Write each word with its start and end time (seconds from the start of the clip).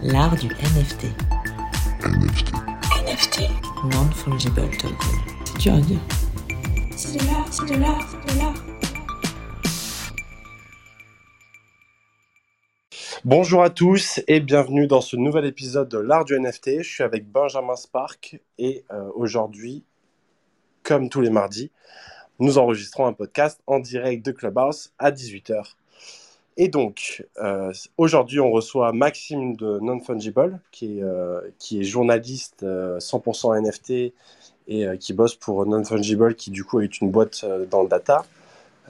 L'art 0.00 0.36
du 0.36 0.46
NFT. 0.46 1.06
NFT. 2.04 2.52
NFT. 3.04 3.50
Non-fungible 3.92 4.70
token. 4.78 4.96
C'est 5.44 5.58
dur 5.58 5.74
à 5.74 5.80
dire. 5.80 5.98
C'est 6.96 7.18
de 7.18 7.26
l'art, 7.26 7.52
c'est 7.52 7.66
de 7.66 7.80
l'art, 7.80 8.08
c'est 8.08 8.34
de 8.34 8.38
l'art. 8.38 8.54
Bonjour 13.24 13.64
à 13.64 13.70
tous 13.70 14.20
et 14.28 14.38
bienvenue 14.38 14.86
dans 14.86 15.00
ce 15.00 15.16
nouvel 15.16 15.44
épisode 15.46 15.88
de 15.88 15.98
l'art 15.98 16.24
du 16.24 16.38
NFT. 16.38 16.82
Je 16.82 16.88
suis 16.88 17.02
avec 17.02 17.28
Benjamin 17.28 17.74
Spark 17.74 18.40
et 18.58 18.84
euh, 18.92 19.10
aujourd'hui, 19.16 19.84
comme 20.84 21.08
tous 21.08 21.22
les 21.22 21.30
mardis, 21.30 21.72
nous 22.38 22.58
enregistrons 22.58 23.06
un 23.06 23.12
podcast 23.12 23.60
en 23.66 23.80
direct 23.80 24.24
de 24.24 24.30
Clubhouse 24.30 24.92
à 25.00 25.10
18h. 25.10 25.74
Et 26.60 26.66
donc, 26.66 27.24
euh, 27.38 27.72
aujourd'hui, 27.98 28.40
on 28.40 28.50
reçoit 28.50 28.92
Maxime 28.92 29.54
de 29.54 29.78
Non-Fungible, 29.78 30.58
qui, 30.72 30.98
est, 30.98 31.02
euh, 31.04 31.40
qui 31.60 31.80
est 31.80 31.84
journaliste 31.84 32.64
euh, 32.64 32.98
100% 32.98 33.54
NFT 33.62 33.90
et 34.66 34.84
euh, 34.84 34.96
qui 34.96 35.12
bosse 35.12 35.36
pour 35.36 35.64
Non-Fungible, 35.64 36.34
qui 36.34 36.50
du 36.50 36.64
coup 36.64 36.80
est 36.80 37.00
une 37.00 37.12
boîte 37.12 37.42
euh, 37.44 37.64
dans 37.64 37.82
le 37.84 37.88
data. 37.88 38.26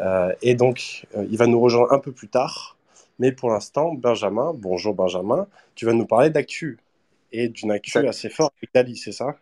Euh, 0.00 0.32
et 0.40 0.54
donc, 0.54 1.06
euh, 1.14 1.26
il 1.30 1.36
va 1.36 1.46
nous 1.46 1.60
rejoindre 1.60 1.92
un 1.92 1.98
peu 1.98 2.10
plus 2.10 2.28
tard. 2.28 2.78
Mais 3.18 3.32
pour 3.32 3.50
l'instant, 3.50 3.92
Benjamin, 3.92 4.54
bonjour 4.54 4.94
Benjamin, 4.94 5.46
tu 5.74 5.84
vas 5.84 5.92
nous 5.92 6.06
parler 6.06 6.30
d'actu 6.30 6.78
et 7.32 7.48
d'une 7.48 7.70
actu 7.70 8.06
assez 8.06 8.30
forte 8.30 8.54
avec 8.62 8.72
Dali, 8.72 8.96
c'est 8.96 9.12
ça? 9.12 9.36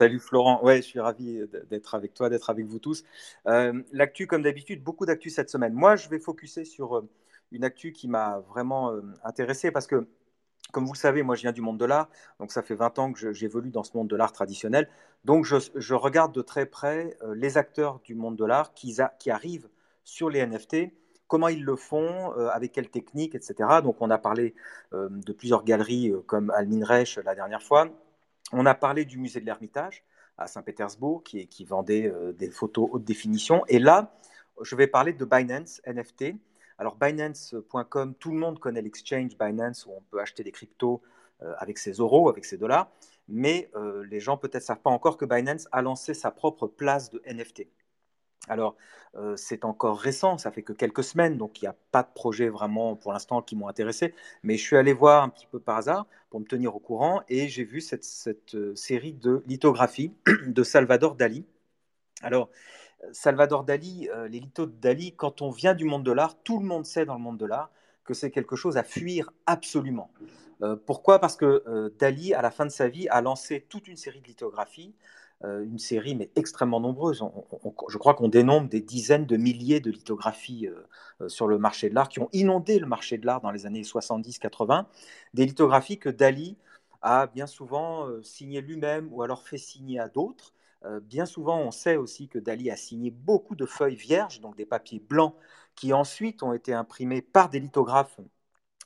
Salut 0.00 0.18
Florent, 0.18 0.64
ouais, 0.64 0.78
je 0.78 0.86
suis 0.86 0.98
ravi 0.98 1.42
d'être 1.68 1.94
avec 1.94 2.14
toi, 2.14 2.30
d'être 2.30 2.48
avec 2.48 2.64
vous 2.64 2.78
tous. 2.78 3.04
Euh, 3.46 3.82
L'actu, 3.92 4.26
comme 4.26 4.40
d'habitude, 4.40 4.82
beaucoup 4.82 5.04
d'actu 5.04 5.28
cette 5.28 5.50
semaine. 5.50 5.74
Moi, 5.74 5.96
je 5.96 6.08
vais 6.08 6.18
focuser 6.18 6.64
sur 6.64 6.96
euh, 6.96 7.08
une 7.52 7.64
actu 7.64 7.92
qui 7.92 8.08
m'a 8.08 8.38
vraiment 8.48 8.92
euh, 8.92 9.02
intéressé 9.24 9.70
parce 9.70 9.86
que, 9.86 10.08
comme 10.72 10.86
vous 10.86 10.94
le 10.94 10.98
savez, 10.98 11.22
moi, 11.22 11.36
je 11.36 11.42
viens 11.42 11.52
du 11.52 11.60
monde 11.60 11.76
de 11.76 11.84
l'art, 11.84 12.08
donc 12.38 12.50
ça 12.50 12.62
fait 12.62 12.74
20 12.74 12.98
ans 12.98 13.12
que 13.12 13.34
j'évolue 13.34 13.68
dans 13.68 13.82
ce 13.82 13.94
monde 13.94 14.08
de 14.08 14.16
l'art 14.16 14.32
traditionnel. 14.32 14.88
Donc, 15.26 15.44
je, 15.44 15.94
regarde 15.94 16.34
de 16.34 16.40
très 16.40 16.64
près 16.64 17.18
euh, 17.22 17.34
les 17.34 17.58
acteurs 17.58 18.00
du 18.02 18.14
monde 18.14 18.36
de 18.36 18.46
l'art 18.46 18.72
qui, 18.72 18.96
arrivent 19.26 19.68
sur 20.04 20.30
les 20.30 20.46
NFT, 20.46 20.94
comment 21.28 21.48
ils 21.48 21.62
le 21.62 21.76
font, 21.76 22.30
avec 22.48 22.72
quelles 22.72 22.88
techniques, 22.88 23.34
etc. 23.34 23.54
Donc, 23.82 23.98
on 24.00 24.08
a 24.08 24.16
parlé 24.16 24.54
de 24.92 25.32
plusieurs 25.32 25.62
galeries 25.62 26.12
comme 26.26 26.48
Almin 26.50 26.84
Reich 26.84 27.18
la 27.18 27.34
dernière 27.34 27.62
fois. 27.62 27.90
On 28.52 28.66
a 28.66 28.74
parlé 28.74 29.04
du 29.04 29.18
musée 29.18 29.40
de 29.40 29.46
l'Ermitage 29.46 30.04
à 30.36 30.46
Saint-Pétersbourg 30.46 31.22
qui, 31.22 31.64
vendait 31.64 32.06
euh, 32.06 32.32
des 32.32 32.50
photos 32.50 32.88
haute 32.90 33.04
définition. 33.04 33.64
Et 33.68 33.78
là, 33.78 34.12
je 34.62 34.74
vais 34.74 34.86
parler 34.86 35.12
de 35.12 35.24
Binance 35.24 35.80
NFT. 35.86 36.34
Alors 36.78 36.96
Binance.com, 36.96 38.14
tout 38.14 38.30
le 38.30 38.38
monde 38.38 38.58
connaît 38.58 38.82
l'exchange 38.82 39.36
Binance 39.38 39.86
où 39.86 39.90
on 39.92 40.00
peut 40.10 40.20
acheter 40.20 40.42
des 40.42 40.52
cryptos 40.52 41.02
euh, 41.42 41.52
avec 41.58 41.78
ses 41.78 41.92
euros, 41.92 42.28
avec 42.28 42.44
ses 42.44 42.56
dollars. 42.56 42.90
Mais 43.28 43.70
euh, 43.76 44.04
les 44.10 44.18
gens 44.18 44.36
peut-être 44.36 44.62
savent 44.62 44.80
pas 44.80 44.90
encore 44.90 45.16
que 45.16 45.24
Binance 45.24 45.68
a 45.72 45.82
lancé 45.82 46.14
sa 46.14 46.30
propre 46.30 46.66
place 46.66 47.10
de 47.10 47.22
NFT. 47.26 47.66
Alors, 48.48 48.76
euh, 49.16 49.36
c'est 49.36 49.64
encore 49.64 49.98
récent, 49.98 50.38
ça 50.38 50.50
fait 50.50 50.62
que 50.62 50.72
quelques 50.72 51.04
semaines, 51.04 51.36
donc 51.36 51.60
il 51.60 51.64
n'y 51.64 51.68
a 51.68 51.76
pas 51.92 52.02
de 52.02 52.08
projet 52.14 52.48
vraiment 52.48 52.96
pour 52.96 53.12
l'instant 53.12 53.42
qui 53.42 53.54
m'ont 53.54 53.68
intéressé, 53.68 54.14
mais 54.42 54.56
je 54.56 54.62
suis 54.62 54.76
allé 54.76 54.92
voir 54.92 55.22
un 55.22 55.28
petit 55.28 55.46
peu 55.46 55.60
par 55.60 55.76
hasard 55.76 56.06
pour 56.30 56.40
me 56.40 56.46
tenir 56.46 56.74
au 56.74 56.78
courant 56.78 57.22
et 57.28 57.48
j'ai 57.48 57.64
vu 57.64 57.80
cette, 57.80 58.54
euh, 58.54 58.74
série 58.76 59.12
de 59.12 59.42
lithographies 59.46 60.14
de 60.46 60.62
Salvador 60.62 61.16
Dali. 61.16 61.44
Alors, 62.22 62.50
Salvador 63.12 63.64
Dali, 63.64 64.08
euh, 64.10 64.28
les 64.28 64.40
lithos 64.40 64.66
de 64.66 64.72
Dali, 64.72 65.14
quand 65.14 65.42
on 65.42 65.50
vient 65.50 65.74
du 65.74 65.84
monde 65.84 66.04
de 66.04 66.12
l'art, 66.12 66.40
tout 66.42 66.58
le 66.58 66.66
monde 66.66 66.86
sait 66.86 67.04
dans 67.04 67.14
le 67.14 67.20
monde 67.20 67.38
de 67.38 67.46
l'art 67.46 67.70
que 68.04 68.14
c'est 68.14 68.30
quelque 68.30 68.56
chose 68.56 68.76
à 68.76 68.82
fuir 68.82 69.30
absolument. 69.46 70.10
Pourquoi? 70.84 71.20
Parce 71.20 71.36
que 71.36 71.90
Dali, 71.98 72.34
à 72.34 72.42
la 72.42 72.50
fin 72.50 72.66
de 72.66 72.70
sa 72.70 72.88
vie, 72.88 73.08
a 73.08 73.22
lancé 73.22 73.64
toute 73.68 73.88
une 73.88 73.96
série 73.96 74.20
de 74.20 74.26
lithographies 74.26 74.94
une 75.42 75.78
série 75.78 76.14
mais 76.14 76.30
extrêmement 76.36 76.80
nombreuse. 76.80 77.24
Je 77.88 77.98
crois 77.98 78.14
qu'on 78.14 78.28
dénombre 78.28 78.68
des 78.68 78.82
dizaines 78.82 79.26
de 79.26 79.36
milliers 79.36 79.80
de 79.80 79.90
lithographies 79.90 80.66
euh, 80.66 80.86
euh, 81.22 81.28
sur 81.28 81.46
le 81.46 81.58
marché 81.58 81.88
de 81.88 81.94
l'art 81.94 82.08
qui 82.08 82.20
ont 82.20 82.28
inondé 82.32 82.78
le 82.78 82.86
marché 82.86 83.18
de 83.18 83.26
l'art 83.26 83.40
dans 83.40 83.50
les 83.50 83.66
années 83.66 83.82
70-80. 83.82 84.86
Des 85.34 85.46
lithographies 85.46 85.98
que 85.98 86.08
Dali 86.08 86.56
a 87.02 87.26
bien 87.26 87.46
souvent 87.46 88.06
euh, 88.06 88.22
signées 88.22 88.60
lui-même 88.60 89.08
ou 89.12 89.22
alors 89.22 89.42
fait 89.42 89.58
signer 89.58 89.98
à 89.98 90.08
d'autres. 90.08 90.54
Euh, 90.84 91.00
bien 91.00 91.26
souvent, 91.26 91.58
on 91.60 91.70
sait 91.70 91.96
aussi 91.96 92.28
que 92.28 92.38
Dali 92.38 92.70
a 92.70 92.76
signé 92.76 93.10
beaucoup 93.10 93.54
de 93.54 93.66
feuilles 93.66 93.96
vierges, 93.96 94.40
donc 94.40 94.56
des 94.56 94.66
papiers 94.66 95.00
blancs, 95.00 95.34
qui 95.74 95.92
ensuite 95.92 96.42
ont 96.42 96.52
été 96.52 96.72
imprimés 96.72 97.22
par 97.22 97.50
des 97.50 97.60
lithographes, 97.60 98.18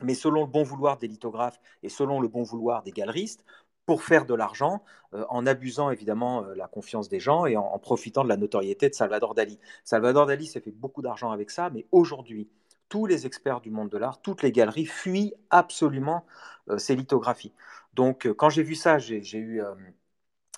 mais 0.03 0.15
selon 0.15 0.43
le 0.43 0.47
bon 0.49 0.65
vouloir 0.65 0.99
des 0.99 1.09
lithographes 1.09 1.61
et 1.83 1.89
selon 1.89 2.21
le 2.21 2.29
bon 2.29 2.43
vouloir 2.43 2.83
des 2.83 2.91
galeristes, 2.93 3.45
pour 3.87 4.03
faire 4.03 4.27
de 4.27 4.35
l'argent, 4.35 4.83
euh, 5.15 5.25
en 5.29 5.47
abusant 5.47 5.91
évidemment 5.91 6.45
euh, 6.45 6.55
la 6.55 6.69
confiance 6.69 7.09
des 7.09 7.21
gens 7.21 7.47
et 7.47 7.57
en, 7.57 7.79
profitant 7.79 8.25
de 8.25 8.29
la 8.29 8.37
notoriété 8.37 8.89
de 8.89 8.95
Salvador 8.95 9.35
Dali. 9.35 9.59
Salvador 9.85 10.27
Dali 10.27 10.47
s'est 10.47 10.61
fait 10.61 10.71
beaucoup 10.71 11.03
d'argent 11.03 11.31
avec 11.31 11.51
ça, 11.51 11.71
mais 11.71 11.87
aujourd'hui, 11.93 12.49
tous 12.89 13.07
les 13.07 13.27
experts 13.27 13.61
du 13.61 13.71
monde 13.71 13.89
de 13.89 13.99
l'art, 13.99 14.21
toutes 14.21 14.43
les 14.43 14.53
galeries 14.53 14.87
fuient 14.87 15.35
absolument 15.51 16.25
euh, 16.71 16.79
ces 16.79 16.97
lithographies. 16.97 17.53
Donc, 17.95 18.27
euh, 18.27 18.35
quand 18.35 18.51
j'ai 18.51 18.63
vu 18.63 18.75
ça, 18.75 18.99
j'ai 18.99 19.21
eu 19.37 19.63
euh, 19.63 19.75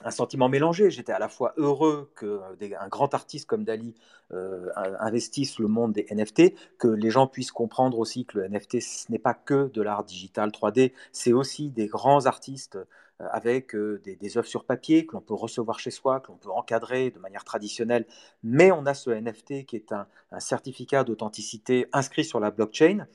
un 0.04 0.10
sentiment 0.10 0.48
mélangé. 0.48 0.90
J'étais 0.90 1.12
à 1.12 1.18
la 1.18 1.28
fois 1.28 1.54
heureux 1.56 2.12
qu'un 2.18 2.88
grand 2.88 3.14
artiste 3.14 3.46
comme 3.46 3.64
Dali 3.64 3.94
euh, 4.32 4.70
investisse 5.00 5.58
le 5.58 5.68
monde 5.68 5.92
des 5.92 6.06
NFT, 6.10 6.54
que 6.78 6.88
les 6.88 7.10
gens 7.10 7.26
puissent 7.26 7.52
comprendre 7.52 7.98
aussi 7.98 8.26
que 8.26 8.38
le 8.38 8.48
NFT, 8.48 8.80
ce 8.80 9.10
n'est 9.10 9.18
pas 9.18 9.34
que 9.34 9.68
de 9.72 9.82
l'art 9.82 10.04
digital 10.04 10.50
3D, 10.50 10.92
c'est 11.12 11.32
aussi 11.32 11.70
des 11.70 11.86
grands 11.86 12.26
artistes 12.26 12.76
euh, 12.76 12.84
avec 13.20 13.74
des, 13.74 14.38
œuvres 14.38 14.46
sur 14.46 14.64
papier 14.64 15.06
que 15.06 15.14
l'on 15.14 15.22
peut 15.22 15.34
recevoir 15.34 15.78
chez 15.78 15.90
soi, 15.90 16.20
que 16.20 16.28
l'on 16.28 16.36
peut 16.36 16.50
encadrer 16.50 17.10
de 17.10 17.18
manière 17.18 17.44
traditionnelle, 17.44 18.06
mais 18.42 18.70
on 18.72 18.84
a 18.84 18.94
ce 18.94 19.10
NFT 19.10 19.64
qui 19.64 19.76
est 19.76 19.92
un, 19.92 20.06
certificat 20.38 21.04
d'authenticité 21.04 21.86
inscrit 21.92 22.24
sur 22.24 22.40
la 22.40 22.50
blockchain. 22.50 23.06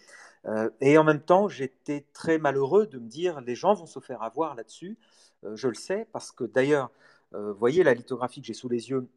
Euh, 0.46 0.70
et 0.80 0.98
en 0.98 1.04
même 1.04 1.22
temps, 1.22 1.48
j'étais 1.48 2.06
très 2.14 2.38
malheureux 2.38 2.88
de 2.88 2.98
me 2.98 3.08
dire 3.08 3.42
les 3.42 3.56
gens 3.56 3.74
vont 3.74 3.86
se 3.86 4.00
faire 4.00 4.24
avoir 4.24 4.56
là-dessus. 4.56 4.98
Euh, 5.44 5.56
je 5.56 5.68
le 5.68 5.76
sais 5.76 6.08
parce 6.12 6.32
que 6.32 6.44
d'ailleurs, 6.44 6.92
euh, 7.34 7.52
vous 7.52 7.60
voyez 7.60 7.84
la 7.84 7.94
lithographie 7.94 8.42
que 8.42 8.48
j'ai 8.48 8.54
sous 8.54 8.70
les 8.70 8.90
yeux 8.90 9.08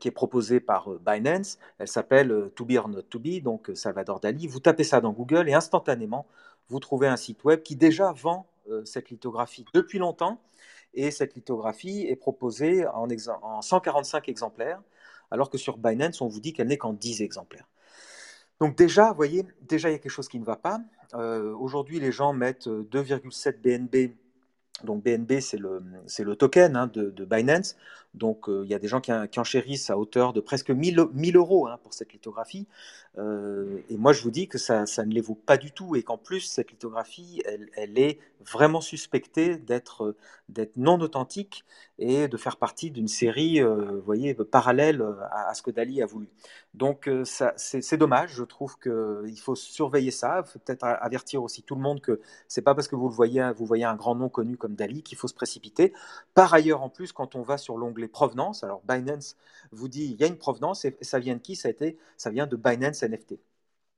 qui 0.00 0.08
est 0.08 0.12
proposée 0.12 0.58
par 0.58 0.90
Binance, 0.98 1.58
elle 1.78 1.86
s'appelle 1.86 2.50
To 2.56 2.64
Be 2.64 2.72
or 2.72 2.88
Not 2.88 3.02
To 3.02 3.20
Be, 3.20 3.40
donc 3.40 3.70
Salvador 3.74 4.18
Dali. 4.18 4.48
Vous 4.48 4.58
tapez 4.58 4.82
ça 4.82 5.00
dans 5.00 5.12
Google 5.12 5.48
et 5.48 5.54
instantanément, 5.54 6.26
vous 6.68 6.80
trouvez 6.80 7.06
un 7.06 7.16
site 7.16 7.44
web 7.44 7.62
qui 7.62 7.76
déjà 7.76 8.10
vend 8.10 8.46
cette 8.84 9.10
lithographie 9.10 9.64
depuis 9.74 9.98
longtemps. 9.98 10.40
Et 10.94 11.10
cette 11.10 11.34
lithographie 11.34 12.06
est 12.08 12.16
proposée 12.16 12.86
en, 12.86 13.08
exa- 13.08 13.38
en 13.42 13.60
145 13.60 14.28
exemplaires, 14.28 14.80
alors 15.30 15.50
que 15.50 15.58
sur 15.58 15.76
Binance, 15.76 16.20
on 16.20 16.28
vous 16.28 16.40
dit 16.40 16.52
qu'elle 16.52 16.68
n'est 16.68 16.78
qu'en 16.78 16.94
10 16.94 17.22
exemplaires. 17.22 17.68
Donc 18.60 18.76
déjà, 18.76 19.10
vous 19.10 19.16
voyez, 19.16 19.44
déjà 19.62 19.90
il 19.90 19.92
y 19.92 19.94
a 19.96 19.98
quelque 19.98 20.10
chose 20.10 20.28
qui 20.28 20.40
ne 20.40 20.44
va 20.44 20.56
pas. 20.56 20.80
Euh, 21.14 21.54
Aujourd'hui, 21.54 22.00
les 22.00 22.12
gens 22.12 22.32
mettent 22.32 22.68
euh, 22.68 22.88
2,7 22.90 23.60
BNB. 23.60 24.14
Donc 24.84 25.02
BNB, 25.02 25.40
c'est 25.40 25.56
le, 25.56 25.82
le 26.18 26.36
token 26.36 26.76
hein, 26.76 26.86
de, 26.92 27.24
Binance. 27.24 27.76
Donc 28.14 28.48
euh, 28.48 28.62
il 28.64 28.70
y 28.70 28.74
a 28.74 28.78
des 28.78 28.88
gens 28.88 29.00
qui, 29.00 29.12
qui 29.30 29.40
enchérissent 29.40 29.90
à 29.90 29.98
hauteur 29.98 30.32
de 30.32 30.40
presque 30.40 30.70
1000, 30.70 31.06
1000 31.12 31.36
euros 31.36 31.66
hein, 31.66 31.78
pour 31.82 31.94
cette 31.94 32.12
lithographie. 32.12 32.66
Euh, 33.18 33.78
et 33.88 33.96
moi, 33.96 34.12
je 34.12 34.22
vous 34.22 34.30
dis 34.30 34.48
que 34.48 34.58
ça, 34.58 34.86
ça 34.86 35.04
ne 35.04 35.12
les 35.12 35.20
vaut 35.20 35.34
pas 35.34 35.56
du 35.56 35.72
tout 35.72 35.96
et 35.96 36.02
qu'en 36.02 36.18
plus, 36.18 36.40
cette 36.40 36.70
lithographie, 36.70 37.42
elle, 37.46 37.98
est 37.98 38.18
vraiment 38.44 38.80
suspectée 38.80 39.56
d'être, 39.56 40.14
non 40.76 41.00
authentique 41.00 41.64
et 41.98 42.28
de 42.28 42.36
faire 42.36 42.56
partie 42.56 42.90
d'une 42.90 43.08
série, 43.08 43.62
euh, 43.62 44.00
voyez, 44.04 44.34
parallèle 44.34 45.02
à, 45.30 45.48
à 45.48 45.54
ce 45.54 45.62
que 45.62 45.70
Dali 45.70 46.02
a 46.02 46.06
voulu. 46.06 46.28
Donc 46.76 47.08
euh, 47.08 47.24
c'est 47.24 47.96
dommage, 47.96 48.34
je 48.34 48.44
trouve 48.44 48.78
qu'il 48.78 49.40
faut 49.40 49.54
surveiller 49.54 50.10
ça, 50.10 50.42
il 50.44 50.50
faut 50.50 50.58
peut-être 50.58 50.84
avertir 50.84 51.42
aussi 51.42 51.62
tout 51.62 51.74
le 51.74 51.80
monde 51.80 52.02
que 52.02 52.20
c'est 52.48 52.60
pas 52.60 52.74
parce 52.74 52.86
que 52.86 52.94
vous 52.94 53.08
le 53.08 53.14
voyez, 53.14 53.50
vous 53.56 53.64
voyez 53.64 53.84
un 53.84 53.96
grand 53.96 54.14
nom 54.14 54.28
connu 54.28 54.58
comme 54.58 54.74
Dali 54.74 55.02
qu'il 55.02 55.16
faut 55.16 55.26
se 55.26 55.34
précipiter. 55.34 55.94
Par 56.34 56.52
ailleurs, 56.52 56.82
en 56.82 56.90
plus, 56.90 57.12
quand 57.12 57.34
on 57.34 57.40
va 57.40 57.56
sur 57.56 57.78
l'onglet 57.78 58.08
provenance, 58.08 58.62
alors 58.62 58.82
Binance 58.86 59.36
vous 59.72 59.88
dit 59.88 60.04
il 60.04 60.20
y 60.20 60.24
a 60.24 60.26
une 60.26 60.36
provenance 60.36 60.84
et 60.84 60.94
ça 61.00 61.18
vient 61.18 61.36
de 61.36 61.40
qui? 61.40 61.56
Ça, 61.56 61.68
a 61.68 61.70
été, 61.70 61.96
ça 62.18 62.28
vient 62.28 62.46
de 62.46 62.56
Binance 62.56 63.02
NFT. 63.06 63.38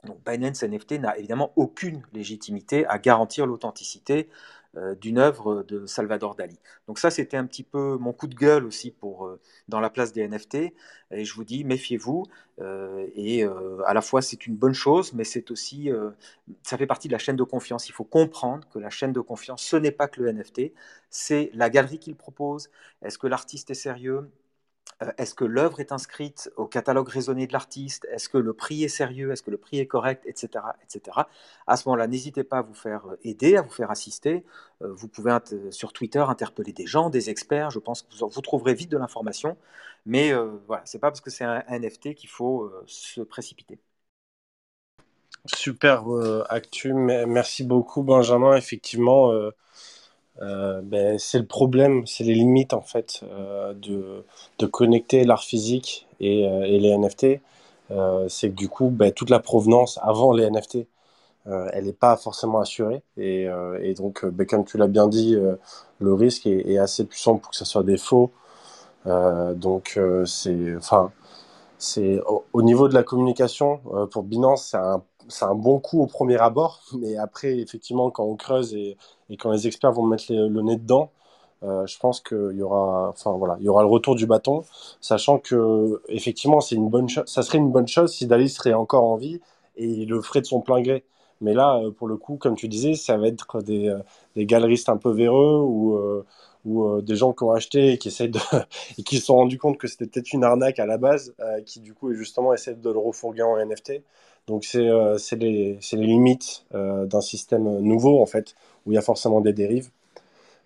Donc 0.05 0.19
Binance 0.25 0.63
NFT 0.63 0.93
n'a 1.01 1.19
évidemment 1.19 1.53
aucune 1.57 2.03
légitimité 2.13 2.87
à 2.87 2.99
garantir 2.99 3.47
l'authenticité 3.47 4.29
euh, 4.77 4.95
d'une 4.95 5.19
œuvre 5.19 5.63
de 5.63 5.87
Salvador 5.87 6.35
Dali. 6.37 6.59
Donc 6.87 6.99
ça, 6.99 7.11
c'était 7.11 7.37
un 7.37 7.47
petit 7.47 7.63
peu 7.65 7.97
mon 7.99 8.13
coup 8.13 8.27
de 8.29 8.35
gueule 8.35 8.65
aussi 8.65 8.91
pour 8.91 9.27
euh, 9.27 9.41
dans 9.67 9.81
la 9.81 9.91
place 9.91 10.13
des 10.13 10.29
NFT. 10.29 10.75
Et 11.11 11.25
je 11.25 11.35
vous 11.35 11.45
dis, 11.45 11.65
méfiez-vous. 11.65 12.27
Euh, 12.61 13.07
et 13.15 13.45
à 13.87 13.95
la 13.95 14.01
fois, 14.03 14.23
c'est 14.23 14.47
une 14.47 14.57
bonne 14.57 14.75
chose, 14.75 15.15
mais 15.15 15.25
c'est 15.25 15.51
aussi, 15.51 15.91
ça 16.63 16.77
fait 16.77 16.87
partie 16.87 17.09
de 17.09 17.13
la 17.13 17.19
chaîne 17.19 17.37
de 17.37 17.45
confiance. 17.45 17.89
Il 17.89 17.93
faut 17.93 18.05
comprendre 18.05 18.69
que 18.69 18.79
la 18.79 18.91
chaîne 18.91 19.13
de 19.13 19.21
confiance, 19.21 19.63
ce 19.63 19.77
n'est 19.77 19.91
pas 19.91 20.07
que 20.07 20.21
le 20.21 20.33
NFT, 20.33 20.73
c'est 21.11 21.51
la 21.55 21.71
galerie 21.71 21.99
qu'il 21.99 22.15
propose. 22.15 22.71
Est-ce 23.03 23.19
que 23.19 23.27
l'artiste 23.27 23.71
est 23.71 23.75
sérieux? 23.75 24.31
Est-ce 25.17 25.35
que 25.35 25.45
l'œuvre 25.45 25.79
est 25.79 25.93
inscrite 25.93 26.51
au 26.57 26.67
catalogue 26.67 27.09
raisonné 27.09 27.47
de 27.47 27.53
l'artiste? 27.53 28.07
Est-ce 28.11 28.29
que 28.29 28.39
le 28.39 28.53
prix 28.53 28.83
est 28.83 28.89
sérieux? 28.89 29.31
Est-ce 29.31 29.43
que 29.43 29.51
le 29.51 29.57
prix 29.57 29.79
est 29.79 29.87
correct? 29.87 30.25
Etc. 30.27 30.49
etc. 30.83 31.19
À 31.69 31.77
ce 31.77 31.89
moment-là, 31.89 32.09
n'hésitez 32.09 32.43
pas 32.43 32.59
à 32.59 32.63
vous 32.63 32.75
faire 32.75 33.07
euh, 33.07 33.19
aider, 33.23 33.57
à 33.57 33.63
vous 33.63 33.71
faire 33.71 33.93
assister. 33.93 34.45
Euh, 34.83 34.93
vous 34.93 35.07
pouvez 35.07 35.37
sur 35.71 35.93
Twitter 35.93 36.19
interpeller 36.19 36.73
des 36.73 36.87
gens, 36.87 37.11
des 37.11 37.31
experts. 37.31 37.71
Je 37.71 37.79
pense 37.79 38.03
que 38.03 38.09
vous, 38.25 38.41
trouverez 38.41 38.75
vite 38.75 38.91
de 38.91 38.99
l'information. 38.99 39.57
Mais 40.07 40.33
voilà, 40.67 40.83
c'est 40.87 40.99
pas 40.99 41.11
parce 41.11 41.21
que 41.21 41.31
c'est 41.31 41.45
un 41.45 41.63
NFT 41.69 42.15
qu'il 42.15 42.31
faut 42.31 42.73
se 42.87 43.21
précipiter. 43.21 43.79
Super 45.45 46.05
actu, 46.49 46.95
merci 46.95 47.65
beaucoup 47.65 48.03
Benjamin. 48.03 48.57
Effectivement, 48.57 49.33
euh, 50.43 50.81
ben, 50.83 51.19
c'est 51.19 51.39
le 51.39 51.47
problème, 51.47 52.07
c'est 52.07 52.25
les 52.25 52.35
limites 52.35 52.73
en 52.73 52.81
fait 52.81 53.23
euh, 53.25 53.75
de, 53.75 54.25
de, 54.59 54.67
connecter 54.67 55.25
l'art 55.25 55.43
physique 55.43 56.07
et, 56.21 56.49
euh, 56.49 56.61
les 56.61 56.97
NFT. 56.97 57.41
c'est 58.29 58.51
que 58.51 58.55
du 58.55 58.69
coup, 58.69 58.91
ben, 58.91 59.13
toute 59.13 59.31
la 59.31 59.41
provenance 59.41 59.99
avant 60.03 60.33
les 60.33 60.49
NFT, 60.49 60.87
elle 61.47 61.87
n'est 61.87 61.93
pas 61.95 62.17
forcément 62.17 62.61
assurée. 62.61 63.03
Et, 63.17 63.49
donc, 63.97 64.25
ben, 64.27 64.47
comme 64.47 64.65
tu 64.65 64.79
l'as 64.79 64.87
bien 64.87 65.09
dit, 65.09 65.37
le 65.99 66.15
risque 66.15 66.47
est, 66.47 66.71
est, 66.71 66.79
assez 66.79 67.05
puissant 67.05 67.37
pour 67.39 67.51
que 67.51 67.57
ce 67.57 67.65
soit 67.65 67.85
des 67.85 67.97
faux. 67.99 68.31
donc, 69.07 69.99
c'est, 70.27 70.77
enfin, 70.77 71.13
c'est 71.79 72.21
au, 72.27 72.45
au, 72.53 72.63
niveau 72.63 72.89
de 72.89 72.95
la 72.95 73.03
communication 73.03 73.81
pour 74.11 74.25
Binance, 74.25 74.69
c'est 74.71 74.77
un 74.77 75.03
c'est 75.29 75.45
un 75.45 75.55
bon 75.55 75.79
coup 75.81 76.03
au 76.03 76.07
premier 76.07 76.39
abord, 76.39 76.81
mais 76.99 77.17
après, 77.17 77.59
effectivement, 77.59 78.11
quand 78.11 78.25
on 78.25 78.37
creuse 78.37 78.75
et, 78.75 78.97
et 79.31 79.37
quand 79.37 79.51
les 79.51 79.67
experts 79.67 79.93
vont 79.93 80.05
mettre 80.05 80.27
le 80.31 80.63
nez 80.63 80.77
dedans, 80.77 81.11
euh, 81.65 81.87
je 81.87 81.99
pense 81.99 82.21
qu'il 82.21 82.53
y 82.57 82.63
aura, 82.63 83.09
enfin 83.09 83.33
voilà, 83.33 83.57
il 83.61 83.67
y 83.67 83.69
aura 83.69 83.83
le 83.83 83.89
retour 83.89 84.15
du 84.15 84.27
bâton, 84.27 84.63
sachant 85.01 85.39
que 85.39 86.01
effectivement, 86.09 86.61
c'est 86.61 86.77
une 86.77 86.89
bonne. 86.89 87.09
Ça 87.27 87.43
serait 87.43 87.59
une 87.59 87.73
bonne 87.73 87.89
chose 87.89 88.13
si 88.13 88.27
Dali 88.27 88.49
serait 88.49 88.75
encore 88.75 89.05
en 89.05 89.17
vie 89.17 89.41
et 89.77 89.87
il 89.87 90.09
le 90.09 90.21
ferait 90.23 90.41
de 90.41 90.47
son 90.47 90.61
plein 90.61 90.81
gré. 90.83 91.05
Mais 91.41 91.55
là, 91.55 91.79
euh, 91.79 91.91
pour 91.91 92.09
le 92.09 92.17
coup, 92.17 92.37
comme 92.37 92.55
tu 92.57 92.69
disais, 92.69 92.95
ça 92.95 93.17
va 93.17 93.29
être 93.29 93.63
des, 93.63 93.89
euh, 93.89 93.99
des 94.37 94.47
galeristes 94.47 94.89
un 94.89 94.97
peu 94.97 95.11
véreux 95.11 95.61
ou, 95.61 95.99
ou 96.69 97.01
des 97.01 97.17
gens 97.17 97.33
qui 97.33 97.45
ont 97.45 97.53
acheté 97.53 97.93
et 97.93 97.99
qui 97.99 98.09
essayent 98.09 98.29
de 98.29 98.39
et 98.99 99.03
qui 99.03 99.19
se 99.19 99.27
sont 99.27 99.37
rendus 99.37 99.59
compte 99.59 99.79
que 99.79 99.89
c'était 99.89 100.07
peut-être 100.07 100.33
une 100.33 100.45
arnaque 100.45 100.79
à 100.79 100.87
la 100.87 100.99
base, 100.99 101.35
qui 101.67 101.81
du 101.81 101.95
coup 101.95 102.13
justement 102.15 102.53
essaient 102.53 102.75
de 102.75 102.91
le 102.91 102.99
refourguer 102.99 103.43
en 103.43 103.57
NFT. 103.57 104.03
Donc 104.49 104.65
c'est 104.65 104.89
euh, 104.89 105.19
les, 105.33 105.79
les, 105.93 106.07
limites 106.07 106.65
euh, 106.75 107.05
d'un 107.05 107.21
système 107.21 107.81
nouveau 107.81 108.21
en 108.21 108.27
fait, 108.27 108.57
où 108.87 108.93
il 108.93 108.95
y 108.95 108.99
a 108.99 109.03
forcément 109.03 109.43
des 109.43 109.53
dérives. 109.53 109.91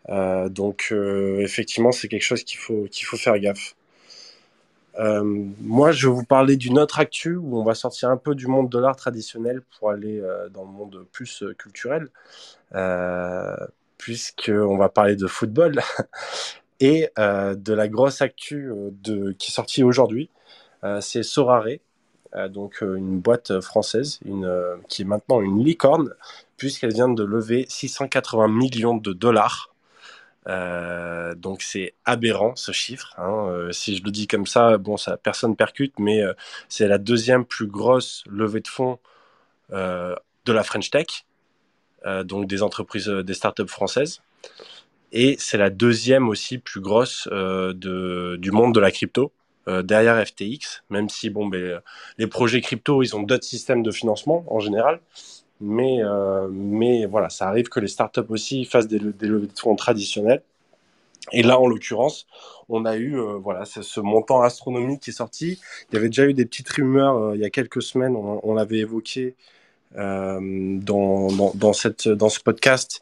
Euh, 0.09 0.49
donc 0.49 0.95
effectivement, 1.39 1.93
c'est 1.93 2.09
quelque 2.09 2.23
chose 2.23 2.45
qu'il 2.45 2.59
faut, 2.59 2.87
qu'il 2.91 3.07
faut 3.07 3.17
faire 3.17 3.39
gaffe. 3.39 3.75
moi, 4.99 5.91
je 5.91 6.07
vais 6.07 6.15
vous 6.15 6.25
parler 6.25 6.57
d'une 6.57 6.79
autre 6.79 7.01
actu 7.01 7.37
où 7.37 7.59
on 7.59 7.65
va 7.65 7.75
sortir 7.75 8.09
un 8.09 8.17
peu 8.17 8.35
du 8.37 8.47
monde 8.47 8.69
de 8.69 8.79
l'art 8.79 8.97
traditionnel 8.97 9.63
pour 9.63 9.91
aller 9.91 10.23
dans 10.55 10.65
le 10.65 10.71
monde 10.71 11.05
plus 11.13 11.45
culturel, 11.59 12.09
puisqu'on 14.03 14.77
va 14.77 14.89
parler 14.89 15.15
de 15.15 15.29
football 15.29 15.81
et 16.81 17.09
de 17.17 17.73
la 17.73 17.89
grosse 17.89 18.21
actu 18.21 18.71
de, 18.91 19.33
qui 19.33 19.51
est 19.51 19.55
sortie 19.55 19.85
aujourd'hui. 19.85 20.29
c'est 21.01 21.23
Sorare, 21.23 21.79
euh, 22.35 22.49
donc 22.49 22.83
euh, 22.83 22.97
une 22.97 23.21
boîte 23.21 23.61
française, 23.61 24.21
euh, 24.27 24.77
qui 24.89 25.03
est 25.03 25.05
maintenant 25.05 25.41
une 25.41 25.65
licorne, 25.65 26.15
puisqu'elle 26.57 26.93
vient 26.93 27.09
de 27.09 27.25
lever 27.25 27.67
680 27.69 28.49
millions 28.49 28.97
de 28.97 29.13
dollars. 29.13 29.75
Euh, 30.49 31.35
donc 31.35 31.63
c'est 31.63 31.95
aberrant 32.05 32.57
ce 32.57 32.73
chiffre. 32.73 33.15
Hein. 33.19 33.69
si 33.73 33.97
je 33.97 34.05
le 34.05 34.11
dis 34.11 34.27
comme 34.27 34.47
ça, 34.47 34.79
bon, 34.79 34.97
ça 34.97 35.17
personne 35.17 35.57
percute, 35.57 35.99
mais 35.99 36.23
c'est 36.69 36.89
la 36.89 36.99
deuxième 36.99 37.45
plus 37.45 37.67
grosse 37.67 38.25
levée 38.29 38.61
de 38.61 38.69
fonds 38.69 38.99
de 39.71 40.53
la 40.53 40.63
French 40.65 40.91
Tech, 40.91 41.07
donc 42.25 42.47
des 42.47 42.63
entreprises, 42.63 43.09
des 43.09 43.35
startups 43.35 43.69
françaises, 43.69 44.21
et 45.13 45.37
c'est 45.39 45.59
la 45.59 45.71
deuxième 45.71 46.29
aussi 46.29 46.59
plus 46.59 46.81
grosse 46.81 47.29
de, 47.29 48.37
du 48.41 48.51
monde 48.51 48.75
de 48.75 48.81
la 48.81 48.91
crypto. 48.91 49.33
Euh, 49.69 49.83
derrière 49.83 50.21
FTX, 50.27 50.83
même 50.91 51.09
si 51.09 51.31
bon, 51.31 51.47
ben, 51.47 51.81
les 52.19 52.27
projets 52.27 52.61
crypto, 52.61 53.03
ils 53.03 53.15
ont 53.15 53.23
d'autres 53.23 53.45
systèmes 53.45 53.85
de 53.85 53.93
financement 53.93 54.45
en 54.49 54.59
général. 54.59 55.01
Mais, 55.61 56.03
euh, 56.03 56.49
voilà, 57.09 57.29
ça 57.31 57.47
arrive 57.47 57.69
que 57.69 57.79
les 57.79 57.87
startups 57.87 58.21
aussi 58.29 58.65
fassent 58.65 58.89
des, 58.89 58.99
des 58.99 59.27
levées 59.29 59.47
de 59.47 59.59
fonds 59.59 59.77
traditionnelles. 59.77 60.43
Et 61.31 61.45
là, 61.45 61.61
en 61.61 61.69
l'occurrence, 61.69 62.27
on 62.69 62.85
a 62.85 62.97
eu 62.97 63.17
euh, 63.17 63.39
voilà 63.39 63.65
ce 63.65 64.01
montant 64.01 64.43
astronomique 64.43 65.01
qui 65.03 65.11
est 65.11 65.13
sorti. 65.13 65.61
Il 65.91 65.95
y 65.95 65.99
avait 65.99 66.09
déjà 66.09 66.27
eu 66.27 66.35
des 66.35 66.45
petites 66.45 66.69
rumeurs 66.69 67.37
il 67.37 67.41
y 67.41 67.45
a 67.45 67.51
quelques 67.51 67.83
semaines, 67.83 68.17
on, 68.17 68.55
l'avait 68.55 68.79
évoqué 68.79 69.37
dans, 69.97 71.29
dans, 71.33 71.53
dans, 71.55 71.73
cette, 71.73 72.09
dans 72.09 72.29
ce 72.29 72.41
podcast. 72.41 73.01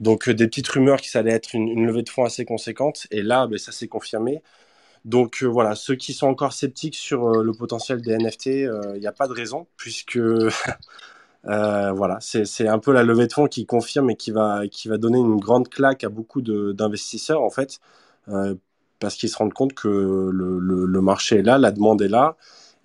Donc 0.00 0.28
des 0.28 0.46
petites 0.46 0.68
rumeurs 0.68 1.00
qui 1.00 1.08
ça 1.08 1.20
allait 1.20 1.32
être 1.32 1.54
une, 1.54 1.86
levée 1.86 2.02
de 2.02 2.08
fonds 2.08 2.24
assez 2.24 2.44
conséquente. 2.44 3.06
Et 3.10 3.22
là, 3.22 3.46
ben, 3.46 3.58
ça 3.58 3.72
s'est 3.72 3.88
confirmé. 3.88 4.42
Donc 5.06 5.42
euh, 5.42 5.46
voilà, 5.46 5.76
ceux 5.76 5.94
qui 5.94 6.12
sont 6.12 6.26
encore 6.26 6.52
sceptiques 6.52 6.96
sur 6.96 7.28
euh, 7.28 7.44
le 7.44 7.52
potentiel 7.52 8.02
des 8.02 8.16
NFT, 8.18 8.46
il 8.46 8.66
euh, 8.66 8.98
n'y 8.98 9.06
a 9.06 9.12
pas 9.12 9.28
de 9.28 9.32
raison, 9.32 9.68
puisque 9.76 10.18
voilà, 11.44 12.18
c'est 12.20 12.68
un 12.68 12.78
peu 12.80 12.92
la 12.92 13.04
levée 13.04 13.28
de 13.28 13.32
fonds 13.32 13.46
qui 13.46 13.66
confirme 13.66 14.10
et 14.10 14.16
qui 14.16 14.32
va, 14.32 14.66
qui 14.68 14.88
va 14.88 14.98
donner 14.98 15.18
une 15.18 15.38
grande 15.38 15.68
claque 15.68 16.02
à 16.02 16.08
beaucoup 16.08 16.42
d'investisseurs, 16.42 17.42
en 17.42 17.50
fait, 17.50 17.78
parce 18.98 19.14
qu'ils 19.14 19.28
se 19.28 19.36
rendent 19.36 19.54
compte 19.54 19.74
que 19.74 19.88
le, 19.88 21.00
marché 21.00 21.36
est 21.38 21.42
là, 21.42 21.58
la 21.58 21.70
demande 21.70 22.02
est 22.02 22.08
là, 22.08 22.36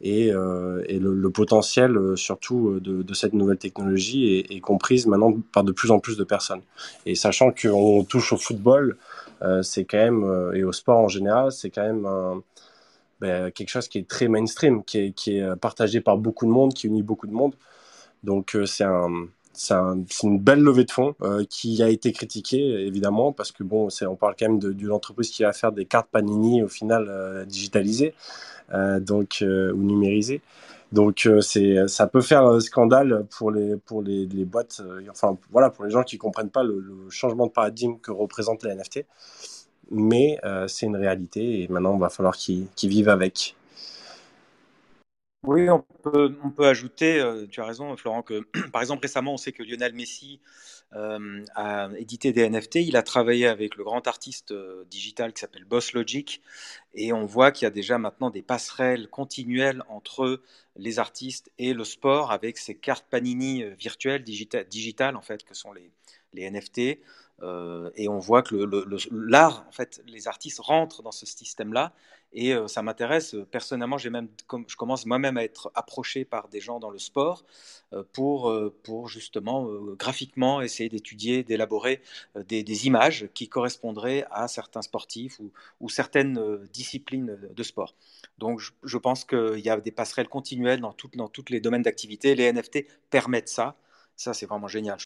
et, 0.01 0.27
et 0.27 0.99
le, 0.99 1.29
potentiel, 1.29 1.97
surtout, 2.15 2.79
de, 2.79 3.03
de, 3.03 3.13
cette 3.13 3.33
nouvelle 3.33 3.57
technologie 3.57 4.45
est, 4.49 4.59
comprise 4.59 5.05
maintenant 5.07 5.33
par 5.51 5.63
de 5.63 5.71
plus 5.71 5.91
en 5.91 5.99
plus 5.99 6.17
de 6.17 6.23
personnes. 6.23 6.61
Et 7.05 7.15
sachant 7.15 7.51
qu'on 7.51 8.03
touche 8.03 8.33
au 8.33 8.37
football, 8.37 8.97
euh, 9.41 9.61
c'est 9.63 9.85
quand 9.85 9.97
même, 9.97 10.23
euh, 10.23 10.53
et 10.53 10.63
au 10.63 10.71
sport 10.71 10.99
en 10.99 11.07
général, 11.07 11.51
c'est 11.51 11.69
quand 11.69 11.83
même 11.83 12.41
ben, 13.19 13.51
quelque 13.51 13.69
chose 13.69 13.87
qui 13.87 13.97
est 13.99 14.07
très 14.07 14.27
mainstream, 14.27 14.83
qui 14.83 14.99
est, 14.99 15.11
qui 15.11 15.37
est, 15.37 15.55
partagé 15.57 16.01
par 16.01 16.17
beaucoup 16.17 16.45
de 16.45 16.51
monde, 16.51 16.73
qui 16.73 16.87
unit 16.87 17.03
beaucoup 17.03 17.27
de 17.27 17.33
monde. 17.33 17.55
Donc 18.23 18.55
euh, 18.55 18.65
c'est 18.65 18.83
un, 18.83 19.27
c'est 19.53 19.75
une 20.23 20.39
belle 20.39 20.61
levée 20.61 20.85
de 20.85 20.91
fonds 20.91 21.15
qui 21.49 21.83
a 21.83 21.89
été 21.89 22.11
critiquée 22.11 22.85
évidemment 22.85 23.31
parce 23.31 23.51
que 23.51 23.63
bon, 23.63 23.89
on 24.01 24.15
parle 24.15 24.35
quand 24.39 24.47
même 24.47 24.59
d'une 24.59 24.91
entreprise 24.91 25.29
qui 25.29 25.43
va 25.43 25.53
faire 25.53 25.71
des 25.71 25.85
cartes 25.85 26.07
Panini 26.11 26.63
au 26.63 26.67
final 26.67 27.45
digitalisées, 27.47 28.13
donc 29.01 29.43
ou 29.43 29.83
numérisées. 29.83 30.41
Donc 30.91 31.25
euh, 31.25 31.39
c'est 31.41 31.87
ça 31.87 32.07
peut 32.07 32.21
faire 32.21 32.61
scandale 32.61 33.25
pour 33.37 33.51
les 33.51 33.77
pour 33.77 34.01
les, 34.01 34.25
boîtes, 34.45 34.81
euh, 34.81 35.01
enfin 35.09 35.37
voilà 35.49 35.69
pour 35.69 35.85
les 35.85 35.91
gens 35.91 36.03
qui 36.03 36.17
comprennent 36.17 36.49
pas 36.49 36.63
le, 36.63 36.83
changement 37.09 37.47
de 37.47 37.51
paradigme 37.51 37.95
que 38.01 38.11
représentent 38.11 38.63
les 38.63 38.75
NFT. 38.75 39.05
Mais 39.89 40.39
euh, 40.43 40.67
c'est 40.67 40.85
une 40.85 40.95
réalité 40.95 41.63
et 41.63 41.67
maintenant 41.69 41.95
il 41.95 41.99
va 41.99 42.09
falloir 42.09 42.35
qu'ils 42.35 42.67
vivent 42.83 43.09
avec. 43.09 43.55
Oui, 45.43 45.69
on 45.69 45.81
peut, 46.03 46.37
on 46.43 46.51
peut 46.51 46.67
ajouter, 46.67 47.23
tu 47.49 47.61
as 47.61 47.65
raison 47.65 47.95
Florent, 47.97 48.21
que 48.21 48.47
par 48.71 48.81
exemple 48.81 49.01
récemment 49.01 49.33
on 49.33 49.37
sait 49.37 49.51
que 49.51 49.63
Lionel 49.63 49.93
Messi 49.93 50.39
euh, 50.93 51.43
a 51.55 51.89
édité 51.97 52.33
des 52.33 52.49
NFT. 52.49 52.75
Il 52.75 52.97
a 52.97 53.03
travaillé 53.03 53.47
avec 53.47 53.75
le 53.77 53.83
grand 53.83 54.05
artiste 54.07 54.51
euh, 54.51 54.83
digital 54.89 55.31
qui 55.31 55.39
s'appelle 55.39 55.63
Boss 55.63 55.93
Logic. 55.93 56.41
Et 56.93 57.13
on 57.13 57.25
voit 57.25 57.51
qu'il 57.51 57.65
y 57.65 57.67
a 57.67 57.71
déjà 57.71 57.97
maintenant 57.97 58.29
des 58.29 58.41
passerelles 58.41 59.07
continuelles 59.09 59.83
entre 59.87 60.41
les 60.75 60.99
artistes 60.99 61.49
et 61.57 61.73
le 61.73 61.85
sport 61.85 62.31
avec 62.31 62.57
ces 62.57 62.75
cartes 62.75 63.05
Panini 63.09 63.63
euh, 63.63 63.73
virtuelles, 63.79 64.23
digitales, 64.23 65.15
en 65.15 65.21
fait, 65.21 65.43
que 65.43 65.53
sont 65.53 65.71
les, 65.71 65.91
les 66.33 66.49
NFT. 66.49 66.99
et 67.95 68.07
on 68.09 68.19
voit 68.19 68.43
que 68.43 68.55
l'art, 69.11 69.65
en 69.67 69.71
fait, 69.71 70.01
les 70.07 70.27
artistes 70.27 70.59
rentrent 70.59 71.01
dans 71.03 71.11
ce 71.11 71.25
système-là 71.25 71.93
et 72.33 72.53
euh, 72.53 72.67
ça 72.67 72.81
m'intéresse. 72.81 73.35
Personnellement, 73.51 73.97
j'ai 73.97 74.09
même, 74.09 74.29
je 74.67 74.75
commence 74.75 75.05
moi-même 75.05 75.37
à 75.37 75.43
être 75.43 75.71
approché 75.75 76.25
par 76.25 76.47
des 76.47 76.61
gens 76.61 76.79
dans 76.79 76.89
le 76.89 76.99
sport 76.99 77.45
euh, 77.93 78.03
pour, 78.13 78.49
euh, 78.49 78.73
pour 78.83 79.07
justement 79.09 79.65
graphiquement 79.95 80.61
essayer 80.61 80.89
d'étudier, 80.89 81.43
d'élaborer 81.43 82.01
des, 82.35 82.87
images 82.87 83.29
qui 83.33 83.49
correspondraient 83.49 84.25
à 84.31 84.47
certains 84.47 84.81
sportifs 84.81 85.39
ou, 85.79 85.89
certaines 85.89 86.65
disciplines 86.71 87.37
de 87.53 87.63
sport. 87.63 87.95
Donc, 88.37 88.61
je, 88.83 88.97
pense 88.97 89.25
qu'il 89.25 89.59
y 89.59 89.69
a 89.69 89.79
des 89.79 89.91
passerelles 89.91 90.29
continuelles 90.29 90.79
dans, 90.79 90.93
tout, 90.93 91.09
dans 91.15 91.27
tous 91.27 91.45
les 91.49 91.59
domaines 91.59 91.81
d'activité. 91.81 92.33
Les 92.35 92.51
NFT 92.51 92.85
permettent 93.09 93.49
ça. 93.49 93.75
Ça, 94.15 94.33
c'est 94.33 94.45
vraiment 94.45 94.67
génial. 94.67 94.97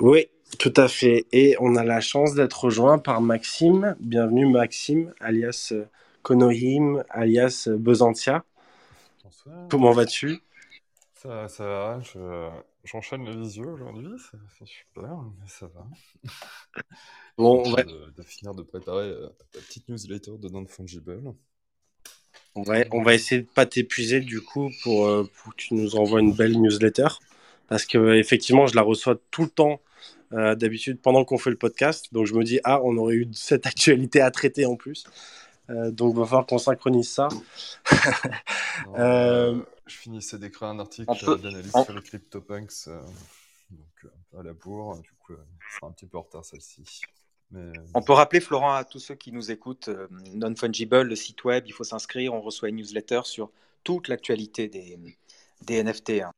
Oui, 0.00 0.28
tout 0.58 0.72
à 0.76 0.88
fait. 0.88 1.26
Et 1.32 1.56
on 1.60 1.76
a 1.76 1.84
la 1.84 2.00
chance 2.00 2.34
d'être 2.34 2.64
rejoint 2.64 2.98
par 2.98 3.20
Maxime. 3.20 3.96
Bienvenue 4.00 4.46
Maxime, 4.46 5.12
alias 5.20 5.70
euh, 5.72 5.84
Konohim, 6.22 7.04
alias 7.10 7.66
euh, 7.68 7.76
Besantia. 7.78 8.44
Bonsoir. 9.24 9.68
Comment 9.68 9.92
vas-tu? 9.92 10.40
Ça 11.14 11.28
va, 11.28 11.48
ça 11.48 11.64
va. 11.64 12.00
Je, 12.00 12.50
j'enchaîne 12.84 13.24
les 13.24 13.36
visios 13.36 13.70
aujourd'hui. 13.72 14.18
Ça 14.18 14.38
fait 14.48 14.66
super, 14.66 15.10
mais 15.40 15.46
ça 15.48 15.66
va. 15.66 15.86
Bon, 17.38 17.60
En 17.60 17.64
on 17.66 17.70
va, 17.70 17.82
train 17.82 17.92
de, 17.92 18.10
de 18.16 18.22
finir 18.22 18.54
de 18.54 18.62
préparer 18.62 19.08
euh, 19.08 19.28
la 19.54 19.60
petite 19.60 19.88
newsletter 19.88 20.32
de 20.38 20.48
Non-Fungible. 20.48 21.34
on 22.54 22.62
va, 22.62 22.84
on 22.92 23.02
va 23.02 23.14
essayer 23.14 23.42
de 23.42 23.46
pas 23.46 23.66
t'épuiser 23.66 24.20
du 24.20 24.40
coup 24.40 24.70
pour, 24.82 25.06
euh, 25.06 25.28
pour 25.34 25.52
que 25.54 25.62
tu 25.62 25.74
nous 25.74 25.96
envoies 25.96 26.20
une 26.20 26.32
belle 26.34 26.60
newsletter. 26.60 27.08
Parce 27.68 27.86
que 27.86 27.98
euh, 27.98 28.18
effectivement, 28.18 28.66
je 28.66 28.74
la 28.74 28.82
reçois 28.82 29.16
tout 29.30 29.42
le 29.42 29.50
temps 29.50 29.80
euh, 30.32 30.54
d'habitude 30.54 31.00
pendant 31.00 31.24
qu'on 31.24 31.38
fait 31.38 31.50
le 31.50 31.56
podcast. 31.56 32.12
Donc 32.12 32.26
je 32.26 32.34
me 32.34 32.44
dis, 32.44 32.60
ah, 32.64 32.80
on 32.82 32.96
aurait 32.96 33.14
eu 33.16 33.28
cette 33.32 33.66
actualité 33.66 34.20
à 34.20 34.30
traiter 34.30 34.66
en 34.66 34.76
plus. 34.76 35.04
Euh, 35.70 35.90
donc 35.90 36.14
il 36.14 36.18
va 36.18 36.24
falloir 36.26 36.46
qu'on 36.46 36.58
synchronise 36.58 37.10
ça. 37.10 37.28
Non, 37.32 37.42
Euh, 38.98 39.60
je 39.86 39.94
finissais 39.96 40.38
d'écrire 40.38 40.68
un 40.68 40.78
article 40.78 41.06
d'analyse 41.40 41.72
sur 41.72 41.92
les 41.94 42.02
CryptoPunks. 42.02 42.88
euh, 42.88 43.00
donc 43.70 44.04
euh, 44.04 44.40
à 44.40 44.42
la 44.42 44.52
bourre. 44.52 44.96
Du 44.98 45.10
coup, 45.24 45.32
euh, 45.34 45.36
ce 45.70 45.76
sera 45.76 45.88
un 45.88 45.92
petit 45.92 46.06
peu 46.06 46.18
en 46.18 46.22
retard 46.22 46.44
celle-ci. 46.44 47.02
Mais 47.52 47.72
On 47.94 48.02
peut 48.02 48.12
rappeler, 48.12 48.40
Florent, 48.40 48.72
à 48.74 48.84
tous 48.84 49.00
ceux 49.00 49.16
qui 49.16 49.32
nous 49.32 49.50
écoutent, 49.50 49.88
euh, 49.88 50.06
Non-Fungible, 50.34 51.02
le 51.02 51.16
site 51.16 51.42
web, 51.44 51.64
il 51.66 51.72
faut 51.72 51.84
s'inscrire. 51.84 52.32
On 52.32 52.40
reçoit 52.40 52.68
une 52.68 52.76
newsletter 52.76 53.22
sur 53.24 53.50
toute 53.84 54.08
l'actualité 54.08 54.68
des, 54.68 54.98
des 55.62 55.82
NFT. 55.82 56.10
hein. 56.22 56.30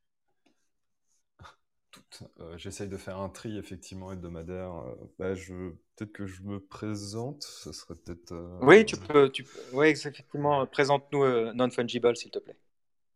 Toutes. 1.92 2.22
Euh, 2.40 2.58
J'essaye 2.58 2.88
de 2.88 2.96
faire 2.96 3.18
un 3.18 3.28
tri 3.28 3.56
effectivement 3.58 4.10
hebdomadaire. 4.12 4.74
Euh, 4.74 4.94
bah, 5.18 5.34
je... 5.34 5.70
Peut-être 5.96 6.12
que 6.12 6.26
je 6.26 6.42
me 6.42 6.58
présente. 6.58 7.42
Ce 7.44 7.70
serait 7.72 7.94
peut-être. 7.94 8.32
euh, 8.32 8.58
Oui, 8.62 8.84
tu 8.84 8.96
peux. 8.96 9.30
Tu... 9.30 9.46
Oui, 9.72 9.88
effectivement. 9.88 10.66
Présente-nous 10.66 11.22
euh, 11.22 11.52
Non-Fungible, 11.52 12.16
s'il 12.16 12.30
te 12.30 12.38
plaît. 12.40 12.56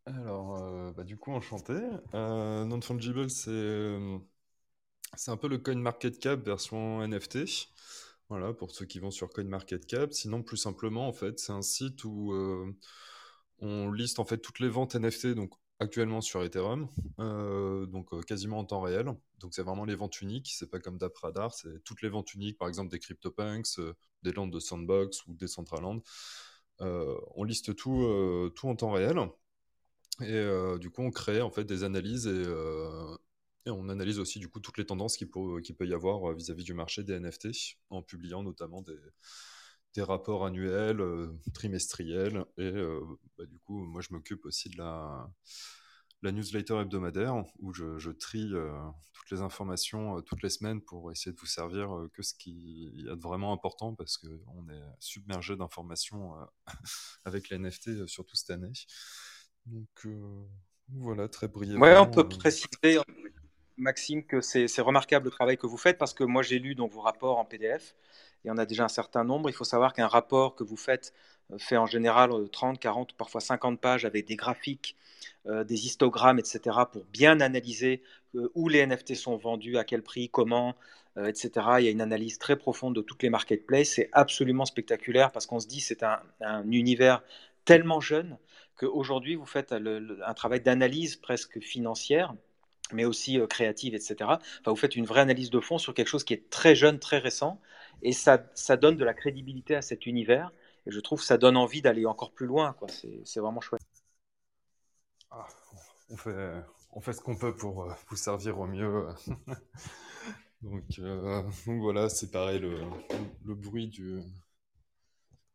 Alors, 0.05 0.93
bah, 0.93 1.03
du 1.03 1.17
coup, 1.17 1.31
enchanté. 1.33 1.73
Euh, 2.13 2.63
Non-Fungible, 2.65 3.29
c'est 3.29 3.97
c'est 5.15 5.31
un 5.31 5.37
peu 5.37 5.47
le 5.47 5.57
CoinMarketCap 5.57 6.39
version 6.45 7.05
NFT. 7.05 7.39
Voilà, 8.29 8.53
pour 8.53 8.71
ceux 8.71 8.85
qui 8.85 8.99
vont 8.99 9.11
sur 9.11 9.29
CoinMarketCap. 9.29 10.13
Sinon, 10.13 10.43
plus 10.43 10.57
simplement, 10.57 11.07
en 11.07 11.13
fait, 11.13 11.39
c'est 11.39 11.51
un 11.53 11.61
site 11.61 12.03
où 12.05 12.33
on 13.59 13.91
liste 13.91 14.19
en 14.19 14.25
fait 14.25 14.37
toutes 14.37 14.59
les 14.59 14.69
ventes 14.69 14.95
NFT, 14.95 15.27
donc 15.33 15.51
actuellement 15.79 16.21
sur 16.21 16.43
Ethereum, 16.43 16.89
euh, 17.19 17.85
donc 17.85 18.13
euh, 18.13 18.21
quasiment 18.21 18.59
en 18.59 18.65
temps 18.65 18.81
réel. 18.81 19.13
Donc, 19.39 19.53
c'est 19.53 19.61
vraiment 19.61 19.85
les 19.85 19.95
ventes 19.95 20.21
uniques. 20.21 20.51
C'est 20.53 20.69
pas 20.69 20.79
comme 20.79 20.97
DappRadar, 20.97 21.53
c'est 21.53 21.83
toutes 21.83 22.01
les 22.01 22.09
ventes 22.09 22.33
uniques, 22.33 22.57
par 22.57 22.67
exemple 22.67 22.89
des 22.89 22.99
CryptoPunks, 22.99 23.79
euh, 23.79 23.93
des 24.23 24.31
landes 24.31 24.51
de 24.51 24.59
Sandbox 24.59 25.25
ou 25.27 25.35
des 25.35 25.47
Centraland. 25.47 26.01
On 26.79 27.43
liste 27.43 27.75
tout, 27.75 28.51
tout 28.55 28.67
en 28.67 28.75
temps 28.75 28.91
réel. 28.91 29.19
Et 30.21 30.45
du 30.79 30.91
coup, 30.91 31.01
on 31.01 31.09
crée 31.09 31.41
en 31.41 31.49
fait 31.49 31.63
des 31.63 31.83
analyses 31.83 32.27
et, 32.27 32.45
on 33.69 33.89
analyse 33.89 34.19
aussi 34.19 34.39
du 34.39 34.47
coup 34.47 34.59
toutes 34.59 34.77
les 34.77 34.85
tendances 34.85 35.17
qu'il 35.17 35.29
peut, 35.29 35.61
peut 35.77 35.87
y 35.87 35.93
avoir 35.93 36.33
vis-à-vis 36.33 36.63
du 36.63 36.73
marché 36.73 37.03
des 37.03 37.19
NFT 37.19 37.49
en 37.89 38.01
publiant 38.03 38.43
notamment 38.43 38.81
des, 38.81 38.97
des 39.97 40.03
rapports 40.03 40.45
annuels, 40.45 41.01
euh, 41.01 41.27
trimestriels. 41.53 42.45
Et 42.57 42.63
euh, 42.63 43.01
bah, 43.37 43.45
du 43.45 43.59
coup, 43.59 43.83
moi, 43.83 44.01
je 44.01 44.13
m'occupe 44.13 44.45
aussi 44.45 44.69
de 44.69 44.77
la, 44.77 45.27
la 46.21 46.31
newsletter 46.31 46.79
hebdomadaire 46.79 47.43
où 47.59 47.73
je, 47.73 47.97
je 47.97 48.11
trie 48.11 48.53
euh, 48.53 48.71
toutes 49.13 49.31
les 49.31 49.41
informations 49.41 50.17
euh, 50.17 50.21
toutes 50.21 50.41
les 50.41 50.49
semaines 50.49 50.81
pour 50.81 51.11
essayer 51.11 51.31
de 51.31 51.39
vous 51.39 51.45
servir 51.45 51.95
euh, 51.95 52.09
que 52.13 52.23
ce 52.23 52.33
qui 52.33 52.91
y 52.95 53.09
a 53.09 53.15
de 53.15 53.21
vraiment 53.21 53.53
important 53.53 53.93
parce 53.93 54.17
qu'on 54.17 54.69
est 54.69 54.83
submergé 54.99 55.55
d'informations 55.55 56.33
avec 57.25 57.49
les 57.49 57.57
NFT, 57.57 58.07
surtout 58.07 58.35
cette 58.35 58.51
année. 58.51 58.71
Donc 59.65 60.07
voilà, 60.89 61.27
très 61.27 61.47
brièvement. 61.47 61.81
Ouais, 61.81 61.97
on 61.97 62.09
peut 62.09 62.27
préciser, 62.27 62.99
Maxime, 63.75 64.25
que 64.25 64.41
c'est 64.41 64.67
c'est 64.67 64.81
remarquable 64.81 65.25
le 65.25 65.31
travail 65.31 65.57
que 65.57 65.67
vous 65.67 65.77
faites 65.77 65.97
parce 65.97 66.13
que 66.13 66.23
moi 66.23 66.41
j'ai 66.41 66.59
lu 66.59 66.73
donc 66.73 66.93
vos 66.93 67.01
rapports 67.01 67.37
en 67.37 67.45
PDF 67.45 67.95
et 68.45 68.51
on 68.51 68.57
a 68.57 68.65
déjà 68.65 68.85
un 68.85 68.89
certain 68.89 69.23
nombre. 69.23 69.49
Il 69.49 69.53
faut 69.53 69.63
savoir 69.63 69.93
qu'un 69.93 70.07
rapport 70.07 70.55
que 70.55 70.63
vous 70.63 70.77
faites 70.77 71.13
euh, 71.51 71.57
fait 71.57 71.77
en 71.77 71.85
général 71.85 72.31
euh, 72.31 72.47
30, 72.47 72.79
40, 72.79 73.13
parfois 73.13 73.41
50 73.41 73.79
pages 73.79 74.05
avec 74.05 74.25
des 74.27 74.35
graphiques, 74.35 74.95
euh, 75.47 75.63
des 75.63 75.85
histogrammes, 75.85 76.39
etc. 76.39 76.77
pour 76.91 77.05
bien 77.05 77.39
analyser 77.39 78.01
euh, 78.35 78.49
où 78.55 78.69
les 78.69 78.85
NFT 78.85 79.15
sont 79.15 79.37
vendus, 79.37 79.77
à 79.77 79.83
quel 79.83 80.03
prix, 80.03 80.29
comment, 80.29 80.75
euh, 81.17 81.27
etc. 81.27 81.51
Il 81.79 81.85
y 81.85 81.87
a 81.87 81.91
une 81.91 82.01
analyse 82.01 82.37
très 82.37 82.57
profonde 82.57 82.95
de 82.95 83.01
toutes 83.01 83.23
les 83.23 83.29
marketplaces. 83.29 83.89
C'est 83.89 84.09
absolument 84.13 84.65
spectaculaire 84.65 85.31
parce 85.31 85.45
qu'on 85.45 85.59
se 85.59 85.67
dit 85.67 85.79
c'est 85.79 86.03
un, 86.03 86.19
un 86.41 86.69
univers 86.71 87.23
tellement 87.65 87.99
jeune 88.01 88.37
qu'aujourd'hui 88.77 89.35
vous 89.35 89.45
faites 89.45 89.71
un 89.73 90.33
travail 90.33 90.61
d'analyse 90.61 91.15
presque 91.15 91.59
financière 91.59 92.33
mais 92.93 93.05
aussi 93.05 93.39
euh, 93.39 93.47
créative, 93.47 93.95
etc. 93.95 94.15
Enfin, 94.21 94.39
vous 94.67 94.75
faites 94.75 94.95
une 94.95 95.05
vraie 95.05 95.21
analyse 95.21 95.49
de 95.49 95.59
fond 95.59 95.77
sur 95.77 95.93
quelque 95.93 96.07
chose 96.07 96.23
qui 96.23 96.33
est 96.33 96.49
très 96.49 96.75
jeune, 96.75 96.99
très 96.99 97.17
récent, 97.17 97.59
et 98.01 98.13
ça, 98.13 98.43
ça 98.53 98.77
donne 98.77 98.97
de 98.97 99.05
la 99.05 99.13
crédibilité 99.13 99.75
à 99.75 99.81
cet 99.81 100.05
univers. 100.05 100.51
Et 100.85 100.91
je 100.91 100.99
trouve 100.99 101.19
que 101.19 101.25
ça 101.25 101.37
donne 101.37 101.57
envie 101.57 101.81
d'aller 101.81 102.05
encore 102.05 102.31
plus 102.31 102.45
loin. 102.47 102.75
C'est 103.25 103.39
vraiment 103.39 103.61
chouette. 103.61 103.81
ah, 105.31 105.47
on 106.09 106.17
fait, 106.17 106.63
on 106.91 107.01
fait 107.01 107.13
ce 107.13 107.21
qu'on 107.21 107.35
peut 107.35 107.55
pour 107.55 107.83
euh, 107.83 107.93
vous 108.09 108.15
servir 108.15 108.59
au 108.59 108.67
mieux. 108.67 109.07
donc, 110.61 110.99
euh, 110.99 111.43
donc 111.65 111.81
voilà, 111.81 112.09
c'est 112.09 112.31
pareil, 112.31 112.59
le, 112.59 113.55
bruit 113.55 113.87
du. 113.87 114.21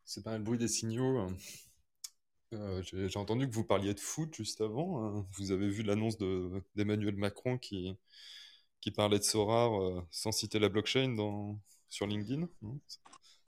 C'est 0.05 0.23
pareil, 0.23 0.39
le 0.39 0.45
bruit 0.45 0.59
des 0.59 0.69
signaux. 0.69 1.29
Euh, 2.53 2.83
J'ai 2.83 3.19
entendu 3.19 3.49
que 3.49 3.55
vous 3.55 3.65
parliez 3.65 3.95
de 3.95 4.01
foot 4.01 4.35
juste 4.35 4.61
avant. 4.61 5.27
Vous 5.33 5.53
avez 5.53 5.69
vu 5.69 5.83
l'annonce 5.83 6.19
de- 6.19 6.63
d'Emmanuel 6.77 7.17
Macron 7.17 7.57
qui, 7.57 7.97
qui 8.81 8.91
parlait 8.91 9.19
de 9.19 9.25
Sorare 9.25 10.05
sans 10.11 10.33
citer 10.33 10.59
la 10.59 10.69
blockchain 10.69 11.15
dans, 11.15 11.59
sur 11.93 12.07
LinkedIn. 12.07 12.49
non 12.63 12.81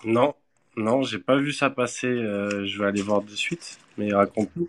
Non, 0.05 0.35
non, 0.77 1.03
j'ai 1.03 1.19
pas 1.19 1.39
vu 1.39 1.53
ça 1.53 1.71
passer. 1.71 2.07
euh, 2.07 2.67
je 2.67 2.79
vais 2.79 2.87
aller 2.87 3.03
voir 3.03 3.23
de 3.23 3.35
suite. 3.35 3.79
Mais 3.97 4.13
raconte-nous. 4.13 4.69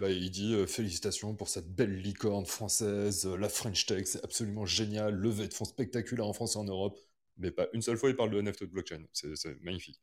Bah, 0.00 0.10
il 0.10 0.30
dit 0.30 0.54
euh, 0.54 0.66
félicitations 0.66 1.34
pour 1.34 1.48
cette 1.48 1.74
belle 1.74 1.96
licorne 2.00 2.46
française, 2.46 3.26
euh, 3.26 3.36
la 3.36 3.48
French 3.48 3.86
Tech, 3.86 4.06
c'est 4.06 4.22
absolument 4.24 4.66
génial, 4.66 5.14
levée 5.14 5.48
de 5.48 5.54
fonds 5.54 5.64
spectaculaire 5.64 6.26
en 6.26 6.32
France 6.34 6.54
et 6.56 6.58
en 6.58 6.64
Europe. 6.64 6.98
Mais 7.38 7.50
pas 7.50 7.66
une 7.72 7.82
seule 7.82 7.96
fois 7.96 8.10
il 8.10 8.16
parle 8.16 8.30
de 8.30 8.40
NFT 8.40 8.64
de 8.64 8.70
blockchain, 8.70 9.02
c'est 9.12 9.34
c'est 9.36 9.60
magnifique. 9.62 10.00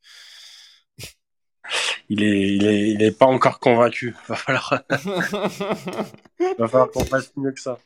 Il 2.10 2.22
est, 2.22 2.54
il 2.56 2.66
est, 2.66 2.90
il 2.90 3.02
est 3.02 3.10
pas 3.18 3.26
encore 3.26 3.60
convaincu. 3.60 4.14
Va 4.28 4.36
falloir, 4.36 4.82
va 6.58 6.68
falloir 6.68 6.90
qu'on 6.90 7.04
fasse 7.04 7.32
mieux 7.36 7.52
que 7.52 7.60
ça. 7.60 7.78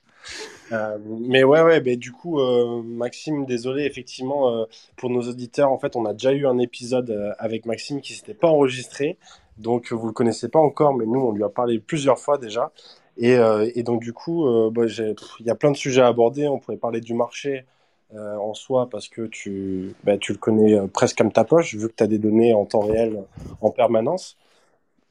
Euh, 0.72 0.98
mais 1.06 1.44
ouais, 1.44 1.62
ouais, 1.62 1.80
du 1.96 2.12
coup, 2.12 2.40
euh, 2.40 2.82
Maxime, 2.82 3.44
désolé, 3.44 3.84
effectivement, 3.84 4.50
euh, 4.50 4.64
pour 4.96 5.10
nos 5.10 5.22
auditeurs, 5.22 5.70
en 5.70 5.78
fait, 5.78 5.96
on 5.96 6.06
a 6.06 6.12
déjà 6.12 6.32
eu 6.32 6.46
un 6.46 6.58
épisode 6.58 7.34
avec 7.38 7.66
Maxime 7.66 8.00
qui 8.00 8.14
s'était 8.14 8.34
pas 8.34 8.48
enregistré, 8.48 9.18
donc 9.58 9.92
vous 9.92 10.06
le 10.06 10.12
connaissez 10.12 10.48
pas 10.48 10.60
encore, 10.60 10.94
mais 10.94 11.04
nous, 11.04 11.20
on 11.20 11.32
lui 11.32 11.44
a 11.44 11.48
parlé 11.48 11.78
plusieurs 11.78 12.18
fois 12.18 12.38
déjà. 12.38 12.72
Et, 13.18 13.36
donc, 13.82 14.00
du 14.02 14.12
coup, 14.12 14.46
bah, 14.70 14.84
il 14.86 15.46
y 15.46 15.50
a 15.50 15.54
plein 15.54 15.70
de 15.70 15.76
sujets 15.76 16.00
à 16.00 16.06
aborder. 16.06 16.48
On 16.48 16.58
pourrait 16.58 16.78
parler 16.78 17.00
du 17.00 17.12
marché 17.12 17.66
en 18.14 18.54
soi 18.54 18.88
parce 18.90 19.08
que 19.08 19.26
tu, 19.26 19.94
bah, 20.04 20.16
tu 20.16 20.32
le 20.32 20.38
connais 20.38 20.78
presque 20.88 21.18
comme 21.18 21.30
ta 21.30 21.44
poche, 21.44 21.74
vu 21.74 21.88
que 21.88 21.94
tu 21.94 22.02
as 22.02 22.06
des 22.06 22.18
données 22.18 22.54
en 22.54 22.64
temps 22.64 22.80
réel 22.80 23.22
en 23.60 23.70
permanence. 23.70 24.38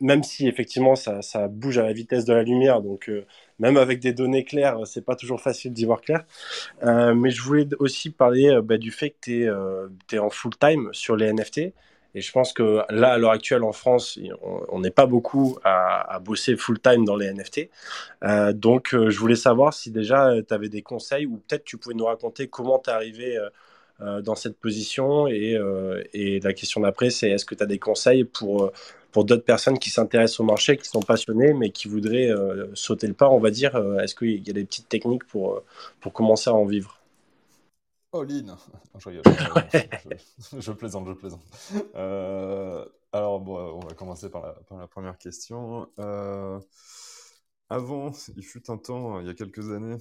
Même 0.01 0.23
si 0.23 0.47
effectivement 0.47 0.95
ça, 0.95 1.21
ça 1.21 1.47
bouge 1.47 1.77
à 1.77 1.83
la 1.83 1.93
vitesse 1.93 2.25
de 2.25 2.33
la 2.33 2.41
lumière, 2.41 2.81
donc 2.81 3.07
euh, 3.07 3.23
même 3.59 3.77
avec 3.77 3.99
des 3.99 4.13
données 4.13 4.43
claires, 4.43 4.79
euh, 4.79 4.85
c'est 4.85 5.05
pas 5.05 5.15
toujours 5.15 5.39
facile 5.39 5.73
d'y 5.73 5.85
voir 5.85 6.01
clair. 6.01 6.25
Euh, 6.83 7.13
mais 7.13 7.29
je 7.29 7.41
voulais 7.43 7.67
aussi 7.77 8.09
parler 8.09 8.59
bah, 8.63 8.77
du 8.77 8.91
fait 8.91 9.11
que 9.11 9.87
tu 10.07 10.15
es, 10.15 10.19
en 10.19 10.29
full 10.31 10.57
time 10.57 10.89
sur 10.91 11.15
les 11.15 11.31
NFT. 11.31 11.59
Et 12.13 12.19
je 12.19 12.31
pense 12.31 12.51
que 12.51 12.81
là, 12.89 13.13
à 13.13 13.17
l'heure 13.19 13.31
actuelle 13.31 13.63
en 13.63 13.71
France, 13.71 14.19
on 14.69 14.79
n'est 14.81 14.91
pas 14.91 15.05
beaucoup 15.05 15.57
à, 15.63 16.19
bosser 16.19 16.57
full 16.57 16.79
time 16.79 17.05
dans 17.05 17.15
les 17.15 17.31
NFT. 17.31 17.69
Donc, 18.53 18.89
je 18.91 19.17
voulais 19.17 19.37
savoir 19.37 19.73
si 19.73 19.91
déjà 19.91 20.33
tu 20.45 20.53
avais 20.53 20.67
des 20.67 20.81
conseils 20.81 21.25
ou 21.25 21.37
peut-être 21.37 21.63
tu 21.63 21.77
pouvais 21.77 21.95
nous 21.95 22.03
raconter 22.03 22.49
comment 22.49 22.79
tu 22.79 22.89
es 22.89 22.93
arrivé 22.93 23.39
dans 24.01 24.35
cette 24.35 24.57
position. 24.57 25.29
Et, 25.29 25.57
et 26.11 26.41
la 26.41 26.51
question 26.51 26.81
d'après, 26.81 27.11
c'est 27.11 27.29
est-ce 27.29 27.45
que 27.45 27.55
tu 27.55 27.63
as 27.63 27.67
des 27.67 27.79
conseils 27.79 28.25
pour, 28.25 28.73
pour 29.11 29.25
d'autres 29.25 29.43
personnes 29.43 29.77
qui 29.77 29.89
s'intéressent 29.89 30.39
au 30.39 30.43
marché, 30.43 30.77
qui 30.77 30.87
sont 30.87 31.01
passionnées, 31.01 31.53
mais 31.53 31.71
qui 31.71 31.87
voudraient 31.87 32.29
euh, 32.29 32.73
sauter 32.73 33.07
le 33.07 33.13
pas, 33.13 33.29
on 33.29 33.39
va 33.39 33.51
dire 33.51 33.75
euh, 33.75 33.99
Est-ce 33.99 34.15
qu'il 34.15 34.45
y 34.45 34.49
a 34.49 34.53
des 34.53 34.63
petites 34.63 34.89
techniques 34.89 35.25
pour, 35.25 35.53
euh, 35.55 35.65
pour 35.99 36.13
commencer 36.13 36.49
à 36.49 36.53
en 36.53 36.65
vivre? 36.65 36.97
Non, 38.13 38.25
je 40.57 40.71
plaisante, 40.71 41.07
je 41.07 41.13
plaisante. 41.13 41.41
Alors, 43.13 43.39
bon, 43.39 43.57
on 43.57 43.79
va 43.79 43.93
commencer 43.93 44.29
par 44.29 44.55
la, 44.69 44.87
première 44.87 45.17
question. 45.17 45.87
Avant, 47.69 48.11
il 48.35 48.43
fut 48.43 48.69
un 48.69 48.77
temps, 48.77 49.21
il 49.21 49.27
y 49.27 49.29
a 49.29 49.33
quelques 49.33 49.71
années, 49.71 49.97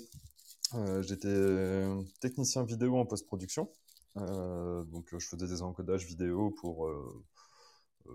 j'étais 1.02 1.87
technicien 2.21 2.64
vidéo 2.64 2.99
en 2.99 3.07
post-production. 3.07 3.71
Donc, 4.17 5.07
je 5.12 5.25
faisais 5.25 5.47
des 5.47 5.62
encodages 5.62 6.05
vidéo 6.05 6.50
pour, 6.50 6.90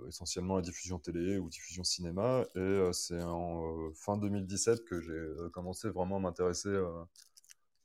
essentiellement 0.08 0.56
la 0.56 0.62
diffusion 0.62 1.00
télé 1.00 1.38
ou 1.38 1.50
diffusion 1.50 1.84
cinéma. 1.84 2.46
Et 2.56 2.60
euh, 2.60 2.92
c'est 2.94 3.22
en 3.22 3.92
fin 3.94 4.18
2017 4.18 4.86
que 4.86 5.02
j'ai 5.02 5.52
commencé 5.52 5.90
vraiment 5.90 6.18
à 6.18 6.20
m'intéresser 6.20 6.76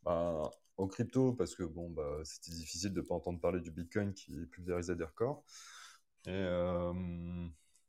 bah, 0.05 0.51
aux 0.77 0.87
crypto 0.89 1.33
parce 1.33 1.55
que 1.55 1.63
bon, 1.63 1.91
bah, 1.91 2.21
c'était 2.25 2.53
difficile 2.53 2.93
de 2.93 3.01
ne 3.01 3.07
pas 3.07 3.15
entendre 3.15 3.41
parler 3.41 3.61
du 3.61 3.71
Bitcoin 3.71 4.15
qui 4.15 4.33
pulvérisait 4.47 4.97
des 4.97 5.05
records. 5.05 5.45
Et, 6.27 6.47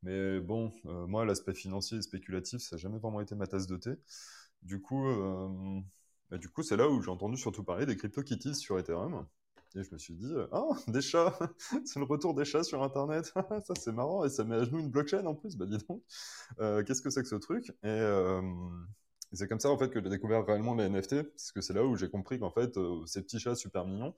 mais 0.04 0.40
bon, 0.40 0.72
moi, 0.84 1.26
l'aspect 1.26 1.54
financier 1.54 1.98
et 1.98 2.02
spéculatif, 2.02 2.62
ça 2.62 2.76
n'a 2.76 2.80
jamais 2.82 3.00
vraiment 3.00 3.22
été 3.22 3.36
ma 3.36 3.48
tasse 3.48 3.68
de 3.68 3.78
thé. 3.78 3.92
Du 4.62 4.82
coup, 4.82 5.06
bah, 6.30 6.38
du 6.38 6.50
coup, 6.50 6.64
c'est 6.64 6.78
là 6.78 6.90
où 6.90 7.02
j'ai 7.02 7.12
entendu 7.12 7.38
surtout 7.38 7.64
parler 7.64 7.86
des 7.86 7.98
CryptoKitties 7.98 8.56
sur 8.56 8.80
Ethereum. 8.80 9.28
Et 9.76 9.84
je 9.84 9.92
me 9.92 9.98
suis 9.98 10.14
dit, 10.16 10.34
ah, 10.52 10.68
des 10.88 11.02
chats, 11.02 11.38
c'est 11.86 12.00
le 12.00 12.06
retour 12.06 12.34
des 12.34 12.46
chats 12.46 12.64
sur 12.64 12.84
Internet, 12.84 13.32
ça 13.66 13.74
c'est 13.80 13.92
marrant, 13.92 14.26
et 14.26 14.30
ça 14.30 14.44
met 14.44 14.56
à 14.56 14.64
genoux 14.64 14.80
une 14.80 14.90
blockchain 14.90 15.26
en 15.26 15.36
plus, 15.36 15.56
bah 15.56 15.66
dis 15.66 15.78
donc, 15.88 16.04
euh, 16.60 16.84
qu'est-ce 16.84 17.02
que 17.02 17.10
c'est 17.10 17.22
que 17.22 17.30
ce 17.30 17.36
truc? 17.36 17.72
Et, 17.84 18.40
c'est 19.34 19.48
comme 19.48 19.62
ça 19.62 19.70
en 19.70 19.78
fait 19.78 19.90
que 19.90 20.04
j'ai 20.04 20.10
découvert 20.10 20.46
réellement 20.46 20.76
les 20.76 20.90
NFT, 20.90 21.24
parce 21.24 21.54
que 21.54 21.62
c'est 21.62 21.72
là 21.72 21.86
où 21.86 21.96
j'ai 21.96 22.10
compris 22.10 22.38
qu'en 22.38 22.52
fait, 22.52 22.78
ces 23.06 23.22
petits 23.22 23.40
chats 23.40 23.56
super 23.56 23.86
mignons, 23.86 24.14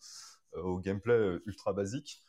au 0.56 0.80
gameplay 0.80 1.38
ultra 1.46 1.72
basique, 1.72 2.20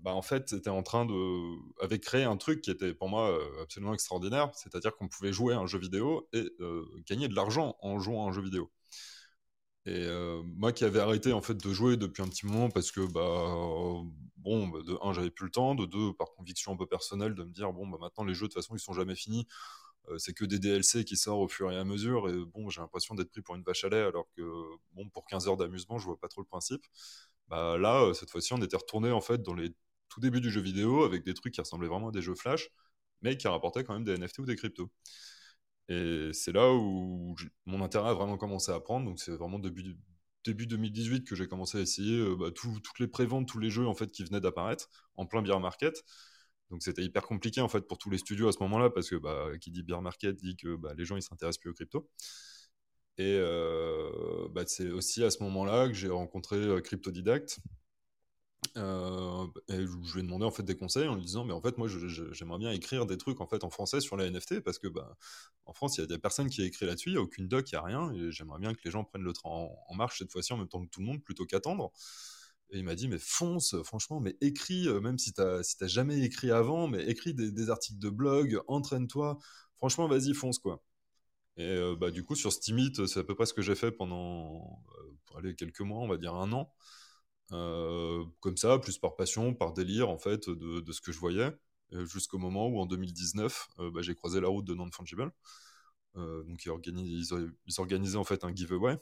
bah 0.00 0.12
en 0.12 0.22
fait, 0.22 0.48
c'était 0.48 0.70
en 0.70 0.82
train 0.82 1.06
de, 1.06 1.84
avait 1.84 2.00
créé 2.00 2.24
un 2.24 2.36
truc 2.36 2.62
qui 2.62 2.72
était 2.72 2.94
pour 2.94 3.08
moi 3.08 3.32
absolument 3.62 3.94
extraordinaire, 3.94 4.50
c'est-à-dire 4.54 4.96
qu'on 4.96 5.06
pouvait 5.06 5.32
jouer 5.32 5.54
à 5.54 5.60
un 5.60 5.66
jeu 5.66 5.78
vidéo 5.78 6.28
et 6.32 6.52
gagner 7.06 7.28
de 7.28 7.36
l'argent 7.36 7.76
en 7.80 8.00
jouant 8.00 8.26
à 8.26 8.30
un 8.30 8.32
jeu 8.32 8.42
vidéo. 8.42 8.68
Et 9.88 10.06
moi 10.56 10.72
qui 10.72 10.84
avais 10.84 11.00
arrêté 11.00 11.32
en 11.32 11.40
fait 11.40 11.54
de 11.54 11.72
jouer 11.72 11.96
depuis 11.96 12.22
un 12.22 12.28
petit 12.28 12.46
moment 12.46 12.68
parce 12.70 12.90
que 12.90 13.00
bah 13.00 13.22
bon 14.36 14.68
bah, 14.68 14.80
de 14.86 14.98
un 15.02 15.12
j'avais 15.12 15.30
plus 15.30 15.46
le 15.46 15.50
temps, 15.50 15.74
de 15.74 15.86
deux 15.86 16.12
par 16.14 16.30
conviction 16.32 16.72
un 16.72 16.76
peu 16.76 16.86
personnelle 16.86 17.34
de 17.34 17.44
me 17.44 17.52
dire 17.52 17.72
bon 17.72 17.86
bah 17.86 17.98
maintenant 18.00 18.24
les 18.24 18.34
jeux 18.34 18.48
de 18.48 18.52
toute 18.52 18.62
façon 18.62 18.74
ils 18.76 18.80
sont 18.80 18.92
jamais 18.92 19.14
finis, 19.14 19.46
c'est 20.18 20.32
que 20.34 20.44
des 20.44 20.58
DLC 20.58 21.04
qui 21.04 21.16
sortent 21.16 21.40
au 21.44 21.48
fur 21.48 21.70
et 21.72 21.76
à 21.76 21.84
mesure 21.84 22.28
et 22.28 22.34
bon 22.46 22.70
j'ai 22.70 22.80
l'impression 22.80 23.14
d'être 23.14 23.30
pris 23.30 23.42
pour 23.42 23.54
une 23.56 23.62
vache 23.62 23.84
à 23.84 23.88
lait 23.88 24.02
alors 24.02 24.26
que 24.36 24.42
bon 24.92 25.08
pour 25.10 25.26
15 25.26 25.48
heures 25.48 25.56
d'amusement 25.56 25.98
je 25.98 26.04
vois 26.06 26.18
pas 26.18 26.28
trop 26.28 26.40
le 26.42 26.46
principe. 26.46 26.84
Bah 27.48 27.78
là 27.78 28.12
cette 28.14 28.30
fois-ci 28.30 28.52
on 28.54 28.62
était 28.62 28.76
retourné 28.76 29.10
en 29.10 29.20
fait 29.20 29.42
dans 29.42 29.54
les 29.54 29.70
tout 30.08 30.20
débuts 30.20 30.40
du 30.40 30.50
jeu 30.50 30.60
vidéo 30.60 31.04
avec 31.04 31.24
des 31.24 31.34
trucs 31.34 31.54
qui 31.54 31.60
ressemblaient 31.60 31.88
vraiment 31.88 32.08
à 32.08 32.12
des 32.12 32.22
jeux 32.22 32.34
flash 32.34 32.70
mais 33.22 33.36
qui 33.36 33.48
rapportaient 33.48 33.84
quand 33.84 33.94
même 33.94 34.04
des 34.04 34.14
NFT 34.14 34.40
ou 34.40 34.46
des 34.46 34.56
cryptos. 34.56 34.90
Et 35.88 36.30
c'est 36.32 36.52
là 36.52 36.72
où 36.72 37.34
mon 37.66 37.82
intérêt 37.82 38.10
a 38.10 38.14
vraiment 38.14 38.36
commencé 38.36 38.70
à 38.72 38.80
prendre. 38.80 39.06
Donc 39.06 39.18
c'est 39.20 39.32
vraiment 39.32 39.58
début, 39.58 39.96
début 40.44 40.66
2018 40.66 41.24
que 41.24 41.34
j'ai 41.34 41.46
commencé 41.46 41.78
à 41.78 41.80
essayer 41.80 42.22
bah, 42.36 42.50
toutes 42.54 42.98
les 42.98 43.08
préventes, 43.08 43.48
tous 43.48 43.58
les 43.58 43.70
jeux 43.70 43.86
en 43.86 43.94
fait 43.94 44.10
qui 44.10 44.24
venaient 44.24 44.40
d'apparaître 44.40 44.88
en 45.16 45.26
plein 45.26 45.42
beer 45.42 45.58
market. 45.60 46.04
Donc 46.70 46.82
c'était 46.82 47.02
hyper 47.02 47.22
compliqué 47.22 47.62
en 47.62 47.68
fait 47.68 47.82
pour 47.82 47.96
tous 47.98 48.10
les 48.10 48.18
studios 48.18 48.48
à 48.48 48.52
ce 48.52 48.58
moment-là 48.60 48.90
parce 48.90 49.08
que 49.08 49.16
bah, 49.16 49.50
qui 49.60 49.70
dit 49.70 49.82
beer 49.82 50.02
market 50.02 50.36
dit 50.36 50.56
que 50.56 50.76
bah, 50.76 50.92
les 50.96 51.04
gens 51.04 51.16
ils 51.16 51.22
s'intéressent 51.22 51.60
plus 51.60 51.70
aux 51.70 51.74
crypto. 51.74 52.08
Et 53.16 53.40
c'est 54.66 54.90
aussi 54.90 55.24
à 55.24 55.30
ce 55.30 55.42
moment-là 55.42 55.88
que 55.88 55.94
j'ai 55.94 56.08
rencontré 56.08 56.80
Cryptodidact, 56.82 57.58
euh, 58.78 59.46
et 59.68 59.76
je 59.76 60.14
lui 60.14 60.20
ai 60.20 60.22
demandé 60.22 60.44
en 60.44 60.50
fait 60.50 60.62
des 60.62 60.76
conseils 60.76 61.08
en 61.08 61.16
lui 61.16 61.24
disant 61.24 61.44
mais 61.44 61.52
en 61.52 61.60
fait 61.60 61.76
moi 61.78 61.88
j'aimerais 61.88 62.58
bien 62.58 62.70
écrire 62.70 63.06
des 63.06 63.16
trucs 63.16 63.40
en 63.40 63.46
fait 63.46 63.64
en 63.64 63.70
français 63.70 64.00
sur 64.00 64.16
la 64.16 64.30
NFT 64.30 64.60
parce 64.60 64.78
que 64.78 64.88
bah, 64.88 65.16
en 65.64 65.72
France 65.72 65.98
il 65.98 66.02
y 66.02 66.04
a 66.04 66.06
des 66.06 66.18
personnes 66.18 66.48
qui 66.48 66.62
écrit 66.62 66.86
là-dessus, 66.86 67.10
il 67.10 67.12
n'y 67.12 67.18
a 67.18 67.22
aucune 67.22 67.48
doc, 67.48 67.70
il 67.70 67.74
n'y 67.74 67.78
a 67.78 67.82
rien 67.82 68.12
et 68.12 68.30
j'aimerais 68.30 68.60
bien 68.60 68.74
que 68.74 68.80
les 68.84 68.90
gens 68.90 69.04
prennent 69.04 69.22
le 69.22 69.32
train 69.32 69.50
en, 69.50 69.94
marche 69.94 70.18
cette 70.18 70.30
fois-ci 70.32 70.52
en 70.52 70.58
même 70.58 70.68
temps 70.68 70.84
que 70.84 70.90
tout 70.90 71.00
le 71.00 71.06
monde 71.06 71.22
plutôt 71.22 71.44
qu'attendre. 71.46 71.92
Et 72.70 72.78
il 72.78 72.84
m'a 72.84 72.94
dit 72.94 73.08
mais 73.08 73.18
fonce 73.18 73.74
franchement 73.82 74.20
mais 74.20 74.36
écris 74.40 74.88
euh, 74.88 75.00
même 75.00 75.18
si 75.18 75.32
t'as 75.32 75.62
si 75.62 75.76
jamais 75.88 76.20
écrit 76.20 76.50
avant 76.50 76.86
mais 76.88 77.04
écris 77.06 77.34
des, 77.34 77.70
articles 77.70 77.98
de 77.98 78.10
blog, 78.10 78.60
entraîne-toi, 78.68 79.38
franchement 79.76 80.08
vas-y 80.08 80.34
fonce 80.34 80.58
quoi. 80.58 80.82
Et 81.56 81.64
euh, 81.66 81.96
bah 81.96 82.10
du 82.10 82.24
coup 82.24 82.36
sur 82.36 82.52
Steemit 82.52 82.92
c'est 83.06 83.20
à 83.20 83.24
peu 83.24 83.34
près 83.34 83.46
ce 83.46 83.54
que 83.54 83.62
j'ai 83.62 83.74
fait 83.74 83.92
pendant 83.92 84.82
pour 85.26 85.38
aller 85.38 85.54
quelques 85.54 85.80
mois 85.80 86.00
on 86.00 86.08
va 86.08 86.18
dire 86.18 86.34
un 86.34 86.52
an. 86.52 86.72
Euh, 87.52 88.24
comme 88.40 88.56
ça, 88.56 88.78
plus 88.78 88.98
par 88.98 89.16
passion, 89.16 89.54
par 89.54 89.72
délire 89.72 90.10
en 90.10 90.18
fait 90.18 90.48
de, 90.50 90.92
ce 90.92 91.00
que 91.00 91.12
je 91.12 91.18
voyais, 91.18 91.50
jusqu'au 91.92 92.38
moment 92.38 92.68
où 92.68 92.78
en 92.78 92.86
2019, 92.86 93.68
euh, 93.78 93.90
bah, 93.90 94.02
j'ai 94.02 94.14
croisé 94.14 94.40
la 94.40 94.48
route 94.48 94.64
de 94.64 94.74
Non-Fungible. 94.74 95.32
Euh, 96.16 96.42
donc 96.44 96.64
ils, 96.64 96.70
organisaient 97.78 98.18
en 98.18 98.24
fait 98.24 98.44
un 98.44 98.54
giveaway. 98.54 98.98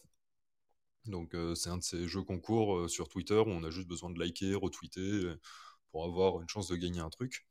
Donc 1.06 1.36
c'est 1.54 1.70
un 1.70 1.78
de 1.78 1.84
ces 1.84 2.08
jeux 2.08 2.22
concours 2.22 2.90
sur 2.90 3.08
Twitter 3.08 3.38
où 3.38 3.48
on 3.48 3.62
a 3.62 3.70
juste 3.70 3.86
besoin 3.86 4.10
de 4.10 4.18
liker, 4.18 4.54
retweeter 4.54 5.36
pour 5.92 6.04
avoir 6.04 6.40
une 6.40 6.48
chance 6.48 6.68
de 6.68 6.76
gagner 6.76 6.98
un 7.00 7.10
truc. 7.10 7.46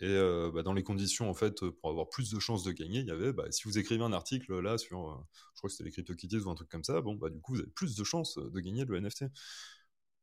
Et 0.00 0.16
bah, 0.54 0.62
dans 0.62 0.74
les 0.74 0.84
conditions, 0.84 1.28
en 1.28 1.34
fait, 1.34 1.68
pour 1.70 1.90
avoir 1.90 2.08
plus 2.08 2.30
de 2.30 2.38
chances 2.38 2.62
de 2.62 2.70
gagner, 2.70 3.00
il 3.00 3.06
y 3.06 3.10
avait, 3.10 3.32
bah, 3.32 3.50
si 3.50 3.64
vous 3.64 3.78
écrivez 3.78 4.04
un 4.04 4.12
article 4.12 4.60
là 4.60 4.78
sur, 4.78 5.26
je 5.54 5.58
crois 5.58 5.68
que 5.68 5.72
c'était 5.74 5.84
les 5.84 5.90
CryptoKitties 5.90 6.38
ou 6.38 6.50
un 6.50 6.54
truc 6.54 6.68
comme 6.68 6.84
ça, 6.84 7.00
bon, 7.00 7.14
du 7.14 7.40
coup, 7.40 7.54
vous 7.54 7.60
avez 7.60 7.70
plus 7.70 7.96
de 7.96 8.04
chances 8.04 8.38
de 8.38 8.60
gagner 8.60 8.84
le 8.84 8.96
NFT. 9.00 9.24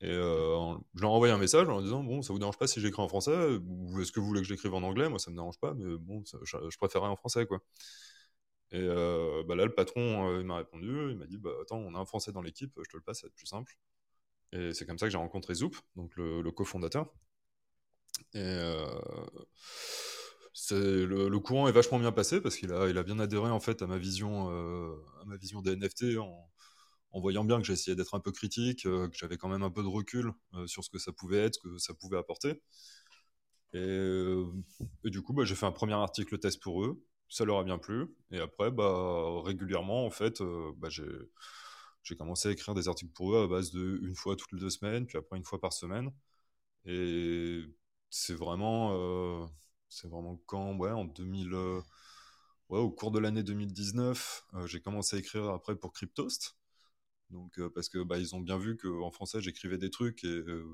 Et 0.01 0.09
euh, 0.09 0.75
je 0.93 1.01
leur 1.01 1.25
ai 1.25 1.31
un 1.31 1.37
message 1.37 1.69
en 1.69 1.81
disant 1.81 2.03
Bon, 2.03 2.21
ça 2.21 2.33
vous 2.33 2.39
dérange 2.39 2.57
pas 2.57 2.67
si 2.67 2.81
j'écris 2.81 3.01
en 3.01 3.07
français 3.07 3.57
Ou 3.65 4.01
est-ce 4.01 4.11
que 4.11 4.19
vous 4.19 4.27
voulez 4.27 4.41
que 4.41 4.47
j'écrive 4.47 4.73
en 4.73 4.83
anglais? 4.83 5.07
Moi, 5.09 5.19
ça 5.19 5.31
me 5.31 5.35
dérange 5.35 5.59
pas, 5.59 5.73
mais 5.73 5.97
bon, 5.97 6.23
je, 6.43 6.57
je, 6.69 6.77
préférerais 6.77 7.09
en 7.09 7.15
français, 7.15 7.45
quoi. 7.45 7.61
Et 8.71 8.79
euh, 8.79 9.43
bah 9.47 9.55
là, 9.55 9.65
le 9.65 9.73
patron 9.73 10.29
euh, 10.29 10.43
m'a 10.43 10.57
répondu 10.57 11.11
Il 11.11 11.17
m'a 11.17 11.27
dit 11.27 11.37
bah, 11.37 11.51
Attends, 11.61 11.77
on 11.77 11.95
a 11.95 11.99
un 11.99 12.05
français 12.05 12.31
dans 12.31 12.41
l'équipe, 12.41 12.73
je 12.83 12.89
te 12.89 12.97
le 12.97 13.03
passe, 13.03 13.21
ça 13.21 13.27
va 13.27 13.29
être 13.29 13.35
plus 13.35 13.47
simple. 13.47 13.77
Et 14.51 14.73
c'est 14.73 14.85
comme 14.85 14.97
ça 14.97 15.05
que 15.07 15.11
j'ai 15.11 15.17
rencontré 15.17 15.53
Zoop, 15.53 15.75
donc 15.95 16.15
le, 16.15 16.49
cofondateur. 16.51 17.11
Et 18.33 18.39
le, 20.71 21.29
le, 21.29 21.39
courant 21.39 21.67
est 21.67 21.71
vachement 21.71 21.99
bien 21.99 22.11
passé 22.11 22.41
parce 22.41 22.55
qu'il 22.57 22.71
a, 22.73 22.87
il 22.89 22.97
a 22.97 23.03
bien 23.03 23.19
adhéré 23.19 23.49
en 23.49 23.59
fait 23.59 23.81
à 23.81 23.87
ma 23.87 23.97
vision, 23.97 24.49
à 25.21 25.25
ma 25.25 25.37
vision 25.37 25.61
des 25.61 25.75
NFT 25.75 26.17
en 26.17 26.49
en 27.15 27.21
voyant 27.21 27.45
bien 27.45 27.59
que 27.59 27.63
j'essayais 27.65 27.95
d'être 27.95 28.13
un 28.13 28.19
peu 28.19 28.33
critique, 28.33 28.85
euh, 28.85 29.07
que 29.07 29.15
j'avais 29.17 29.37
quand 29.37 29.47
même 29.47 29.63
un 29.63 29.71
peu 29.71 29.81
de 29.81 29.87
recul 29.87 30.33
euh, 30.53 30.67
sur 30.67 30.83
ce 30.83 30.89
que 30.89 30.99
ça 30.99 31.13
pouvait 31.13 31.37
être, 31.37 31.55
ce 31.55 31.59
que 31.69 31.77
ça 31.77 31.93
pouvait 31.93 32.17
apporter. 32.17 32.61
Et, 33.73 33.77
euh, 33.77 34.45
du 35.05 35.21
coup, 35.21 35.33
bah, 35.33 35.45
j'ai 35.45 35.55
fait 35.55 35.65
un 35.65 35.71
premier 35.71 35.93
article 35.93 36.37
test 36.39 36.61
pour 36.61 36.83
eux. 36.83 37.01
Ça 37.29 37.45
leur 37.45 37.59
a 37.59 37.63
bien 37.63 37.77
plu. 37.77 38.13
Et 38.31 38.39
après, 38.39 38.69
bah, 38.69 39.41
régulièrement, 39.43 40.05
en 40.05 40.11
fait, 40.11 40.41
bah, 40.77 40.89
j'ai 40.89 42.15
commencé 42.17 42.49
à 42.49 42.51
écrire 42.51 42.73
des 42.75 42.87
articles 42.89 43.13
pour 43.13 43.33
eux 43.35 43.43
à 43.43 43.47
base 43.47 43.71
de 43.71 43.99
une 44.03 44.15
fois 44.15 44.35
toutes 44.35 44.51
les 44.51 44.59
deux 44.59 44.69
semaines, 44.69 45.05
puis 45.05 45.17
après 45.17 45.37
une 45.37 45.43
fois 45.45 45.59
par 45.61 45.71
semaine. 45.73 46.11
Et 46.85 47.63
c'est 48.09 48.35
vraiment, 48.35 49.49
vraiment 50.03 50.41
quand, 50.47 50.75
ouais, 50.77 50.91
en 50.91 51.05
2000, 51.05 51.53
ouais, 52.69 52.79
au 52.79 52.91
cours 52.91 53.11
de 53.11 53.19
l'année 53.19 53.43
2019, 53.43 54.45
j'ai 54.65 54.81
commencé 54.81 55.15
à 55.17 55.19
écrire 55.19 55.45
après 55.49 55.75
pour 55.75 55.93
Cryptost. 55.93 56.55
Donc, 57.29 57.59
euh, 57.59 57.69
parce 57.69 57.89
que 57.89 58.03
bah, 58.03 58.17
ils 58.17 58.35
ont 58.35 58.39
bien 58.39 58.57
vu 58.57 58.77
qu'en 58.77 59.11
français, 59.11 59.41
j'écrivais 59.41 59.77
des 59.77 59.89
trucs 59.89 60.23
et 60.23 60.27
euh, 60.27 60.65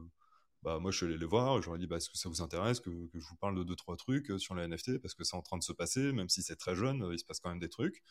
bah, 0.63 0.79
moi, 0.79 0.91
je 0.91 0.97
suis 0.97 1.05
allé 1.05 1.17
les 1.17 1.25
voir. 1.25 1.61
Je 1.61 1.67
leur 1.67 1.75
ai 1.75 1.79
dit 1.79 1.87
bah, 1.87 1.97
est-ce 1.97 2.09
que 2.09 2.17
ça 2.17 2.29
vous 2.29 2.41
intéresse 2.41 2.79
que, 2.79 2.89
je 3.13 3.19
vous 3.19 3.35
parle 3.37 3.57
de 3.57 3.63
deux, 3.63 3.75
trois 3.75 3.95
trucs 3.97 4.31
euh, 4.31 4.37
sur 4.37 4.55
les 4.55 4.63
NFT 4.67 4.99
Parce 4.99 5.13
que 5.13 5.23
c'est 5.23 5.35
en 5.35 5.41
train 5.41 5.57
de 5.57 5.63
se 5.63 5.73
passer, 5.73 6.11
même 6.13 6.29
si 6.29 6.43
c'est 6.43 6.55
très 6.57 6.75
jeune, 6.75 7.07
il 7.11 7.19
se 7.19 7.25
passe 7.25 7.39
quand 7.39 7.49
même 7.49 7.59
des 7.59 7.69
trucs. 7.69 8.03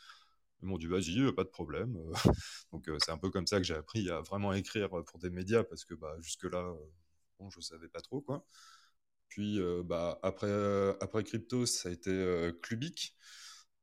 Ils 0.63 0.69
m'ont 0.69 0.79
dit 0.79 0.87
vas-y, 0.87 1.33
pas 1.35 1.45
de 1.45 1.49
problème. 1.49 1.97
Donc, 2.73 2.91
c'est 3.05 3.13
un 3.13 3.19
peu 3.19 3.31
comme 3.31 3.47
ça 3.47 3.59
que 3.59 3.65
j'ai 3.65 3.75
appris 3.75 4.11
à 4.11 4.21
vraiment 4.23 4.53
écrire 4.53 4.91
pour 5.07 5.19
des 5.19 5.31
médias 5.31 5.65
parce 5.65 5.85
que 5.85 5.95
bah, 5.95 6.17
jusque-là, 6.21 6.75
bon, 7.39 7.51
je 7.51 7.61
savais 7.61 7.89
pas 7.89 8.01
trop 8.01 8.21
quoi. 8.21 8.45
Puis, 9.29 9.61
bah, 9.85 10.19
après, 10.23 10.51
après 11.01 11.25
Crypto, 11.25 11.67
ça 11.67 11.89
a 11.89 11.93
été 11.93 12.51
Clubic. 12.63 13.17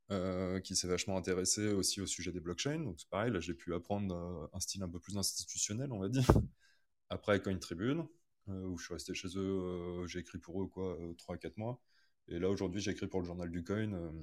Euh, 0.09 0.61
qui 0.61 0.73
s'est 0.77 0.87
vachement 0.87 1.17
intéressé 1.17 1.67
aussi 1.73 1.99
au 1.99 2.05
sujet 2.05 2.31
des 2.31 2.39
blockchains. 2.39 2.79
Donc 2.79 2.97
c'est 2.97 3.09
pareil, 3.09 3.29
là 3.29 3.41
j'ai 3.41 3.53
pu 3.53 3.73
apprendre 3.73 4.15
euh, 4.15 4.47
un 4.53 4.61
style 4.61 4.81
un 4.81 4.87
peu 4.87 4.99
plus 5.01 5.17
institutionnel, 5.17 5.91
on 5.91 5.99
va 5.99 6.07
dire. 6.07 6.25
Après 7.09 7.41
Coin 7.41 7.57
Tribune, 7.57 8.07
euh, 8.47 8.63
où 8.67 8.77
je 8.77 8.85
suis 8.85 8.93
resté 8.93 9.13
chez 9.13 9.27
eux, 9.35 10.05
j'ai 10.07 10.19
écrit 10.19 10.37
pour 10.37 10.63
eux 10.63 10.67
quoi, 10.67 10.97
3-4 11.17 11.57
mois. 11.57 11.81
Et 12.29 12.39
là 12.39 12.49
aujourd'hui 12.49 12.79
j'écris 12.79 13.07
pour 13.07 13.19
le 13.19 13.25
journal 13.25 13.51
du 13.51 13.65
coin 13.65 14.13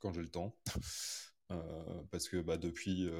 quand 0.00 0.12
j'ai 0.12 0.22
le 0.22 0.28
temps. 0.28 0.56
parce 2.12 2.28
que 2.28 2.40
bah, 2.40 2.56
depuis 2.56 3.10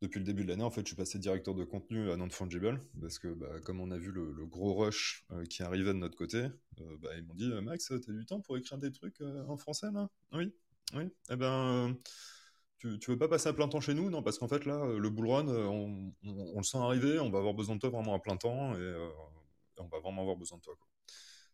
depuis 0.00 0.20
le 0.20 0.24
début 0.24 0.44
de 0.44 0.48
l'année, 0.50 0.62
en 0.62 0.70
fait, 0.70 0.82
je 0.82 0.88
suis 0.88 0.96
passé 0.96 1.18
directeur 1.18 1.54
de 1.54 1.64
contenu 1.64 2.10
à 2.10 2.16
Non-Fungible, 2.16 2.80
parce 3.00 3.18
que 3.18 3.28
bah, 3.28 3.48
comme 3.64 3.80
on 3.80 3.90
a 3.90 3.98
vu 3.98 4.12
le, 4.12 4.46
gros 4.46 4.74
rush 4.74 5.24
euh, 5.32 5.44
qui 5.44 5.62
arrivait 5.62 5.92
de 5.92 5.98
notre 5.98 6.16
côté, 6.16 6.38
euh, 6.38 6.96
bah, 7.00 7.10
ils 7.16 7.24
m'ont 7.24 7.34
dit 7.34 7.50
euh, 7.50 7.60
Max, 7.60 7.88
t'as 7.88 8.12
du 8.12 8.24
temps 8.24 8.40
pour 8.40 8.56
écrire 8.56 8.78
des 8.78 8.92
trucs 8.92 9.20
en 9.20 9.56
français 9.56 9.90
là? 9.92 10.08
Oui, 10.32 10.52
oui. 10.94 11.04
Eh 11.30 11.36
ben, 11.36 11.96
tu, 12.78 12.98
veux 13.08 13.18
pas 13.18 13.28
passer 13.28 13.48
à 13.48 13.52
plein 13.52 13.68
temps 13.68 13.80
chez 13.80 13.94
nous? 13.94 14.08
Non, 14.08 14.22
parce 14.22 14.38
qu'en 14.38 14.48
fait 14.48 14.64
là, 14.66 14.86
le 14.86 15.10
bull 15.10 15.28
run, 15.28 15.48
on, 15.48 16.12
le 16.24 16.62
sent 16.62 16.78
arriver, 16.78 17.18
on 17.18 17.30
va 17.30 17.38
avoir 17.38 17.54
besoin 17.54 17.74
de 17.74 17.80
toi 17.80 17.90
vraiment 17.90 18.14
à 18.14 18.20
plein 18.20 18.36
temps, 18.36 18.76
et, 18.76 18.94
on 19.78 19.86
va 19.88 20.00
vraiment 20.00 20.22
avoir 20.22 20.36
besoin 20.36 20.58
de 20.58 20.62
toi. 20.62 20.74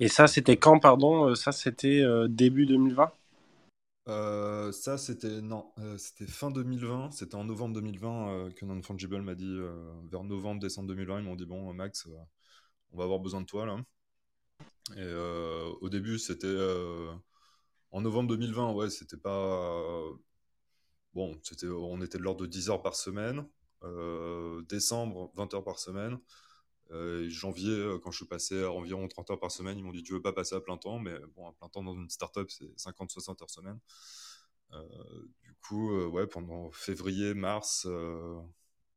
Et 0.01 0.09
ça, 0.09 0.27
c'était 0.27 0.57
quand, 0.57 0.81
pardon? 0.81 1.35
Ça, 1.35 1.53
c'était 1.53 2.03
début 2.29 2.67
2020 2.67 3.13
euh, 4.09 4.71
ça, 4.73 4.99
c'était 4.99 5.41
non, 5.41 5.73
euh, 5.79 5.97
c'était 5.99 6.27
fin 6.27 6.51
2020. 6.51 7.11
C'était 7.13 7.37
en 7.37 7.45
novembre 7.45 7.75
2020 7.75 8.29
euh, 8.29 8.51
que 8.51 8.65
Non 8.65 8.81
m'a 9.23 9.35
dit 9.35 9.59
vers 10.11 10.25
novembre, 10.25 10.61
décembre 10.61 10.89
2020. 10.89 11.21
Ils 11.21 11.25
m'ont 11.25 11.37
dit 11.37 11.47
bon, 11.47 11.73
Max, 11.73 12.07
on 12.93 12.99
va 12.99 13.05
avoir 13.05 13.21
besoin 13.21 13.41
de 13.41 13.47
toi 13.47 13.67
là. 13.67 13.79
Et 14.97 15.01
euh, 15.01 15.73
au 15.81 15.89
début, 15.89 16.19
c'était 16.19 16.47
euh, 16.47 17.13
en 17.91 18.03
novembre 18.03 18.29
2020, 18.31 18.73
ouais, 18.73 18.91
c'était 18.91 19.17
pas. 19.17 20.03
Bon, 21.15 21.39
c'était, 21.43 21.69
on 21.69 22.01
était 22.03 22.19
de 22.19 22.23
l'ordre 22.23 22.43
de 22.43 22.47
10 22.47 22.71
heures 22.71 22.83
par 22.83 22.97
semaine. 22.97 23.47
Euh, 23.85 24.63
décembre, 24.63 25.31
20 25.35 25.55
heures 25.55 25.65
par 25.65 25.79
semaine. 25.79 26.19
Euh, 26.91 27.29
janvier, 27.29 27.97
quand 28.03 28.11
je 28.11 28.19
suis 28.19 28.27
passé 28.27 28.63
à 28.63 28.71
environ 28.71 29.09
30 29.09 29.31
heures 29.31 29.41
par 29.41 29.51
semaine, 29.51 29.79
ils 29.79 29.85
m'ont 29.85 29.93
dit 29.93 30.03
Tu 30.03 30.13
veux 30.13 30.23
pas 30.23 30.33
passer 30.33 30.55
à 30.55 30.61
plein 30.61 30.77
temps 30.77 30.99
Mais 30.99 31.15
bon, 31.37 31.49
à 31.49 31.53
plein 31.53 31.69
temps 31.69 31.83
dans 31.83 31.95
une 31.95 32.11
startup, 32.11 32.51
c'est 32.51 32.71
50-60 32.77 33.43
heures 33.43 33.51
semaine. 33.51 33.79
du 35.43 35.55
coup, 35.67 35.93
ouais, 36.09 36.27
pendant 36.27 36.71
février, 36.73 37.35
mars, 37.35 37.87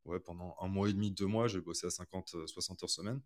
ouais, 0.06 0.20
pendant 0.20 0.56
un 0.62 0.68
mois 0.68 0.90
et 0.90 0.94
demi, 0.94 1.12
deux 1.12 1.28
mois, 1.28 1.48
j'ai 1.48 1.62
bossé 1.62 1.88
à 1.88 1.90
50-60 1.90 2.84
heures 2.84 2.90
semaine. 2.90 3.22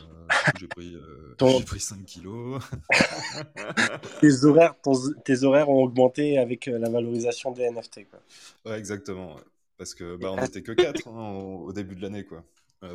Euh, 0.00 0.26
j'ai 0.58 0.66
pris, 0.68 0.94
euh, 0.94 1.34
Ton- 1.38 1.60
pris 1.62 1.80
5 1.80 2.04
kilos. 2.04 2.60
tes, 4.20 4.44
horaires, 4.44 4.74
ton- 4.82 5.12
tes 5.24 5.44
horaires 5.44 5.68
ont 5.68 5.82
augmenté 5.84 6.38
avec 6.38 6.68
euh, 6.68 6.78
la 6.78 6.90
valorisation 6.90 7.52
des 7.52 7.62
NFT. 7.64 8.06
Quoi. 8.10 8.20
Ouais, 8.64 8.78
exactement. 8.78 9.36
ouais. 9.36 9.42
Parce 9.76 9.94
que 9.94 10.16
bah, 10.16 10.32
on 10.32 10.36
n'était 10.40 10.62
que 10.62 10.72
4 10.72 11.08
au, 11.08 11.66
au 11.66 11.72
début 11.72 11.96
de 11.96 12.02
l'année, 12.02 12.24
quoi, 12.24 12.38
euh, 12.38 12.42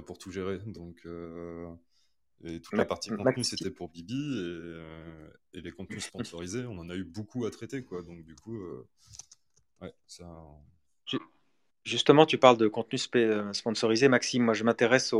pour 0.06 0.18
tout 0.18 0.32
gérer. 0.32 0.60
Donc, 0.60 1.02
euh, 1.06 1.74
et 2.44 2.62
toute 2.62 2.78
la 2.78 2.86
partie 2.86 3.10
contenu, 3.10 3.44
c'était 3.44 3.72
pour 3.72 3.90
Bibi. 3.90 4.14
Et, 4.14 4.42
euh, 4.42 5.30
et 5.54 5.62
les 5.62 5.72
contenus 5.72 6.06
sponsorisés, 6.06 6.66
on 6.66 6.78
en 6.78 6.90
a 6.90 6.96
eu 6.96 7.04
beaucoup 7.04 7.46
à 7.46 7.52
traiter, 7.52 7.84
quoi. 7.84 8.02
Donc, 8.02 8.24
du 8.24 8.36
coup, 8.36 8.58
euh, 8.58 8.88
ouais, 9.82 9.94
ça. 10.08 10.26
Justement, 11.90 12.28
tu 12.28 12.38
parles 12.38 12.58
de 12.58 12.68
contenu 12.68 13.00
euh, 13.16 13.52
sponsorisé, 13.52 14.10
Maxime. 14.10 14.44
Moi, 14.44 14.54
je 14.54 14.64
m'intéresse 14.64 15.12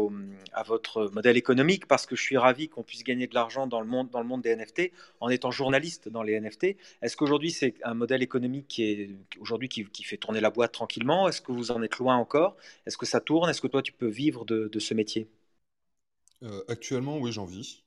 à 0.54 0.62
votre 0.62 1.10
modèle 1.16 1.36
économique 1.36 1.88
parce 1.88 2.06
que 2.06 2.16
je 2.16 2.22
suis 2.22 2.38
ravi 2.38 2.70
qu'on 2.70 2.84
puisse 2.84 3.04
gagner 3.04 3.26
de 3.26 3.34
l'argent 3.34 3.66
dans 3.66 3.82
le 3.82 3.88
monde, 3.88 4.12
des 4.44 4.56
NFT 4.56 4.92
en 5.20 5.30
étant 5.30 5.50
journaliste 5.50 6.10
dans 6.10 6.22
les 6.22 6.40
NFT. 6.40 6.78
Est-ce 7.02 7.18
qu'aujourd'hui, 7.18 7.50
c'est 7.50 7.74
un 7.84 7.96
modèle 7.96 8.22
économique 8.22 8.68
qui 8.68 10.04
fait 10.04 10.18
tourner 10.18 10.42
la 10.42 10.52
boîte 10.52 10.72
tranquillement? 10.72 11.28
Est-ce 11.28 11.42
que 11.42 11.52
vous 11.52 11.72
en 11.72 11.82
êtes 11.82 11.98
loin 11.98 12.18
encore? 12.18 12.56
Est-ce 12.86 13.00
que 13.00 13.08
ça 13.08 13.20
tourne? 13.20 13.50
Est-ce 13.50 13.62
que 13.62 13.68
toi, 13.68 13.82
tu 13.82 13.92
peux 13.92 14.08
vivre 14.08 14.46
de, 14.46 14.80
ce 14.80 14.94
métier? 14.94 15.28
Euh, 16.44 16.64
actuellement, 16.68 17.18
oui, 17.18 17.32
j'en 17.32 17.46
vis. 17.46 17.84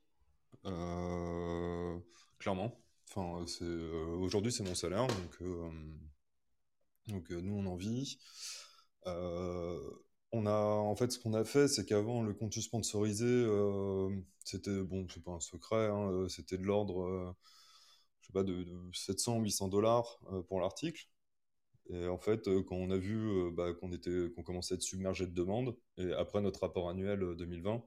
Euh, 0.67 1.97
clairement. 2.41 2.77
Aujourd'hui, 3.15 4.51
c'est 4.51 4.65
mon 4.65 4.75
salaire, 4.75 5.07
donc, 7.07 7.31
nous, 7.31 7.55
on 7.55 7.67
en 7.67 7.77
vit. 7.77 8.19
Euh, 9.07 9.79
on 10.33 10.47
a, 10.47 10.53
en 10.53 10.95
fait, 10.97 11.11
ce 11.13 11.19
qu'on 11.19 11.35
a 11.35 11.45
fait, 11.45 11.69
c'est 11.69 11.85
qu'avant, 11.87 12.23
le 12.23 12.33
contenu 12.35 12.63
sponsorisé, 12.63 13.27
euh, 13.27 14.11
c'était, 14.45 14.83
bon, 14.83 15.07
c'est 15.09 15.23
pas 15.23 15.33
un 15.33 15.41
secret, 15.41 15.89
hein, 15.89 16.11
euh, 16.11 16.29
c'était 16.29 16.57
de 16.59 16.65
l'ordre, 16.65 17.35
je 18.21 18.27
sais 18.29 18.33
pas, 18.33 18.45
de, 18.45 18.65
de 18.65 18.91
700, 18.95 19.41
800 19.41 19.69
dollars 19.69 20.19
pour 20.49 20.61
l'article. 20.61 21.09
Et 21.91 22.07
en 22.09 22.19
fait, 22.19 22.45
quand 22.67 22.77
on 22.77 22.91
a 22.91 22.99
vu 22.99 23.51
bah, 23.53 23.73
qu'on 23.75 24.43
commençait 24.43 24.75
à 24.75 24.77
être 24.77 24.83
submergé 24.83 25.27
de 25.27 25.33
demandes, 25.35 25.77
et 25.99 26.13
après 26.15 26.41
notre 26.41 26.61
rapport 26.63 26.89
annuel 26.91 27.23
euh, 27.23 27.35
2020, 27.37 27.85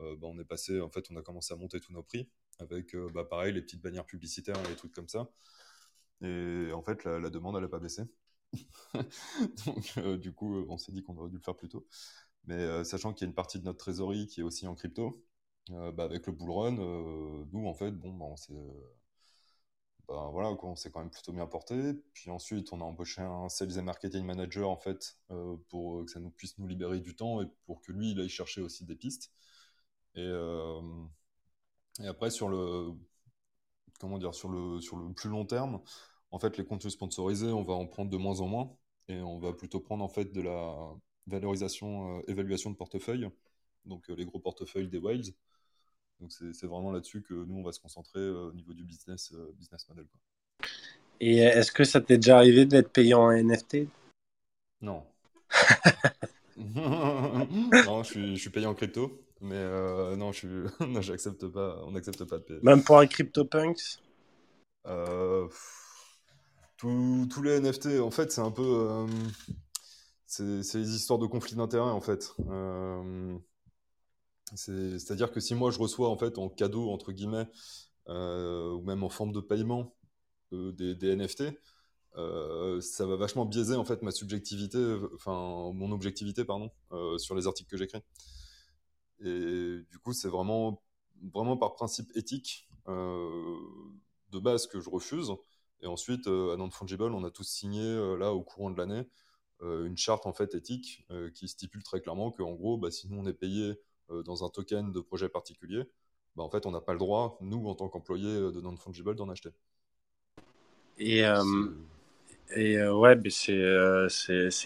euh, 0.00 0.16
bah, 0.16 0.28
on 0.30 0.38
est 0.38 0.44
passé, 0.44 0.80
en 0.80 0.90
fait, 0.90 1.06
on 1.10 1.16
a 1.16 1.22
commencé 1.22 1.54
à 1.54 1.56
monter 1.56 1.80
tous 1.80 1.92
nos 1.92 2.02
prix 2.02 2.28
avec, 2.60 2.94
euh, 2.94 3.08
bah, 3.14 3.24
pareil, 3.24 3.52
les 3.54 3.62
petites 3.62 3.82
bannières 3.82 4.06
publicitaires 4.06 4.56
et 4.66 4.68
les 4.70 4.76
trucs 4.76 4.92
comme 4.94 5.08
ça. 5.08 5.30
Et 6.22 6.72
en 6.74 6.82
fait, 6.82 7.04
la, 7.04 7.20
la 7.20 7.30
demande, 7.30 7.56
elle 7.56 7.62
n'a 7.64 7.68
pas 7.68 7.80
baissé. 7.80 8.04
Donc, 9.66 9.94
euh, 9.98 10.16
du 10.18 10.32
coup, 10.32 10.64
on 10.68 10.78
s'est 10.78 10.92
dit 10.92 11.02
qu'on 11.02 11.16
aurait 11.16 11.30
dû 11.30 11.36
le 11.36 11.42
faire 11.42 11.56
plus 11.56 11.68
tôt. 11.68 11.86
Mais 12.46 12.54
euh, 12.54 12.84
sachant 12.84 13.12
qu'il 13.12 13.26
y 13.26 13.28
a 13.28 13.30
une 13.30 13.34
partie 13.34 13.58
de 13.60 13.64
notre 13.64 13.78
trésorerie 13.78 14.26
qui 14.26 14.40
est 14.40 14.44
aussi 14.44 14.66
en 14.66 14.74
crypto, 14.74 15.24
euh, 15.70 15.92
bah, 15.92 16.04
avec 16.04 16.26
le 16.26 16.32
bull 16.32 16.50
run, 16.50 16.72
nous, 17.52 17.66
en 17.66 17.74
fait, 17.74 17.92
bon, 17.92 18.12
bah, 18.14 18.26
on 18.26 18.36
s'est 18.36 18.54
bah, 20.08 20.28
voilà, 20.32 20.56
quand 20.56 20.74
même 20.96 21.10
plutôt 21.10 21.32
bien 21.32 21.46
porté. 21.46 21.94
Puis 22.14 22.30
ensuite, 22.30 22.72
on 22.72 22.80
a 22.80 22.84
embauché 22.84 23.22
un 23.22 23.48
sales 23.48 23.78
and 23.78 23.84
marketing 23.84 24.24
manager, 24.24 24.68
en 24.68 24.76
fait, 24.76 25.18
pour 25.68 26.04
que 26.04 26.10
ça 26.10 26.20
nous 26.20 26.30
puisse 26.30 26.58
nous 26.58 26.66
libérer 26.66 27.00
du 27.00 27.14
temps 27.14 27.42
et 27.42 27.46
pour 27.66 27.80
que 27.80 27.92
lui, 27.92 28.12
il 28.12 28.20
aille 28.20 28.28
chercher 28.28 28.60
aussi 28.60 28.84
des 28.84 28.96
pistes. 28.96 29.32
Et, 30.16 30.28
et 32.02 32.06
après, 32.06 32.30
sur 32.30 32.48
le, 32.48 32.92
comment 33.98 34.18
dire, 34.18 34.34
sur 34.34 34.48
le, 34.48 34.80
sur 34.80 34.96
le 34.96 35.12
plus 35.12 35.28
long 35.28 35.44
terme, 35.44 35.80
en 36.30 36.38
fait, 36.38 36.56
les 36.56 36.64
contenus 36.64 36.92
sponsorisés, 36.92 37.52
on 37.52 37.62
va 37.62 37.74
en 37.74 37.86
prendre 37.86 38.10
de 38.10 38.16
moins 38.16 38.40
en 38.40 38.48
moins 38.48 38.76
et 39.08 39.20
on 39.20 39.38
va 39.38 39.52
plutôt 39.52 39.80
prendre 39.80 40.04
en 40.04 40.08
fait 40.08 40.32
de 40.32 40.40
la 40.40 40.76
valorisation, 41.26 42.18
euh, 42.18 42.22
évaluation 42.28 42.70
de 42.70 42.76
portefeuille, 42.76 43.28
donc 43.84 44.08
euh, 44.10 44.14
les 44.14 44.24
gros 44.24 44.38
portefeuilles 44.38 44.88
des 44.88 44.98
whales. 44.98 45.22
Donc 46.20 46.32
c'est 46.32 46.66
vraiment 46.66 46.92
là-dessus 46.92 47.22
que 47.22 47.34
nous, 47.34 47.56
on 47.56 47.62
va 47.62 47.72
se 47.72 47.80
concentrer 47.80 48.20
euh, 48.20 48.48
au 48.48 48.52
niveau 48.52 48.74
du 48.74 48.84
business, 48.84 49.32
business 49.54 49.88
model. 49.88 50.06
quoi. 50.06 50.68
Et 51.20 51.38
est-ce 51.38 51.72
que 51.72 51.84
ça 51.84 52.00
t'est 52.00 52.16
déjà 52.16 52.38
arrivé 52.38 52.64
d'être 52.64 52.92
payé 52.92 53.14
en 53.14 53.30
NFT 53.30 53.88
Non. 54.80 55.04
non, 56.74 58.02
je 58.02 58.10
suis, 58.10 58.36
je 58.36 58.40
suis 58.40 58.50
payé 58.50 58.66
en 58.66 58.74
crypto, 58.74 59.22
mais 59.40 59.56
euh, 59.56 60.14
non, 60.16 60.32
je 60.32 60.66
j'accepte 61.00 61.46
pas, 61.46 61.82
on 61.84 61.92
n'accepte 61.92 62.24
pas 62.24 62.38
de 62.38 62.42
payer. 62.42 62.60
Même 62.62 62.82
pour 62.82 62.98
un 62.98 63.06
CryptoPunks? 63.06 63.98
Euh, 64.86 65.46
pff, 65.46 65.79
tous 66.80 67.42
les 67.42 67.52
NFT, 67.52 68.00
en 68.00 68.10
fait, 68.10 68.32
c'est 68.32 68.40
un 68.40 68.50
peu. 68.50 68.62
euh, 68.62 69.06
c'est 70.26 70.78
les 70.78 70.94
histoires 70.94 71.18
de 71.18 71.26
conflits 71.26 71.56
d'intérêts, 71.56 71.90
en 71.90 72.00
fait. 72.00 72.32
Euh, 72.48 73.36
c'est- 74.54 74.98
C'est-à-dire 74.98 75.30
que 75.32 75.40
si 75.40 75.54
moi 75.54 75.70
je 75.70 75.78
reçois, 75.78 76.08
en 76.08 76.16
fait, 76.18 76.38
en 76.38 76.48
cadeau, 76.48 76.90
entre 76.90 77.12
guillemets, 77.12 77.46
euh, 78.08 78.72
ou 78.72 78.82
même 78.82 79.04
en 79.04 79.10
forme 79.10 79.32
de 79.32 79.40
paiement, 79.40 79.94
des, 80.52 80.94
des 80.96 81.10
NFT, 81.12 81.44
ça 82.80 83.06
va 83.06 83.16
vachement 83.16 83.46
biaiser, 83.46 83.76
en 83.76 83.84
fait, 83.84 84.02
ma 84.02 84.10
subjectivité, 84.10 84.96
enfin, 85.14 85.72
mon 85.74 85.92
objectivité, 85.92 86.44
pardon, 86.44 86.70
sur 87.18 87.34
les 87.34 87.46
articles 87.46 87.70
que 87.70 87.76
j'écris. 87.76 88.02
Et 89.20 89.80
du 89.90 89.98
coup, 89.98 90.12
c'est 90.12 90.28
vraiment, 90.28 90.82
vraiment 91.32 91.56
par 91.56 91.74
principe 91.74 92.10
éthique 92.16 92.68
de 92.86 94.38
base 94.38 94.66
que 94.66 94.80
je 94.80 94.88
refuse. 94.90 95.32
Et 95.82 95.86
ensuite, 95.86 96.26
euh, 96.26 96.52
à 96.52 96.56
Non-Fungible, 96.56 97.12
on 97.14 97.24
a 97.24 97.30
tous 97.30 97.48
signé, 97.48 97.82
euh, 97.82 98.16
là, 98.16 98.32
au 98.32 98.42
courant 98.42 98.70
de 98.70 98.78
l'année, 98.78 99.08
euh, 99.62 99.86
une 99.86 99.96
charte 99.96 100.26
en 100.26 100.32
fait 100.32 100.54
éthique 100.54 101.06
qui 101.34 101.48
stipule 101.48 101.82
très 101.82 102.00
clairement 102.00 102.30
qu'en 102.30 102.52
gros, 102.52 102.78
bah, 102.78 102.90
si 102.90 103.08
nous 103.08 103.18
on 103.18 103.26
est 103.26 103.34
payé 103.34 103.74
dans 104.24 104.44
un 104.44 104.48
token 104.48 104.90
de 104.90 105.00
projet 105.00 105.28
particulier, 105.28 105.84
bah, 106.36 106.42
en 106.42 106.50
fait, 106.50 106.66
on 106.66 106.70
n'a 106.70 106.80
pas 106.80 106.92
le 106.92 106.98
droit, 106.98 107.38
nous, 107.40 107.68
en 107.68 107.74
tant 107.74 107.88
qu'employés 107.88 108.24
de 108.52 108.60
Non-Fungible, 108.60 109.14
d'en 109.14 109.28
acheter. 109.28 109.50
Et, 111.00 111.24
euh, 111.24 111.42
et 112.54 112.76
euh, 112.78 112.92
ouais, 112.92 113.18
c'est 113.30 113.52
euh, 113.52 114.08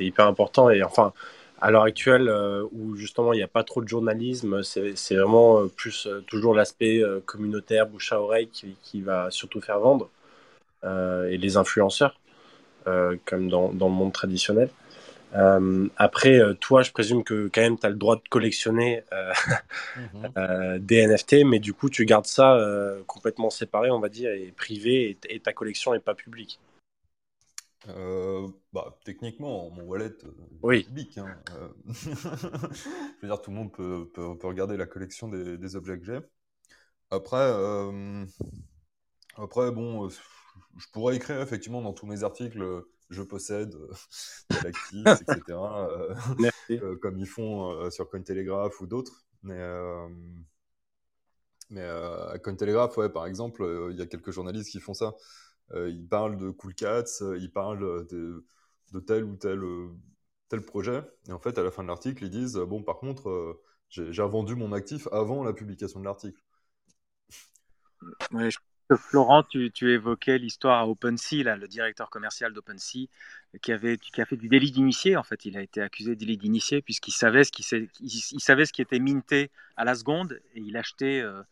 hyper 0.00 0.26
important. 0.26 0.68
Et 0.70 0.82
enfin, 0.82 1.12
à 1.60 1.70
l'heure 1.70 1.84
actuelle, 1.84 2.30
où 2.72 2.96
justement 2.96 3.32
il 3.32 3.36
n'y 3.36 3.42
a 3.42 3.48
pas 3.48 3.64
trop 3.64 3.80
de 3.80 3.88
journalisme, 3.88 4.62
c'est 4.62 5.14
vraiment 5.14 5.66
plus 5.68 6.08
toujours 6.26 6.54
l'aspect 6.54 7.02
communautaire, 7.24 7.86
bouche 7.86 8.12
à 8.12 8.20
oreille 8.20 8.48
qui, 8.48 8.76
qui 8.82 9.00
va 9.00 9.30
surtout 9.30 9.60
faire 9.60 9.78
vendre. 9.78 10.10
Euh, 10.84 11.28
et 11.30 11.38
les 11.38 11.56
influenceurs, 11.56 12.20
euh, 12.86 13.16
comme 13.26 13.48
dans, 13.48 13.72
dans 13.72 13.88
le 13.88 13.94
monde 13.94 14.12
traditionnel. 14.12 14.70
Euh, 15.34 15.88
après, 15.96 16.40
toi, 16.60 16.82
je 16.82 16.92
présume 16.92 17.24
que 17.24 17.50
quand 17.52 17.60
même 17.62 17.78
tu 17.78 17.86
as 17.86 17.90
le 17.90 17.96
droit 17.96 18.16
de 18.16 18.22
collectionner 18.30 19.02
euh, 19.12 19.32
Mhm. 19.96 20.32
euh, 20.38 20.78
des 20.78 20.96
NFT, 20.98 21.44
mais 21.44 21.58
du 21.60 21.72
coup, 21.74 21.90
tu 21.90 22.04
gardes 22.06 22.26
ça 22.26 22.56
euh, 22.56 23.02
complètement 23.06 23.50
séparé, 23.50 23.90
on 23.90 24.00
va 24.00 24.08
dire, 24.08 24.30
et 24.32 24.52
privé, 24.56 25.10
et, 25.28 25.36
et 25.36 25.40
ta 25.40 25.52
collection 25.52 25.92
n'est 25.92 26.00
pas 26.00 26.14
publique. 26.14 26.58
Euh, 27.88 28.48
bah, 28.72 28.98
techniquement, 29.04 29.68
mon 29.70 29.82
wallet 29.84 30.14
euh, 30.24 30.30
est 30.62 30.62
Oui. 30.62 30.86
public. 30.86 31.18
hein. 31.18 31.36
Euh, 31.54 31.68
Je 31.88 33.20
veux 33.22 33.28
dire, 33.28 33.40
tout 33.42 33.50
le 33.50 33.56
monde 33.56 33.72
peut, 33.72 34.08
peut- 34.12 34.36
peut 34.38 34.46
regarder 34.46 34.76
la 34.76 34.86
collection 34.86 35.28
des, 35.28 35.58
des 35.58 35.76
objets 35.76 35.98
que 35.98 36.04
j'ai. 36.04 36.18
Après, 37.10 37.36
euh, 37.38 38.24
après, 39.36 39.70
bon, 39.70 40.06
euh, 40.06 40.10
je 40.78 40.86
pourrais 40.92 41.16
écrire 41.16 41.40
effectivement 41.40 41.82
dans 41.82 41.92
tous 41.92 42.06
mes 42.06 42.24
articles, 42.24 42.62
euh, 42.62 42.82
je 43.10 43.22
possède 43.22 43.74
euh, 43.74 43.92
tel 44.48 44.66
actif, 44.66 45.04
etc. 45.20 45.88
euh, 45.90 46.14
euh, 46.70 46.96
comme 46.96 47.18
ils 47.18 47.26
font 47.26 47.70
euh, 47.72 47.90
sur 47.90 48.08
Cointelegraph 48.08 48.80
ou 48.80 48.86
d'autres. 48.86 49.24
Mais, 49.42 49.58
euh, 49.58 50.08
mais 51.70 51.80
euh, 51.82 52.28
à 52.30 52.38
Cointelegraph, 52.38 52.96
ouais, 52.96 53.08
par 53.10 53.26
exemple, 53.26 53.62
euh, 53.62 53.90
il 53.92 53.98
y 53.98 54.02
a 54.02 54.06
quelques 54.06 54.30
journalistes 54.30 54.70
qui 54.70 54.80
font 54.80 54.94
ça. 54.94 55.14
Euh, 55.72 55.88
ils 55.90 56.06
parlent 56.06 56.36
de 56.36 56.50
Cool 56.50 56.74
Cats, 56.74 57.04
euh, 57.22 57.38
ils 57.38 57.50
parlent 57.52 58.06
de, 58.06 58.44
de 58.92 59.00
tel 59.00 59.24
ou 59.24 59.36
tel, 59.36 59.58
euh, 59.62 59.88
tel 60.48 60.62
projet. 60.62 61.02
Et 61.28 61.32
en 61.32 61.38
fait, 61.38 61.58
à 61.58 61.62
la 61.62 61.70
fin 61.70 61.82
de 61.82 61.88
l'article, 61.88 62.24
ils 62.24 62.30
disent 62.30 62.56
Bon, 62.56 62.82
par 62.82 62.98
contre, 62.98 63.30
euh, 63.30 63.62
j'ai 63.88 64.22
revendu 64.22 64.54
mon 64.56 64.72
actif 64.72 65.08
avant 65.12 65.42
la 65.44 65.52
publication 65.52 66.00
de 66.00 66.04
l'article. 66.04 66.40
Ouais, 68.32 68.50
je 68.50 68.58
Florent, 68.96 69.44
tu, 69.44 69.92
évoquais 69.92 70.38
l'histoire 70.38 70.80
à 70.80 70.88
OpenSea, 70.88 71.42
le 71.56 71.66
directeur 71.66 72.10
commercial 72.10 72.52
d'OpenSea, 72.52 73.08
qui 73.62 73.72
avait, 73.72 73.96
qui 73.96 74.20
a 74.20 74.26
fait 74.26 74.36
du 74.36 74.48
délit 74.48 74.70
d'initié. 74.70 75.16
En 75.16 75.22
fait, 75.22 75.46
il 75.46 75.56
a 75.56 75.62
été 75.62 75.80
accusé 75.80 76.10
de 76.10 76.20
délit 76.20 76.36
d'initié 76.36 76.82
puisqu'il 76.82 77.12
savait 77.12 77.44
ce 77.44 77.52
qui 77.52 77.64
il, 78.00 78.40
savait 78.40 78.66
ce 78.66 78.72
qui 78.72 78.82
était 78.82 78.98
minté 78.98 79.50
à 79.76 79.84
la 79.84 79.94
seconde 79.94 80.40
et 80.54 80.60
il 80.60 80.76
achetait 80.76 81.22
euh, 81.22 81.42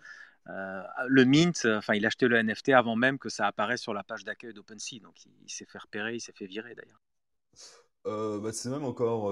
le 1.06 1.24
mint, 1.24 1.66
enfin, 1.66 1.94
il 1.94 2.04
achetait 2.04 2.28
le 2.28 2.42
NFT 2.42 2.70
avant 2.70 2.96
même 2.96 3.18
que 3.18 3.28
ça 3.28 3.46
apparaisse 3.46 3.80
sur 3.80 3.94
la 3.94 4.02
page 4.02 4.24
d'accueil 4.24 4.52
d'OpenSea. 4.52 5.00
Donc, 5.00 5.14
il, 5.24 5.50
s'est 5.50 5.66
fait 5.66 5.78
repérer, 5.78 6.16
il 6.16 6.20
s'est 6.20 6.32
fait 6.32 6.46
virer 6.46 6.74
d'ailleurs. 6.74 7.00
Bah, 8.04 8.52
c'est 8.52 8.68
même 8.68 8.84
encore. 8.84 9.26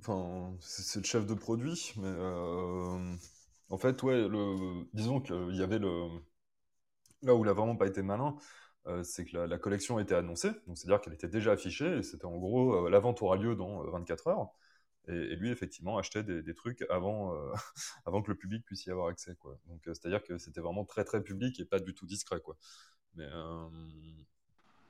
Enfin, 0.00 0.54
c'est 0.60 1.00
le 1.00 1.06
chef 1.06 1.26
de 1.26 1.34
produit, 1.34 1.94
mais 1.96 2.12
en 3.70 3.76
fait, 3.76 4.02
ouais, 4.04 4.28
disons 4.94 5.20
qu'il 5.20 5.56
y 5.56 5.62
avait 5.62 5.80
le. 5.80 6.08
Là 7.22 7.34
où 7.34 7.44
il 7.44 7.48
a 7.48 7.52
vraiment 7.52 7.76
pas 7.76 7.86
été 7.86 8.02
malin, 8.02 8.36
c'est 9.02 9.26
que 9.26 9.36
la, 9.36 9.58
collection 9.58 9.98
a 9.98 10.02
été 10.02 10.14
annoncée, 10.14 10.50
c'est-à-dire 10.74 11.00
qu'elle 11.00 11.12
était 11.12 11.28
déjà 11.28 11.52
affichée, 11.52 12.02
c'était 12.02 12.24
en 12.24 12.38
gros, 12.38 12.88
la 12.88 12.98
vente 13.00 13.20
aura 13.20 13.36
lieu 13.36 13.54
dans 13.54 13.82
24 13.90 14.28
heures. 14.28 14.54
Et, 15.08 15.36
lui, 15.36 15.50
effectivement, 15.50 15.96
achetait 15.96 16.22
des, 16.22 16.54
trucs 16.54 16.84
avant, 16.90 17.34
euh, 17.34 17.52
avant 18.06 18.22
que 18.22 18.30
le 18.30 18.36
public 18.36 18.64
puisse 18.64 18.84
y 18.86 18.90
avoir 18.90 19.08
accès. 19.08 19.34
Quoi. 19.36 19.58
Donc, 19.66 19.86
euh, 19.88 19.94
c'est-à-dire 19.94 20.22
que 20.22 20.36
c'était 20.36 20.60
vraiment 20.60 20.84
très, 20.84 21.04
très 21.04 21.22
public 21.22 21.58
et 21.60 21.64
pas 21.64 21.80
du 21.80 21.94
tout 21.94 22.06
discret. 22.06 22.40
Quoi. 22.40 22.56
Euh, 23.18 23.68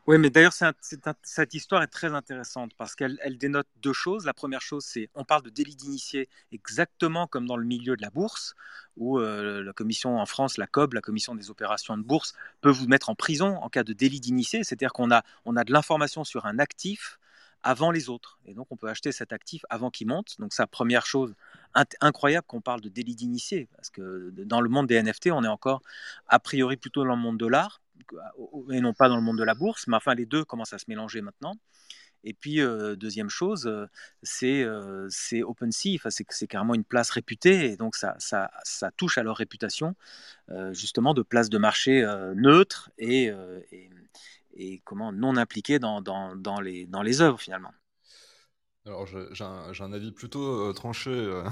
Oui, 0.08 0.18
mais 0.18 0.28
d'ailleurs, 0.28 0.52
cette 0.52 1.54
histoire 1.54 1.82
est 1.84 1.88
très 1.88 2.14
intéressante 2.14 2.72
parce 2.76 2.96
qu'elle 2.96 3.16
elle 3.22 3.38
dénote 3.38 3.68
deux 3.76 3.92
choses. 3.92 4.26
La 4.26 4.34
première 4.34 4.60
chose, 4.60 4.84
c'est 4.84 5.08
on 5.14 5.24
parle 5.24 5.42
de 5.42 5.50
délit 5.50 5.76
d'initié 5.76 6.28
exactement 6.50 7.28
comme 7.28 7.46
dans 7.46 7.56
le 7.56 7.66
milieu 7.66 7.96
de 7.96 8.02
la 8.02 8.10
bourse, 8.10 8.54
où 8.98 9.18
la 9.18 9.72
commission 9.72 10.18
en 10.18 10.26
France, 10.26 10.58
la 10.58 10.66
COB, 10.66 10.92
la 10.92 11.00
commission 11.00 11.34
des 11.34 11.50
opérations 11.50 11.96
de 11.96 12.02
bourse, 12.02 12.34
peut 12.60 12.70
vous 12.70 12.86
mettre 12.86 13.08
en 13.08 13.14
prison 13.14 13.56
en 13.56 13.68
cas 13.68 13.84
de 13.84 13.92
délit 13.92 14.20
d'initié. 14.20 14.64
C'est-à-dire 14.64 14.92
qu'on 14.92 15.10
a, 15.10 15.22
on 15.44 15.56
a 15.56 15.64
de 15.64 15.72
l'information 15.72 16.24
sur 16.24 16.46
un 16.46 16.58
actif 16.58 17.18
avant 17.62 17.90
les 17.90 18.08
autres. 18.08 18.38
Et 18.46 18.54
donc, 18.54 18.66
on 18.70 18.76
peut 18.76 18.88
acheter 18.88 19.12
cet 19.12 19.32
actif 19.32 19.64
avant 19.68 19.90
qu'il 19.90 20.06
monte. 20.06 20.36
Donc, 20.38 20.52
ça, 20.52 20.66
première 20.66 21.06
chose 21.06 21.34
incroyable 22.00 22.46
qu'on 22.46 22.60
parle 22.60 22.80
de 22.80 22.88
délit 22.88 23.14
d'initié, 23.14 23.68
parce 23.76 23.90
que 23.90 24.32
dans 24.36 24.60
le 24.60 24.68
monde 24.68 24.86
des 24.86 25.00
NFT, 25.00 25.28
on 25.32 25.44
est 25.44 25.48
encore 25.48 25.82
a 26.26 26.38
priori 26.38 26.76
plutôt 26.76 27.04
dans 27.04 27.14
le 27.14 27.20
monde 27.20 27.38
de 27.38 27.46
l'art, 27.46 27.80
et 28.70 28.80
non 28.80 28.94
pas 28.94 29.08
dans 29.08 29.16
le 29.16 29.22
monde 29.22 29.38
de 29.38 29.44
la 29.44 29.54
bourse, 29.54 29.86
mais 29.86 29.96
enfin, 29.96 30.14
les 30.14 30.26
deux 30.26 30.44
commencent 30.44 30.72
à 30.72 30.78
se 30.78 30.86
mélanger 30.88 31.20
maintenant. 31.20 31.54
Et 32.24 32.34
puis, 32.34 32.60
deuxième 32.96 33.28
chose, 33.28 33.70
c'est 34.22 34.62
euh, 34.62 35.08
OpenSea, 35.44 35.96
enfin, 35.96 36.10
c'est 36.10 36.46
carrément 36.46 36.74
une 36.74 36.84
place 36.84 37.10
réputée, 37.10 37.72
et 37.72 37.76
donc 37.76 37.96
ça, 37.96 38.14
ça, 38.18 38.50
ça 38.64 38.90
touche 38.90 39.18
à 39.18 39.22
leur 39.22 39.36
réputation, 39.36 39.94
justement, 40.72 41.14
de 41.14 41.22
place 41.22 41.48
de 41.48 41.58
marché 41.58 42.04
neutre 42.34 42.90
et, 42.98 43.30
et, 44.54 44.80
comment 44.84 45.12
non 45.12 45.36
impliqué 45.36 45.78
dans, 45.78 46.00
dans, 46.00 46.60
les, 46.60 46.86
dans 46.86 47.02
les 47.02 47.20
œuvres 47.20 47.40
finalement. 47.40 47.72
Alors 48.84 49.06
j'ai 49.06 49.44
un, 49.44 49.72
un, 49.78 49.92
avis 49.92 50.12
plutôt 50.12 50.72
tranché 50.72 51.42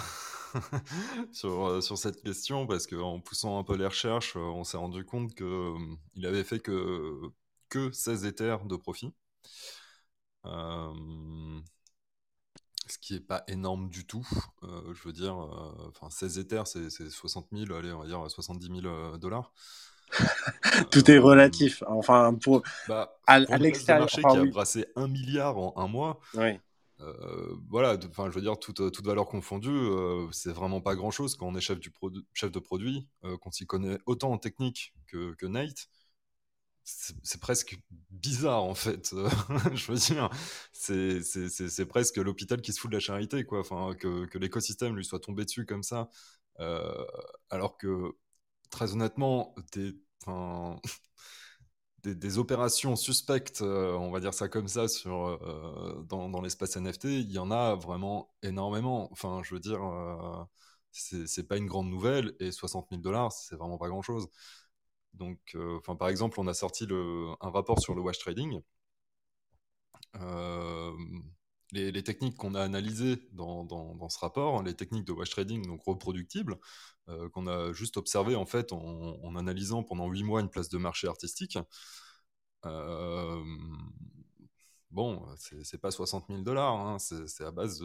sur, 1.33 1.83
sur 1.83 1.99
cette 1.99 2.23
question 2.23 2.67
parce 2.67 2.87
qu'en 2.87 3.21
poussant 3.21 3.59
un 3.59 3.65
peu 3.65 3.77
les 3.77 3.87
recherches, 3.87 4.37
on 4.37 4.65
s'est 4.65 4.79
rendu 4.79 5.05
compte 5.05 5.35
qu'il 5.35 5.77
il 6.15 6.27
avait 6.27 6.45
fait 6.45 6.61
que, 6.61 7.21
que 7.69 7.93
16 7.93 8.25
éthers 8.25 8.65
de 8.65 8.77
profit. 8.77 9.13
Ce 12.89 12.99
qui 12.99 13.15
n'est 13.15 13.21
pas 13.21 13.43
énorme 13.49 13.89
du 13.89 14.07
tout. 14.07 14.27
je 14.63 15.03
veux 15.05 15.13
dire, 15.13 15.37
enfin 15.89 16.11
16 16.11 16.39
éthers, 16.39 16.67
c'est 16.67 16.91
60 16.91 17.49
000, 17.53 17.73
allez, 17.75 17.93
on 17.93 18.01
va 18.01 18.07
dire 18.07 18.31
70 18.31 18.81
000 18.83 19.17
dollars. 19.19 19.53
Tout 20.91 21.11
est 21.11 21.19
relatif. 21.19 21.83
Enfin, 21.87 22.35
pour, 22.35 22.63
bah, 22.89 23.19
à, 23.27 23.41
l'extérieur. 23.41 24.03
marché 24.03 24.23
qui 24.23 24.37
a 24.37 24.45
brassé 24.45 24.87
un 24.97 25.09
milliard 25.09 25.59
en 25.59 25.75
un 25.77 25.89
mois. 25.89 26.21
Oui. 26.35 26.59
Euh, 27.01 27.55
voilà, 27.69 27.99
enfin, 28.09 28.31
je 28.31 28.35
veux 28.35 28.41
dire, 28.41 28.59
toute, 28.59 28.77
toute 28.77 29.05
valeur 29.05 29.27
confondue, 29.27 29.69
euh, 29.71 30.27
c'est 30.33 30.53
vraiment 30.53 30.81
pas 30.81 30.95
grand 30.95 31.11
chose 31.11 31.37
quand 31.37 31.47
on 31.47 31.55
est 31.55 31.61
chef, 31.61 31.79
du 31.79 31.93
chef 32.33 32.51
de 32.51 32.59
produit, 32.59 33.07
euh, 33.25 33.37
qu'on 33.37 33.51
s'y 33.51 33.67
connaît 33.67 33.99
autant 34.07 34.33
en 34.33 34.39
technique 34.39 34.95
que, 35.07 35.35
que 35.35 35.47
Nate. 35.47 35.89
C'est 36.88 37.40
presque 37.40 37.79
bizarre 38.11 38.62
en 38.62 38.75
fait. 38.77 39.11
je 39.75 39.92
veux 39.92 39.99
dire, 39.99 40.31
c'est 40.72 41.87
presque 41.87 42.16
l'hôpital 42.18 42.61
qui 42.62 42.72
se 42.72 42.81
fout 42.81 42.90
de 42.90 42.96
la 42.96 43.01
charité, 43.01 43.44
quoi. 43.44 43.61
Enfin, 43.61 43.94
que, 43.99 44.27
que 44.27 44.38
l'écosystème 44.38 44.94
lui 44.94 45.05
soit 45.05 45.18
tombé 45.20 45.44
dessus 45.44 45.66
comme 45.66 45.83
ça, 45.83 46.09
alors 47.51 47.77
que 47.79 48.12
très 48.70 48.92
honnêtement, 48.92 49.55
des, 52.03 52.14
des, 52.14 52.38
opérations 52.38 52.96
suspectes, 52.96 53.62
euh, 53.62 53.94
on 53.94 54.11
va 54.11 54.20
dire 54.20 54.35
ça 54.35 54.49
comme 54.49 54.68
ça, 54.68 54.88
sur, 54.88 55.27
euh, 55.27 56.05
dans, 56.09 56.40
l'espace 56.40 56.77
NFT, 56.77 57.05
il 57.05 57.33
y 57.33 57.38
en 57.38 57.51
a 57.51 57.75
vraiment 57.75 58.33
énormément. 58.42 59.09
Enfin, 59.12 59.42
je 59.44 59.55
veux 59.55 59.61
dire, 59.61 59.83
euh, 59.83 60.44
c'est 60.92 61.46
pas 61.49 61.57
une 61.57 61.66
grande 61.66 61.88
nouvelle 61.90 62.35
et 62.40 62.53
60 62.53 62.88
000 62.90 63.03
dollars, 63.03 63.33
c'est 63.33 63.57
vraiment 63.57 63.79
pas 63.79 63.88
grand 63.88 64.03
chose. 64.03 64.29
Donc, 65.17 65.57
enfin, 65.79 65.97
par 65.97 66.09
exemple, 66.09 66.39
on 66.41 66.47
a 66.47 66.55
sorti 66.55 66.87
un 66.91 67.51
rapport 67.51 67.81
sur 67.81 67.95
le 67.95 68.01
wash 68.03 68.19
trading. 68.19 68.61
Les, 71.73 72.03
techniques 72.05 72.37
qu'on 72.37 72.55
a 72.55 72.63
analysées 72.63 73.17
dans, 73.33 74.09
ce 74.09 74.19
rapport, 74.19 74.63
les 74.63 74.75
techniques 74.75 75.05
de 75.05 75.13
wash 75.13 75.31
trading 75.31 75.67
donc 75.67 75.83
reproductibles, 75.85 76.59
euh, 77.09 77.29
qu'on 77.31 77.47
a 77.49 77.73
juste 77.73 77.97
observé 77.97 78.37
en 78.37 78.47
fait 78.47 78.73
en, 78.73 79.37
analysant 79.37 79.83
pendant 79.83 80.09
8 80.09 80.23
mois 80.23 80.41
une 80.41 80.49
place 80.49 80.69
de 80.69 80.79
marché 80.79 81.09
artistique. 81.09 81.59
Euh, 82.65 83.45
bon, 84.91 85.27
c'est 85.37 85.81
pas 85.81 85.91
60 85.91 86.27
000 86.29 86.43
dollars, 86.43 86.75
hein, 86.75 86.99
c'est 86.99 87.45
à 87.45 87.51
base. 87.51 87.83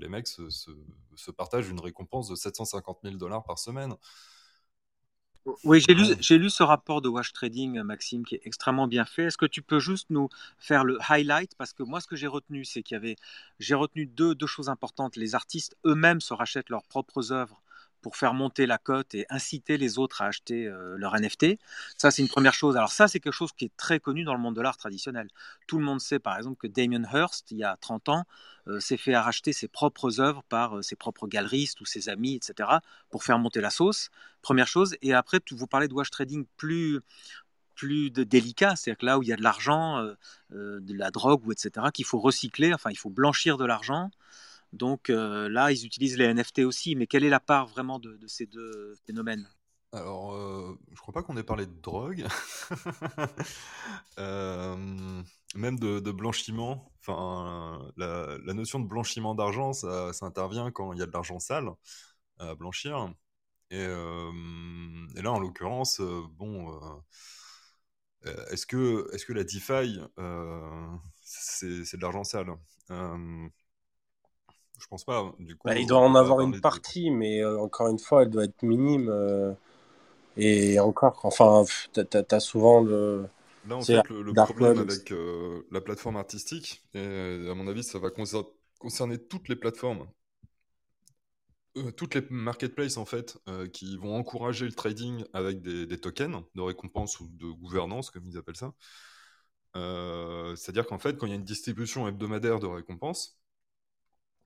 Les 0.00 0.08
mecs 0.08 0.28
se, 0.28 0.50
se, 0.50 1.30
partagent 1.30 1.70
une 1.70 1.80
récompense 1.80 2.28
de 2.28 2.34
750 2.36 3.00
000 3.02 3.16
dollars 3.16 3.44
par 3.44 3.58
semaine. 3.58 3.96
Oui, 5.64 5.80
j'ai 5.80 5.94
lu, 5.94 6.04
j'ai 6.20 6.38
lu 6.38 6.50
ce 6.50 6.62
rapport 6.62 7.00
de 7.00 7.08
Wash 7.08 7.32
Trading, 7.32 7.82
Maxime, 7.82 8.24
qui 8.24 8.36
est 8.36 8.42
extrêmement 8.44 8.86
bien 8.86 9.04
fait. 9.04 9.24
Est-ce 9.24 9.38
que 9.38 9.46
tu 9.46 9.60
peux 9.62 9.80
juste 9.80 10.08
nous 10.10 10.28
faire 10.58 10.84
le 10.84 10.98
highlight? 11.08 11.54
Parce 11.56 11.72
que 11.72 11.82
moi, 11.82 12.00
ce 12.00 12.06
que 12.06 12.16
j'ai 12.16 12.28
retenu, 12.28 12.64
c'est 12.64 12.82
qu'il 12.82 12.94
y 12.94 12.98
avait. 12.98 13.16
J'ai 13.58 13.74
retenu 13.74 14.06
deux, 14.06 14.34
deux 14.34 14.46
choses 14.46 14.68
importantes. 14.68 15.16
Les 15.16 15.34
artistes 15.34 15.76
eux-mêmes 15.84 16.20
se 16.20 16.34
rachètent 16.34 16.70
leurs 16.70 16.84
propres 16.84 17.32
œuvres 17.32 17.61
pour 18.02 18.16
faire 18.16 18.34
monter 18.34 18.66
la 18.66 18.78
cote 18.78 19.14
et 19.14 19.24
inciter 19.30 19.78
les 19.78 19.98
autres 19.98 20.20
à 20.20 20.26
acheter 20.26 20.66
euh, 20.66 20.96
leur 20.98 21.14
NFT. 21.18 21.58
Ça, 21.96 22.10
c'est 22.10 22.20
une 22.20 22.28
première 22.28 22.52
chose. 22.52 22.76
Alors 22.76 22.92
ça, 22.92 23.08
c'est 23.08 23.20
quelque 23.20 23.32
chose 23.32 23.52
qui 23.52 23.66
est 23.66 23.76
très 23.76 24.00
connu 24.00 24.24
dans 24.24 24.34
le 24.34 24.40
monde 24.40 24.56
de 24.56 24.60
l'art 24.60 24.76
traditionnel. 24.76 25.28
Tout 25.68 25.78
le 25.78 25.84
monde 25.84 26.00
sait, 26.00 26.18
par 26.18 26.36
exemple, 26.36 26.56
que 26.56 26.66
Damien 26.66 27.04
Hirst, 27.10 27.50
il 27.52 27.58
y 27.58 27.64
a 27.64 27.76
30 27.80 28.08
ans, 28.08 28.24
euh, 28.66 28.80
s'est 28.80 28.96
fait 28.96 29.16
racheter 29.16 29.52
ses 29.52 29.68
propres 29.68 30.20
œuvres 30.20 30.42
par 30.48 30.78
euh, 30.78 30.82
ses 30.82 30.96
propres 30.96 31.28
galeristes 31.28 31.80
ou 31.80 31.84
ses 31.84 32.08
amis, 32.08 32.34
etc., 32.34 32.68
pour 33.08 33.24
faire 33.24 33.38
monter 33.38 33.60
la 33.60 33.70
sauce. 33.70 34.10
Première 34.42 34.66
chose. 34.66 34.96
Et 35.00 35.14
après, 35.14 35.40
vous 35.52 35.66
parlez 35.66 35.88
de 35.88 35.94
wash 35.94 36.10
trading 36.10 36.44
plus 36.56 37.00
plus 37.74 38.10
de 38.10 38.22
délicat, 38.22 38.76
c'est-à-dire 38.76 38.98
que 38.98 39.06
là 39.06 39.18
où 39.18 39.22
il 39.22 39.30
y 39.30 39.32
a 39.32 39.36
de 39.36 39.42
l'argent, 39.42 40.06
de 40.50 40.94
la 40.94 41.10
drogue 41.10 41.44
ou 41.46 41.52
etc., 41.52 41.86
qu'il 41.92 42.04
faut 42.04 42.20
recycler, 42.20 42.74
enfin 42.74 42.90
il 42.90 42.98
faut 42.98 43.08
blanchir 43.08 43.56
de 43.56 43.64
l'argent, 43.64 44.10
donc 44.72 45.10
euh, 45.10 45.48
là, 45.48 45.70
ils 45.70 45.84
utilisent 45.84 46.16
les 46.16 46.32
NFT 46.32 46.60
aussi, 46.60 46.96
mais 46.96 47.06
quelle 47.06 47.24
est 47.24 47.30
la 47.30 47.40
part 47.40 47.66
vraiment 47.66 47.98
de, 47.98 48.18
ces 48.26 48.46
deux 48.46 48.96
phénomènes? 49.06 49.48
Alors, 49.92 50.32
euh, 50.32 50.78
je 50.92 51.00
crois 51.00 51.12
pas 51.12 51.22
qu'on 51.22 51.36
ait 51.36 51.42
parlé 51.42 51.66
de 51.66 51.80
drogue, 51.82 52.26
euh, 54.18 55.22
même 55.54 55.78
de, 55.78 56.10
blanchiment. 56.10 56.90
Enfin, 57.00 57.92
la, 57.98 58.38
notion 58.54 58.80
de 58.80 58.86
blanchiment 58.86 59.34
d'argent, 59.34 59.74
ça, 59.74 60.10
intervient 60.22 60.70
quand 60.70 60.94
il 60.94 60.98
y 60.98 61.02
a 61.02 61.06
de 61.06 61.12
l'argent 61.12 61.38
sale 61.38 61.68
à 62.38 62.54
blanchir. 62.54 63.12
Et, 63.70 63.86
là, 63.86 65.32
en 65.32 65.38
l'occurrence, 65.38 66.00
bon, 66.00 66.80
est-ce 68.24 68.64
que, 68.64 69.10
est 69.12 69.22
que 69.26 69.34
la 69.34 69.44
DeFi, 69.44 70.00
c'est 71.20 71.96
de 71.96 72.02
l'argent 72.02 72.24
sale? 72.24 72.56
Je 74.82 74.88
pense 74.88 75.04
pas. 75.04 75.18
Hein. 75.18 75.34
Du 75.38 75.56
coup, 75.56 75.68
bah, 75.68 75.78
il 75.78 75.86
doit 75.86 76.00
en 76.00 76.14
avoir 76.14 76.40
une 76.40 76.60
partie, 76.60 77.10
mais 77.10 77.42
euh, 77.42 77.58
encore 77.58 77.88
une 77.88 77.98
fois, 77.98 78.22
elle 78.22 78.30
doit 78.30 78.44
être 78.44 78.62
minime. 78.62 79.08
Euh, 79.08 79.52
et 80.36 80.80
encore, 80.80 81.20
enfin, 81.22 81.64
tu 81.92 82.00
as, 82.00 82.40
souvent 82.40 82.82
le. 82.82 83.26
Là, 83.68 83.76
en 83.76 83.82
fait, 83.82 84.02
le, 84.08 84.32
problème 84.32 84.78
avec 84.78 85.12
euh, 85.12 85.62
la 85.70 85.80
plateforme 85.80 86.16
artistique, 86.16 86.84
et 86.94 87.46
à 87.48 87.54
mon 87.54 87.68
avis, 87.68 87.84
ça 87.84 88.00
va 88.00 88.10
concerner 88.10 89.18
toutes 89.18 89.48
les 89.48 89.54
plateformes, 89.54 90.08
toutes 91.96 92.16
les 92.16 92.26
marketplaces 92.28 92.96
en 92.96 93.04
fait, 93.04 93.38
qui 93.72 93.96
vont 93.98 94.16
encourager 94.16 94.64
le 94.66 94.72
trading 94.72 95.24
avec 95.32 95.62
des, 95.62 95.86
des, 95.86 95.98
tokens 95.98 96.42
de 96.56 96.60
récompense 96.60 97.20
ou 97.20 97.28
de 97.28 97.52
gouvernance, 97.52 98.10
comme 98.10 98.26
ils 98.26 98.36
appellent 98.36 98.56
ça. 98.56 98.74
C'est-à-dire 100.56 100.86
qu'en 100.86 100.98
fait, 100.98 101.16
quand 101.16 101.26
il 101.26 101.30
y 101.30 101.34
a 101.34 101.36
une 101.36 101.44
distribution 101.44 102.08
hebdomadaire 102.08 102.58
de 102.58 102.66
récompenses, 102.66 103.41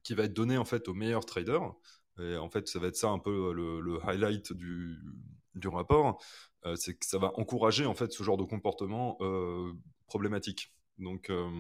qui 0.07 0.15
va 0.15 0.23
être 0.23 0.35
donné 0.35 0.57
en 0.57 0.65
fait 0.65 0.87
aux 0.87 0.95
meilleurs 0.95 1.27
traders. 1.27 1.73
Et 2.21 2.37
en 2.37 2.49
fait, 2.49 2.69
ça 2.69 2.79
va 2.79 2.87
être 2.87 2.97
ça 2.97 3.09
un 3.09 3.19
peu 3.19 3.53
le, 3.53 3.99
highlight 4.07 4.53
du, 4.53 4.99
du 5.57 5.69
rapport, 5.69 6.23
euh, 6.65 6.77
c'est 6.77 6.97
que 6.97 7.05
ça 7.05 7.19
va 7.19 7.33
encourager 7.39 7.87
en 7.87 7.95
fait 7.95 8.13
ce 8.13 8.23
genre 8.23 8.37
de 8.37 8.45
comportement 8.45 9.17
euh, 9.21 9.73
problématique. 10.07 10.73
Donc, 10.99 11.29
euh, 11.29 11.51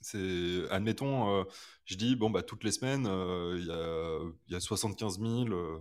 c'est, 0.00 0.68
admettons, 0.70 1.46
je 1.84 1.94
dis 1.94 2.16
bon 2.16 2.28
bah 2.28 2.42
toutes 2.42 2.64
les 2.64 2.72
semaines, 2.72 3.04
il 3.04 3.66
y 3.66 3.70
a, 3.70 4.18
y, 4.48 4.54
a, 4.56 4.60
75 4.60 5.20
000, 5.20 5.46
je 5.46 5.80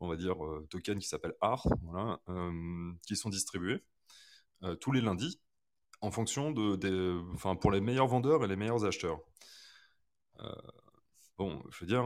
on 0.00 0.08
va 0.08 0.16
dire, 0.16 0.36
tokens 0.70 1.02
qui 1.02 1.06
s'appellent 1.06 1.36
AR, 1.42 1.66
voilà, 1.82 2.18
qui 3.06 3.14
sont 3.14 3.28
distribués 3.28 3.84
tous 4.80 4.92
les 4.92 5.02
lundis 5.02 5.38
en 6.00 6.10
fonction 6.10 6.50
de, 6.50 6.76
des, 6.76 7.20
enfin, 7.34 7.56
pour 7.56 7.70
les 7.70 7.82
meilleurs 7.82 8.06
vendeurs 8.06 8.42
et 8.42 8.48
les 8.48 8.56
meilleurs 8.56 8.86
acheteurs. 8.86 9.20
Bon, 11.38 11.62
je 11.70 11.80
veux 11.80 11.86
dire, 11.86 12.02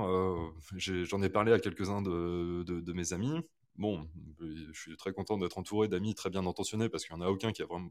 j'en 1.04 1.22
ai, 1.22 1.28
parlé 1.28 1.52
à 1.52 1.58
quelques-uns 1.58 2.02
de, 2.02 2.92
mes 2.92 3.12
amis. 3.12 3.40
Bon, 3.76 4.06
je 4.40 4.78
suis 4.78 4.96
très 4.96 5.12
content 5.12 5.38
d'être 5.38 5.58
entouré 5.58 5.88
d'amis 5.88 6.14
très 6.14 6.30
bien 6.30 6.46
intentionnés 6.46 6.88
parce 6.88 7.04
qu'il 7.04 7.16
n'y 7.16 7.22
en 7.22 7.26
a 7.26 7.30
aucun 7.30 7.52
qui 7.52 7.62
a 7.62 7.66
vraiment, 7.66 7.90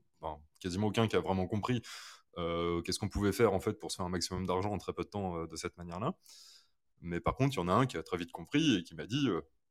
quasiment 0.59 0.87
aucun 0.87 1.07
qui 1.07 1.15
a 1.15 1.19
vraiment 1.19 1.47
compris 1.47 1.81
qu'est-ce 2.35 2.99
qu'on 2.99 3.09
pouvait 3.09 3.33
faire 3.33 3.53
en 3.53 3.59
fait 3.59 3.73
pour 3.73 3.91
se 3.91 3.97
faire 3.97 4.05
un 4.05 4.09
maximum 4.09 4.45
d'argent 4.45 4.71
en 4.71 4.77
très 4.77 4.93
peu 4.93 5.03
de 5.03 5.09
temps 5.09 5.45
de 5.45 5.55
cette 5.55 5.77
manière-là. 5.77 6.15
Mais 7.01 7.19
par 7.19 7.35
contre, 7.35 7.55
il 7.55 7.59
y 7.59 7.63
en 7.63 7.67
a 7.67 7.73
un 7.73 7.85
qui 7.87 7.97
a 7.97 8.03
très 8.03 8.17
vite 8.17 8.31
compris 8.31 8.77
et 8.77 8.83
qui 8.83 8.95
m'a 8.95 9.07
dit 9.07 9.27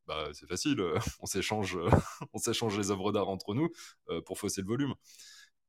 bah, 0.07 0.29
c'est 0.33 0.47
facile, 0.47 0.83
on 1.21 1.25
s'échange, 1.25 1.77
on 2.33 2.37
s'échange 2.37 2.77
les 2.77 2.91
œuvres 2.91 3.11
d'art 3.11 3.29
entre 3.29 3.53
nous 3.53 3.69
pour 4.25 4.37
fausser 4.37 4.61
le 4.61 4.67
volume. 4.67 4.93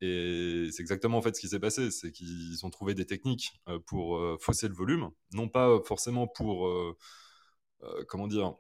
Et 0.05 0.69
c'est 0.73 0.83
exactement 0.83 1.19
en 1.19 1.23
fait 1.23 1.37
ce 1.37 1.41
qui 1.41 1.49
s'est 1.49 1.61
passé, 1.61 1.91
c'est 1.93 2.11
qu'ils 2.13 2.67
ont 2.67 2.71
trouvé 2.71 2.95
des 2.95 3.07
techniques 3.07 3.53
pour 3.87 4.21
fausser 4.41 4.69
le 4.69 4.75
volume, 4.75 5.11
non 5.33 5.49
pas 5.49 5.81
forcément 5.85 6.27
pour, 6.27 6.69
comment 8.09 8.27
dire, 8.27 8.57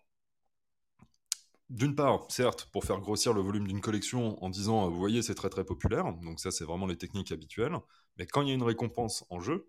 d'une 1.69 1.95
part, 1.97 2.27
certes, 2.31 2.69
pour 2.73 2.85
faire 2.85 3.01
grossir 3.01 3.33
le 3.33 3.41
volume 3.41 3.67
d'une 3.67 3.81
collection 3.81 4.43
en 4.45 4.51
disant, 4.51 4.89
vous 4.89 4.99
voyez, 4.99 5.21
c'est 5.23 5.35
très 5.35 5.49
très 5.49 5.65
populaire, 5.65 6.13
donc 6.23 6.39
ça 6.39 6.51
c'est 6.53 6.65
vraiment 6.65 6.87
les 6.87 6.97
techniques 6.97 7.33
habituelles, 7.33 7.77
mais 8.19 8.27
quand 8.27 8.43
il 8.43 8.49
y 8.49 8.51
a 8.53 8.55
une 8.55 8.63
récompense 8.63 9.25
en 9.31 9.41
jeu, 9.41 9.69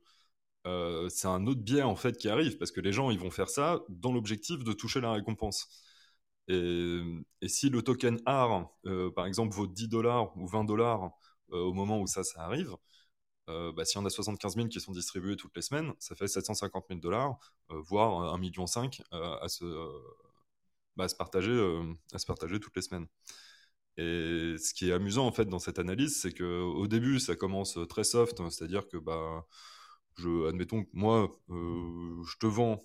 c'est 1.09 1.27
un 1.27 1.47
autre 1.47 1.61
biais 1.61 1.81
en 1.81 1.95
fait 1.95 2.17
qui 2.17 2.29
arrive, 2.29 2.57
parce 2.57 2.71
que 2.71 2.81
les 2.81 2.93
gens 2.93 3.09
ils 3.09 3.19
vont 3.19 3.31
faire 3.31 3.49
ça 3.49 3.81
dans 3.89 4.11
l'objectif 4.13 4.63
de 4.63 4.73
toucher 4.73 5.01
la 5.01 5.11
récompense. 5.13 5.67
Et, 6.49 7.01
si 7.47 7.69
le 7.69 7.81
token 7.81 8.19
art, 8.25 8.69
par 9.15 9.25
exemple, 9.25 9.55
vaut 9.55 9.67
10 9.67 9.87
dollars 9.87 10.37
ou 10.37 10.47
20 10.47 10.65
dollars 10.65 11.11
au 11.53 11.73
moment 11.73 11.99
où 12.01 12.07
ça, 12.07 12.23
ça 12.23 12.43
arrive, 12.43 12.75
bah, 13.47 13.85
si 13.85 13.97
on 13.97 14.05
a 14.05 14.09
75 14.09 14.55
000 14.55 14.67
qui 14.69 14.79
sont 14.79 14.91
distribués 14.93 15.35
toutes 15.35 15.55
les 15.55 15.61
semaines, 15.61 15.93
ça 15.99 16.15
fait 16.15 16.27
750 16.27 16.85
000 16.89 16.99
dollars, 16.99 17.37
voire 17.69 18.35
1,5 18.35 18.39
million 18.39 18.65
à 19.41 19.47
se 19.49 19.65
bah, 20.95 21.07
partager, 21.17 21.51
euh, 21.51 21.93
à 22.13 22.19
se 22.19 22.25
partager 22.25 22.59
toutes 22.59 22.75
les 22.75 22.81
semaines. 22.81 23.07
Et 23.97 24.55
ce 24.57 24.73
qui 24.73 24.89
est 24.89 24.93
amusant 24.93 25.27
en 25.27 25.31
fait 25.31 25.45
dans 25.45 25.59
cette 25.59 25.79
analyse, 25.79 26.19
c'est 26.19 26.33
que 26.33 26.61
au 26.61 26.87
début 26.87 27.19
ça 27.19 27.35
commence 27.35 27.77
très 27.89 28.03
soft, 28.03 28.39
hein, 28.39 28.49
c'est-à-dire 28.49 28.87
que 28.87 28.97
bah, 28.97 29.45
admettons 30.49 30.83
que 30.83 30.89
moi 30.93 31.31
euh, 31.49 32.23
je 32.25 32.37
te 32.37 32.47
vends 32.47 32.79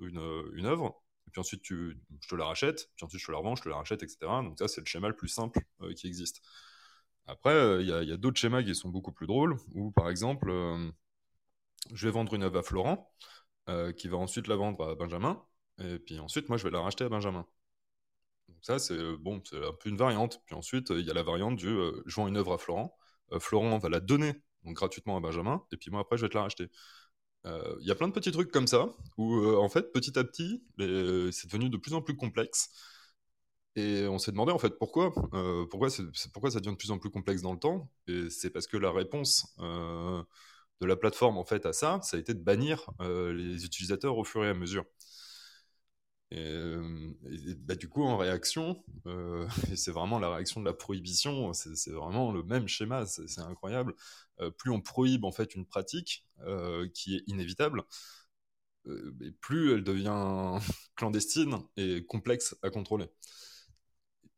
une, 0.00 0.20
une 0.54 0.66
œuvre, 0.66 1.02
et 1.26 1.30
puis 1.30 1.40
ensuite 1.40 1.62
tu, 1.62 1.98
je 2.20 2.28
te 2.28 2.34
la 2.34 2.46
rachète, 2.46 2.90
puis 2.96 3.04
ensuite 3.06 3.20
je 3.20 3.26
te 3.26 3.32
la 3.32 3.38
revends, 3.38 3.56
je 3.56 3.62
te 3.62 3.68
la 3.70 3.76
rachète, 3.76 4.02
etc. 4.02 4.18
Donc 4.42 4.58
ça 4.58 4.68
c'est 4.68 4.80
le 4.82 4.86
schéma 4.86 5.08
le 5.08 5.16
plus 5.16 5.28
simple 5.28 5.60
euh, 5.82 5.94
qui 5.94 6.06
existe. 6.06 6.42
Après 7.26 7.82
il 7.82 7.86
y 7.86 7.92
a, 7.92 8.16
d'autres 8.16 8.38
schémas 8.38 8.62
qui 8.62 8.74
sont 8.74 8.88
beaucoup 8.88 9.12
plus 9.12 9.26
drôles, 9.26 9.56
où 9.74 9.90
par 9.92 10.10
exemple 10.10 10.50
je 11.92 12.06
vais 12.06 12.12
vendre 12.12 12.34
une 12.34 12.42
œuvre 12.42 12.58
à 12.58 12.62
Florent, 12.62 13.12
qui 13.96 14.08
va 14.08 14.16
ensuite 14.16 14.48
la 14.48 14.56
vendre 14.56 14.90
à 14.90 14.94
Benjamin, 14.94 15.42
et 15.80 15.98
puis 15.98 16.18
ensuite, 16.18 16.48
moi, 16.48 16.58
je 16.58 16.64
vais 16.64 16.70
la 16.70 16.80
racheter 16.80 17.04
à 17.04 17.08
Benjamin. 17.08 17.46
Donc 18.48 18.58
ça, 18.62 18.78
c'est 18.78 18.94
euh, 18.94 19.16
bon, 19.18 19.42
un 19.52 19.72
peu 19.72 19.88
une 19.88 19.96
variante. 19.96 20.42
Puis 20.46 20.54
ensuite, 20.54 20.90
il 20.90 21.06
y 21.06 21.10
a 21.10 21.14
la 21.14 21.22
variante 21.22 21.56
du 21.56 21.68
euh, 21.68 22.02
je 22.06 22.16
vends 22.16 22.28
une 22.28 22.36
œuvre 22.36 22.52
à 22.52 22.58
Florent. 22.58 22.96
Euh, 23.32 23.40
Florent 23.40 23.78
va 23.78 23.88
la 23.88 24.00
donner 24.00 24.34
donc 24.64 24.76
gratuitement 24.76 25.16
à 25.16 25.20
Benjamin. 25.20 25.64
Et 25.72 25.76
puis 25.76 25.90
moi, 25.90 26.00
après, 26.00 26.18
je 26.18 26.22
vais 26.22 26.28
te 26.28 26.34
la 26.34 26.42
racheter. 26.42 26.68
Il 27.46 27.86
y 27.86 27.90
a 27.90 27.94
plein 27.94 28.08
de 28.08 28.12
petits 28.12 28.32
trucs 28.32 28.50
comme 28.52 28.66
ça 28.66 28.94
où, 29.16 29.34
en 29.56 29.68
fait, 29.70 29.92
petit 29.92 30.18
à 30.18 30.24
petit, 30.24 30.62
c'est 30.78 31.46
devenu 31.46 31.70
de 31.70 31.78
plus 31.78 31.94
en 31.94 32.02
plus 32.02 32.14
complexe. 32.14 32.70
Et 33.76 34.06
on 34.08 34.18
s'est 34.18 34.32
demandé 34.32 34.52
en 34.52 34.58
fait 34.58 34.78
pourquoi, 34.78 35.12
pourquoi, 35.70 35.88
pourquoi 36.32 36.50
ça 36.50 36.58
devient 36.60 36.72
de 36.72 36.76
plus 36.76 36.90
en 36.90 36.98
plus 36.98 37.10
complexe 37.10 37.42
dans 37.42 37.52
le 37.52 37.58
temps? 37.58 37.88
Et 38.08 38.28
c'est 38.30 38.50
parce 38.50 38.66
que 38.66 38.76
la 38.76 38.90
réponse 38.90 39.54
de 40.80 40.86
la 40.86 40.96
plateforme 40.96 41.36
en 41.38 41.44
fait 41.44 41.66
à 41.66 41.72
ça, 41.72 42.00
ça 42.02 42.16
a 42.16 42.20
été 42.20 42.34
de 42.34 42.40
bannir 42.42 42.90
les 43.00 43.64
utilisateurs 43.64 44.16
au 44.18 44.24
fur 44.24 44.44
et 44.44 44.48
à 44.48 44.54
mesure. 44.54 44.84
Et, 46.32 47.54
bah, 47.56 47.74
du 47.74 47.88
coup, 47.88 48.04
en 48.04 48.16
réaction, 48.16 48.82
euh, 49.06 49.48
et 49.72 49.76
c'est 49.76 49.90
vraiment 49.90 50.18
la 50.18 50.32
réaction 50.32 50.60
de 50.60 50.66
la 50.66 50.72
prohibition, 50.72 51.52
c'est 51.52 51.90
vraiment 51.90 52.32
le 52.32 52.42
même 52.44 52.68
schéma, 52.68 53.04
c'est 53.06 53.40
incroyable. 53.40 53.94
Euh, 54.40 54.50
plus 54.50 54.70
on 54.70 54.80
prohibe 54.80 55.24
en 55.24 55.32
fait 55.32 55.54
une 55.54 55.66
pratique 55.66 56.24
euh, 56.42 56.88
qui 56.94 57.16
est 57.16 57.22
inévitable, 57.26 57.82
plus 59.40 59.74
elle 59.74 59.84
devient 59.84 60.58
clandestine 60.96 61.58
et 61.76 62.04
complexe 62.06 62.56
à 62.62 62.70
contrôler. 62.70 63.06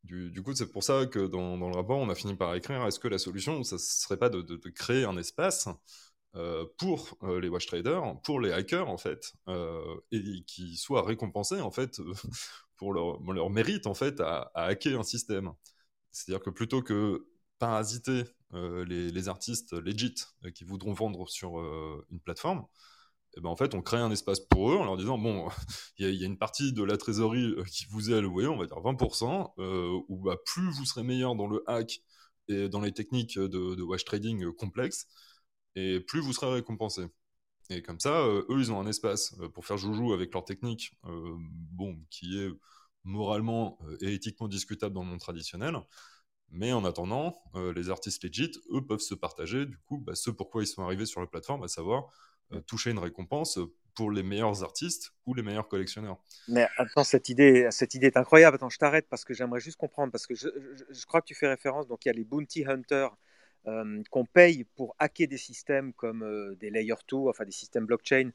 Du, 0.05 0.43
coup, 0.43 0.53
c'est 0.55 0.71
pour 0.71 0.83
ça 0.83 1.07
que 1.07 1.27
dans, 1.27 1.57
le 1.57 1.77
rapport, 1.77 1.99
on 1.99 2.09
a 2.09 2.15
fini 2.15 2.35
par 2.35 2.55
écrire 2.55 2.85
est-ce 2.87 2.99
que 2.99 3.09
la 3.09 3.19
solution, 3.19 3.63
ça 3.63 3.79
serait 3.79 4.17
pas 4.17 4.29
de, 4.31 4.43
créer 4.71 5.05
un 5.05 5.17
espace 5.17 5.69
euh, 6.35 6.67
pour 6.79 7.17
euh, 7.23 7.41
les 7.41 7.49
watch 7.49 7.67
traders, 7.67 8.21
pour 8.23 8.41
les 8.41 8.53
hackers 8.53 8.89
en 8.89 8.99
fait, 8.99 9.33
euh, 9.49 10.01
et 10.11 10.43
qui 10.45 10.77
soient 10.77 11.05
récompensés 11.05 11.61
en 11.61 11.71
fait 11.71 12.01
pour 12.77 12.93
leur, 12.93 13.51
mérite 13.51 13.87
en 13.87 13.95
fait 13.95 14.21
à, 14.21 14.51
hacker 14.55 14.99
un 14.99 15.05
système. 15.05 15.53
C'est-à-dire 16.11 16.43
que 16.43 16.51
plutôt 16.51 16.83
que 16.83 17.29
parasiter 17.59 18.25
les, 18.53 19.11
les, 19.11 19.29
artistes 19.29 19.73
legit 19.73 20.15
qui 20.55 20.65
voudront 20.65 20.93
vendre 20.93 21.29
sur 21.29 21.59
une 22.11 22.21
plateforme, 22.21 22.67
eh 23.37 23.41
ben 23.41 23.49
en 23.49 23.57
fait, 23.57 23.75
on 23.75 23.83
crée 23.83 23.99
un 23.99 24.11
espace 24.11 24.41
pour 24.41 24.73
eux 24.73 24.77
en 24.77 24.85
leur 24.85 24.97
disant 24.97 25.19
bon, 25.19 25.49
il 25.99 26.15
y, 26.15 26.25
a 26.25 26.27
une 26.27 26.39
partie 26.39 26.73
de 26.73 26.83
la 26.83 26.97
trésorerie 26.97 27.55
qui 27.71 27.87
vous 27.87 28.11
est 28.11 28.15
allouée, 28.15 28.47
on 28.47 28.57
va 28.57 28.67
dire 28.67 28.79
20%, 28.79 29.55
ou 30.09 30.23
bah, 30.23 30.37
plus 30.45 30.71
vous 30.71 30.85
serez 30.85 31.03
meilleur 31.03 31.35
dans 31.35 31.47
le 31.47 31.63
hack 31.67 32.01
et 32.49 32.69
dans 32.69 32.81
les 32.81 32.93
techniques 32.93 33.39
de, 33.39 33.75
de 33.75 33.83
watch 33.83 34.05
trading 34.05 34.53
complexes, 34.53 35.07
et 35.77 36.01
plus 36.01 36.21
vous 36.21 36.33
serez 36.33 36.53
récompensé. 36.55 37.07
Et 37.71 37.83
comme 37.83 38.01
ça, 38.01 38.21
euh, 38.23 38.45
eux, 38.51 38.61
ils 38.61 38.73
ont 38.73 38.81
un 38.81 38.87
espace 38.87 39.35
euh, 39.41 39.49
pour 39.49 39.67
faire 39.67 39.79
joujou 39.79 40.13
avec 40.13 40.33
leur 40.35 40.45
technique, 40.45 40.93
euh, 41.07 41.35
bon, 41.39 41.99
qui 42.11 42.39
est 42.39 42.51
moralement 43.05 43.79
et 44.01 44.15
éthiquement 44.15 44.49
discutable 44.49 44.95
dans 44.95 45.03
le 45.03 45.09
monde 45.09 45.21
traditionnel. 45.21 45.77
Mais 46.51 46.73
en 46.73 46.85
attendant, 46.85 47.43
les 47.75 47.91
artistes 47.91 48.23
legit, 48.25 48.53
eux, 48.71 48.87
peuvent 48.87 49.01
se 49.01 49.15
partager, 49.15 49.67
du 49.67 49.79
coup, 49.79 49.99
bah, 49.99 50.15
ce 50.15 50.31
pourquoi 50.31 50.63
ils 50.63 50.67
sont 50.67 50.83
arrivés 50.83 51.07
sur 51.07 51.21
la 51.21 51.27
plateforme, 51.27 51.65
à 51.65 51.69
savoir 51.69 52.11
toucher 52.61 52.91
une 52.91 52.99
récompense 52.99 53.59
pour 53.95 54.11
les 54.11 54.23
meilleurs 54.23 54.63
artistes 54.63 55.13
ou 55.27 55.35
les 55.35 55.43
meilleurs 55.43 55.69
collectionneurs. 55.69 56.19
Mais 56.49 56.67
attends, 56.77 57.05
cette 57.05 57.29
idée, 57.29 57.69
cette 57.71 57.95
idée 57.95 58.07
est 58.07 58.17
incroyable. 58.17 58.57
Attends, 58.57 58.71
je 58.71 58.79
t'arrête 58.79 59.07
parce 59.09 59.25
que 59.25 59.35
j'aimerais 59.35 59.61
juste 59.61 59.77
comprendre, 59.77 60.13
parce 60.13 60.27
que 60.27 60.35
je, 60.35 61.07
crois 61.07 61.21
que 61.21 61.27
tu 61.27 61.35
fais 61.35 61.49
référence, 61.49 61.87
donc 61.87 62.05
il 62.05 62.09
y 62.09 62.11
a 62.11 62.15
les 62.15 62.25
bounty 62.25 62.65
hunters 62.67 63.15
euh, 63.67 64.03
qu'on 64.11 64.25
paye 64.25 64.65
pour 64.77 64.97
hacker 64.99 65.29
des 65.29 65.37
systèmes 65.37 65.93
comme 65.93 66.23
euh, 66.23 66.57
des 66.57 66.71
layer 66.71 66.95
2, 67.09 67.17
enfin 67.29 67.45
des 67.45 67.53
systèmes 67.53 67.87
blockchain, 67.87 68.31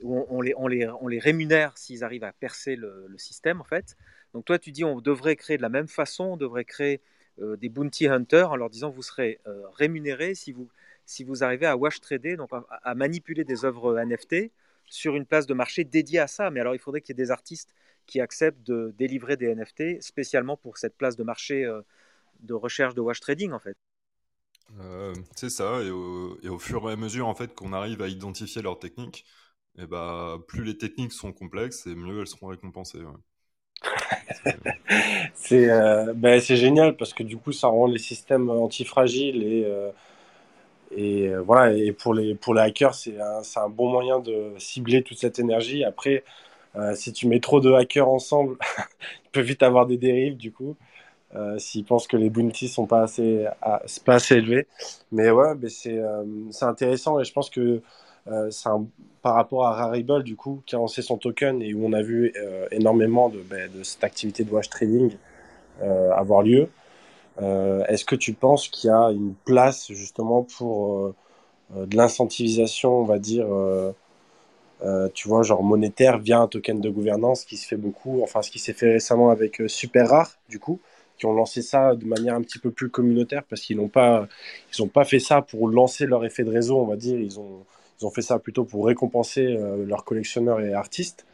où 0.00 0.26
on, 0.28 0.40
les, 0.40 0.54
on, 0.56 0.66
les, 0.66 0.88
on 0.88 1.06
les, 1.06 1.18
rémunère 1.18 1.76
s'ils 1.78 2.02
arrivent 2.02 2.24
à 2.24 2.32
percer 2.32 2.74
le, 2.74 3.06
système 3.18 3.60
en 3.60 3.64
fait. 3.64 3.96
Donc 4.32 4.44
toi 4.46 4.58
tu 4.58 4.72
dis 4.72 4.84
on 4.84 5.00
devrait 5.00 5.36
créer 5.36 5.56
de 5.56 5.62
la 5.62 5.68
même 5.68 5.86
façon, 5.88 6.24
on 6.24 6.36
devrait 6.36 6.64
créer 6.64 7.00
euh, 7.40 7.56
des 7.56 7.68
bounty 7.68 8.08
hunters 8.08 8.50
en 8.50 8.56
leur 8.56 8.70
disant 8.70 8.90
vous 8.90 9.02
serez 9.02 9.38
rémunéré 9.76 10.34
si 10.34 10.50
vous, 10.50 10.68
si 11.06 11.24
vous 11.24 11.44
arrivez 11.44 11.66
à 11.66 11.76
wash 11.76 12.00
trader, 12.00 12.36
donc 12.36 12.50
à, 12.70 12.94
manipuler 12.94 13.44
des 13.44 13.64
œuvres 13.64 13.98
NFT 13.98 14.52
sur 14.86 15.16
une 15.16 15.26
place 15.26 15.46
de 15.46 15.54
marché 15.54 15.84
dédiée 15.84 16.20
à 16.20 16.26
ça. 16.26 16.50
Mais 16.50 16.60
alors 16.60 16.74
il 16.74 16.78
faudrait 16.78 17.00
qu'il 17.00 17.16
y 17.16 17.20
ait 17.20 17.24
des 17.24 17.30
artistes 17.30 17.74
qui 18.06 18.20
acceptent 18.20 18.62
de 18.62 18.94
délivrer 18.98 19.36
des 19.36 19.54
NFT 19.54 20.02
spécialement 20.02 20.56
pour 20.56 20.78
cette 20.78 20.96
place 20.96 21.16
de 21.16 21.22
marché 21.22 21.66
de 22.40 22.54
recherche 22.54 22.94
de 22.94 23.00
wash 23.00 23.20
trading 23.20 23.52
en 23.52 23.58
fait. 23.58 23.76
Euh, 24.80 25.14
c'est 25.36 25.50
ça, 25.50 25.80
et 25.82 25.90
au, 25.90 26.58
fur 26.58 26.88
et 26.88 26.92
à 26.92 26.96
mesure 26.96 27.28
en 27.28 27.34
fait 27.34 27.54
qu'on 27.54 27.72
arrive 27.72 28.00
à 28.00 28.08
identifier 28.08 28.62
leurs 28.62 28.78
techniques, 28.78 29.26
et 29.78 29.86
bah 29.86 30.38
plus 30.48 30.64
les 30.64 30.78
techniques 30.78 31.12
sont 31.12 31.32
complexes 31.32 31.86
et 31.86 31.94
mieux 31.94 32.20
elles 32.20 32.26
seront 32.26 32.46
récompensées. 32.48 33.02
c'est 35.34 35.70
euh, 35.70 36.14
ben, 36.14 36.40
c'est 36.40 36.56
génial 36.56 36.96
parce 36.96 37.12
que 37.12 37.22
du 37.22 37.36
coup 37.36 37.52
ça 37.52 37.68
rend 37.68 37.86
les 37.86 37.98
systèmes 37.98 38.48
antifragiles 38.48 39.42
et 39.42 39.66
euh, 40.92 40.98
et 40.98 41.34
voilà 41.44 41.72
et 41.72 41.92
pour 41.92 42.14
les 42.14 42.34
pour 42.34 42.54
les 42.54 42.62
hackers 42.62 42.94
c'est 42.94 43.20
un, 43.20 43.42
un, 43.56 43.68
bon 43.68 43.90
moyen 43.90 44.18
de 44.20 44.52
cibler 44.58 45.02
toute 45.02 45.18
cette 45.18 45.38
énergie. 45.38 45.84
Après 45.84 46.24
si 46.94 47.12
tu 47.12 47.28
mets 47.28 47.40
trop 47.40 47.60
de 47.60 47.70
hackers 47.72 48.08
ensemble, 48.08 48.56
il 49.24 49.30
peut 49.30 49.40
vite 49.40 49.62
avoir 49.62 49.86
des 49.86 49.98
dérives 49.98 50.36
du 50.36 50.52
coup. 50.52 50.76
Euh, 51.34 51.58
s'ils 51.58 51.84
pensent 51.84 52.06
que 52.06 52.16
les 52.16 52.28
bounties 52.28 52.68
sont 52.68 52.86
pas 52.86 53.02
assez, 53.02 53.46
pas 54.04 54.14
assez 54.14 54.36
élevés. 54.36 54.66
Mais 55.12 55.30
ouais, 55.30 55.54
mais 55.60 55.68
c'est 55.70 55.96
euh, 55.96 56.24
intéressant 56.60 57.20
et 57.20 57.24
je 57.24 57.32
pense 57.32 57.48
que 57.48 57.80
euh, 58.28 58.50
c'est 58.50 58.68
par 59.22 59.34
rapport 59.34 59.66
à 59.66 59.72
Rarible, 59.72 60.22
du 60.24 60.36
coup, 60.36 60.62
qui 60.66 60.74
a 60.74 60.78
lancé 60.78 61.00
son 61.00 61.16
token 61.16 61.62
et 61.62 61.74
où 61.74 61.86
on 61.86 61.92
a 61.92 62.02
vu 62.02 62.34
énormément 62.70 63.28
de, 63.28 63.38
ben, 63.38 63.70
de, 63.72 63.82
cette 63.82 64.04
activité 64.04 64.44
de 64.44 64.50
wash 64.50 64.68
trading 64.68 65.12
avoir 65.80 66.42
lieu. 66.42 66.68
Est-ce 67.38 68.04
que 68.04 68.16
tu 68.16 68.32
penses 68.34 68.68
qu'il 68.68 68.88
y 68.88 68.92
a 68.92 69.10
une 69.10 69.34
place 69.44 69.90
justement 69.92 70.42
pour 70.42 71.14
de 71.74 71.96
l'incentivisation, 71.96 72.98
on 72.98 73.04
va 73.04 73.18
dire, 73.18 73.46
euh, 74.84 75.08
tu 75.14 75.28
vois, 75.28 75.42
genre 75.42 75.62
monétaire 75.62 76.18
via 76.18 76.40
un 76.40 76.48
token 76.48 76.80
de 76.80 76.90
gouvernance 76.90 77.44
qui 77.44 77.56
se 77.56 77.66
fait 77.68 77.76
beaucoup, 77.76 78.22
enfin 78.22 78.42
ce 78.42 78.50
qui 78.50 78.58
s'est 78.58 78.72
fait 78.72 78.92
récemment 78.92 79.30
avec 79.30 79.60
euh, 79.60 79.68
Super 79.68 80.08
Rare, 80.08 80.32
du 80.48 80.58
coup, 80.58 80.80
qui 81.18 81.26
ont 81.26 81.32
lancé 81.32 81.62
ça 81.62 81.94
de 81.94 82.04
manière 82.04 82.34
un 82.34 82.42
petit 82.42 82.58
peu 82.58 82.70
plus 82.72 82.90
communautaire 82.90 83.44
parce 83.48 83.62
qu'ils 83.62 83.76
n'ont 83.76 83.88
pas, 83.88 84.26
ils 84.76 84.88
pas 84.88 85.04
fait 85.04 85.20
ça 85.20 85.40
pour 85.42 85.68
lancer 85.68 86.06
leur 86.06 86.24
effet 86.24 86.42
de 86.42 86.50
réseau, 86.50 86.78
on 86.78 86.86
va 86.86 86.96
dire, 86.96 87.18
ils 87.18 87.38
ont, 87.38 87.64
ils 88.00 88.06
ont 88.06 88.10
fait 88.10 88.22
ça 88.22 88.38
plutôt 88.40 88.64
pour 88.64 88.86
récompenser 88.86 89.46
euh, 89.46 89.84
leurs 89.86 90.04
collectionneurs 90.04 90.60
et 90.60 90.74
artistes. 90.74 91.24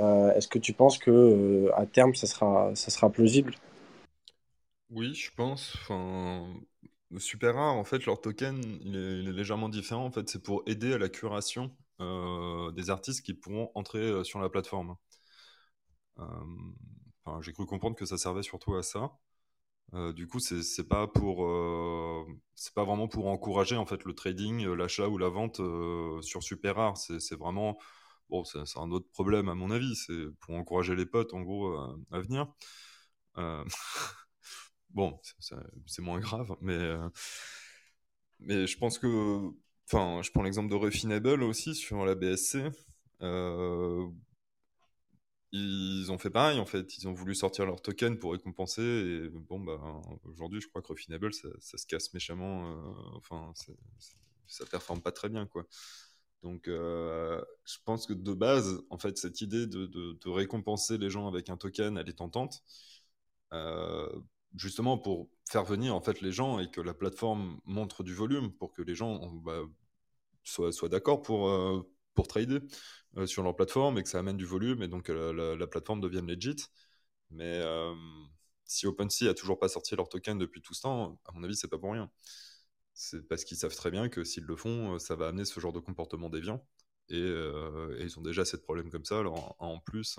Euh, 0.00 0.34
Est-ce 0.34 0.48
que 0.48 0.58
tu 0.58 0.72
penses 0.72 0.98
que 0.98 1.10
euh, 1.10 1.70
à 1.76 1.86
terme 1.86 2.14
ça 2.14 2.26
sera, 2.26 2.72
ça 2.74 2.90
sera 2.90 3.10
plausible? 3.10 3.54
Oui, 4.90 5.14
je 5.14 5.30
pense. 5.34 5.76
Super 7.18 7.54
Rare, 7.54 7.74
en 7.74 7.84
fait, 7.84 8.06
leur 8.06 8.20
token, 8.20 8.62
il 8.82 8.96
est, 8.96 9.22
légèrement 9.32 9.68
différent. 9.68 10.04
En 10.04 10.10
fait, 10.12 10.28
c'est 10.28 10.42
pour 10.42 10.62
aider 10.66 10.92
à 10.92 10.98
la 10.98 11.08
curation 11.08 11.76
euh, 12.00 12.70
des 12.72 12.90
artistes 12.90 13.24
qui 13.24 13.34
pourront 13.34 13.70
entrer 13.74 13.98
euh, 13.98 14.24
sur 14.24 14.40
la 14.40 14.48
plateforme. 14.48 14.96
Euh, 16.18 16.24
enfin, 17.24 17.40
j'ai 17.42 17.52
cru 17.52 17.66
comprendre 17.66 17.96
que 17.96 18.04
ça 18.06 18.18
servait 18.18 18.42
surtout 18.42 18.74
à 18.74 18.82
ça. 18.82 19.12
Du 20.14 20.28
coup, 20.28 20.38
c'est 20.38 20.88
pas 20.88 21.08
pour, 21.08 21.38
c'est 22.54 22.72
pas 22.74 22.84
vraiment 22.84 23.08
pour 23.08 23.26
encourager 23.26 23.76
en 23.76 23.86
fait 23.86 24.04
le 24.04 24.14
trading, 24.14 24.64
l'achat 24.68 25.08
ou 25.08 25.18
la 25.18 25.28
vente 25.28 25.60
sur 26.22 26.44
Super 26.44 26.76
Rare. 26.76 26.96
C'est 26.96 27.34
vraiment, 27.36 27.76
bon, 28.28 28.44
c'est 28.44 28.60
un 28.78 28.92
autre 28.92 29.08
problème 29.12 29.48
à 29.48 29.56
mon 29.56 29.72
avis. 29.72 29.96
C'est 29.96 30.26
pour 30.40 30.54
encourager 30.54 30.94
les 30.94 31.06
potes 31.06 31.34
en 31.34 31.40
gros 31.42 31.76
à 32.12 32.20
venir. 32.20 32.46
Bon, 34.92 35.18
c'est 35.86 36.02
moins 36.02 36.18
grave, 36.18 36.56
mais 36.60 36.72
euh, 36.74 37.08
mais 38.40 38.66
je 38.66 38.78
pense 38.78 38.98
que, 38.98 39.50
enfin, 39.86 40.22
je 40.22 40.30
prends 40.30 40.42
l'exemple 40.42 40.70
de 40.70 40.74
Refinable 40.74 41.42
aussi 41.42 41.74
sur 41.74 42.04
la 42.04 42.14
BSC. 42.14 42.64
Euh, 43.22 44.06
ils 45.52 46.10
ont 46.12 46.18
fait 46.18 46.30
pareil 46.30 46.60
en 46.60 46.66
fait, 46.66 46.96
ils 46.98 47.08
ont 47.08 47.12
voulu 47.12 47.34
sortir 47.34 47.66
leur 47.66 47.82
token 47.82 48.18
pour 48.18 48.32
récompenser 48.32 48.82
et 48.82 49.28
bon 49.30 49.58
bah 49.58 49.80
aujourd'hui 50.24 50.60
je 50.60 50.68
crois 50.68 50.80
que 50.80 50.88
Refinable 50.88 51.34
ça, 51.34 51.48
ça 51.58 51.76
se 51.76 51.86
casse 51.86 52.12
méchamment, 52.14 52.70
euh, 52.70 53.16
enfin 53.16 53.50
c'est- 53.56 53.76
ça 54.46 54.64
performe 54.66 55.00
pas 55.02 55.10
très 55.12 55.28
bien 55.28 55.46
quoi. 55.46 55.66
Donc 56.42 56.62
je 56.66 57.76
pense 57.84 58.06
que 58.06 58.12
de 58.14 58.32
base 58.32 58.80
en 58.90 58.98
fait 58.98 59.18
cette 59.18 59.40
idée 59.40 59.66
de, 59.66 60.30
récompenser 60.30 60.98
les 60.98 61.10
gens 61.10 61.26
avec 61.28 61.50
un 61.50 61.56
token 61.56 61.98
elle 61.98 62.08
est 62.08 62.12
tentante, 62.14 62.62
justement 64.56 64.98
pour 64.98 65.28
faire 65.50 65.64
venir 65.64 65.94
en 65.94 66.00
fait 66.00 66.20
les 66.20 66.32
gens 66.32 66.58
et 66.58 66.70
que 66.70 66.80
la 66.80 66.94
plateforme 66.94 67.60
montre 67.64 68.02
du 68.02 68.14
volume 68.14 68.52
pour 68.52 68.72
que 68.72 68.82
les 68.82 68.94
gens 68.94 69.20
bah, 69.44 69.62
soient, 70.44 70.88
d'accord 70.88 71.22
pour, 71.22 71.48
euh, 71.48 71.82
pour 72.14 72.28
trader 72.28 72.60
euh, 73.16 73.26
sur 73.26 73.42
leur 73.42 73.56
plateforme 73.56 73.98
et 73.98 74.02
que 74.02 74.08
ça 74.08 74.18
amène 74.18 74.36
du 74.36 74.46
volume 74.46 74.82
et 74.82 74.88
donc 74.88 75.08
la, 75.08 75.32
la- 75.32 75.56
la 75.56 75.66
plateforme 75.66 76.00
devienne 76.00 76.26
legit. 76.26 76.56
Mais 77.30 77.60
euh, 77.62 77.94
si 78.64 78.86
OpenSea 78.86 79.30
a 79.30 79.34
toujours 79.34 79.58
pas 79.58 79.68
sorti 79.68 79.96
leur 79.96 80.08
token 80.08 80.38
depuis 80.38 80.62
tout 80.62 80.74
ce 80.74 80.82
temps, 80.82 81.18
à 81.26 81.32
mon 81.32 81.44
avis, 81.44 81.56
c'est 81.56 81.68
pas 81.68 81.78
pour 81.78 81.92
rien. 81.92 82.10
C'est 82.94 83.26
parce 83.28 83.44
qu'ils 83.44 83.56
savent 83.56 83.74
très 83.74 83.90
bien 83.90 84.08
que 84.08 84.24
s'ils 84.24 84.44
le 84.44 84.56
font, 84.56 84.98
ça 84.98 85.16
va 85.16 85.28
amener 85.28 85.44
ce 85.44 85.58
genre 85.60 85.72
de 85.72 85.80
comportement 85.80 86.28
déviant. 86.28 86.66
Et, 87.08 87.18
ils 88.00 88.18
ont 88.18 88.22
déjà 88.22 88.42
assez 88.42 88.56
de 88.56 88.62
problèmes 88.62 88.90
comme 88.90 89.04
ça. 89.04 89.18
Alors 89.18 89.56
en, 89.58 89.78
plus, 89.80 90.18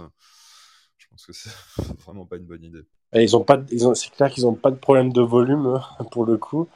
je 1.02 1.08
pense 1.08 1.26
que 1.26 1.34
c'est 1.34 1.50
vraiment 2.06 2.26
pas 2.26 2.38
une 2.38 2.46
bonne 2.46 2.64
idée. 2.64 2.86
Et 3.14 3.24
ils 3.24 3.36
ont 3.36 3.44
pas, 3.44 3.60
c'est 3.96 4.12
clair 4.12 4.30
qu'ils 4.32 4.44
n'ont 4.46 4.54
pas 4.54 4.72
de 4.72 4.78
problème 4.78 5.12
de 5.12 5.22
volume 5.22 5.80
pour 6.12 6.26
le 6.26 6.38
coup. 6.38 6.68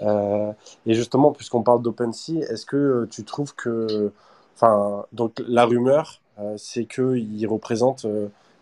Euh, 0.00 0.52
et 0.86 0.94
justement, 0.94 1.32
puisqu'on 1.32 1.62
parle 1.62 1.82
d'OpenSea, 1.82 2.40
est-ce 2.50 2.66
que 2.66 2.76
euh, 2.76 3.08
tu 3.10 3.24
trouves 3.24 3.54
que, 3.54 4.12
enfin, 4.54 5.06
donc 5.12 5.42
la 5.46 5.66
rumeur, 5.66 6.20
euh, 6.38 6.56
c'est 6.58 6.86
qu'ils 6.86 7.46
représentent 7.48 8.06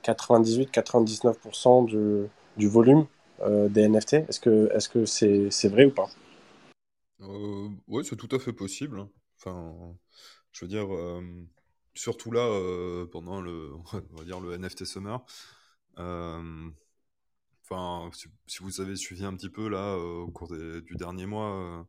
98-99% 0.02 1.82
du, 1.84 2.26
du 2.56 2.68
volume 2.68 3.06
euh, 3.42 3.68
des 3.68 3.82
NFT. 3.82 4.14
Est-ce 4.28 4.40
que, 4.40 4.70
est-ce 4.74 4.88
que 4.88 5.06
c'est, 5.06 5.48
c'est 5.50 5.68
vrai 5.68 5.86
ou 5.86 5.90
pas? 5.92 6.08
Ouais, 7.88 8.04
c'est 8.04 8.16
tout 8.16 8.28
à 8.34 8.38
fait 8.38 8.52
possible. 8.52 9.00
hein. 9.00 9.10
Enfin, 9.38 9.96
je 10.52 10.64
veux 10.64 10.68
dire, 10.68 10.92
euh, 10.94 11.22
surtout 11.96 12.32
là, 12.32 12.42
euh, 12.42 13.06
pendant 13.06 13.40
le, 13.42 13.72
on 14.12 14.16
va 14.16 14.24
dire 14.24 14.40
le 14.40 14.54
NFT 14.54 14.84
Summer. 14.86 15.24
euh, 15.98 16.70
Enfin, 17.68 18.10
si, 18.46 18.58
vous 18.60 18.80
avez 18.80 18.96
suivi 18.96 19.24
un 19.24 19.34
petit 19.34 19.50
peu 19.50 19.68
là 19.68 19.94
euh, 19.94 20.20
au 20.22 20.30
cours 20.30 20.48
du 20.48 20.94
dernier 20.96 21.26
mois, 21.26 21.86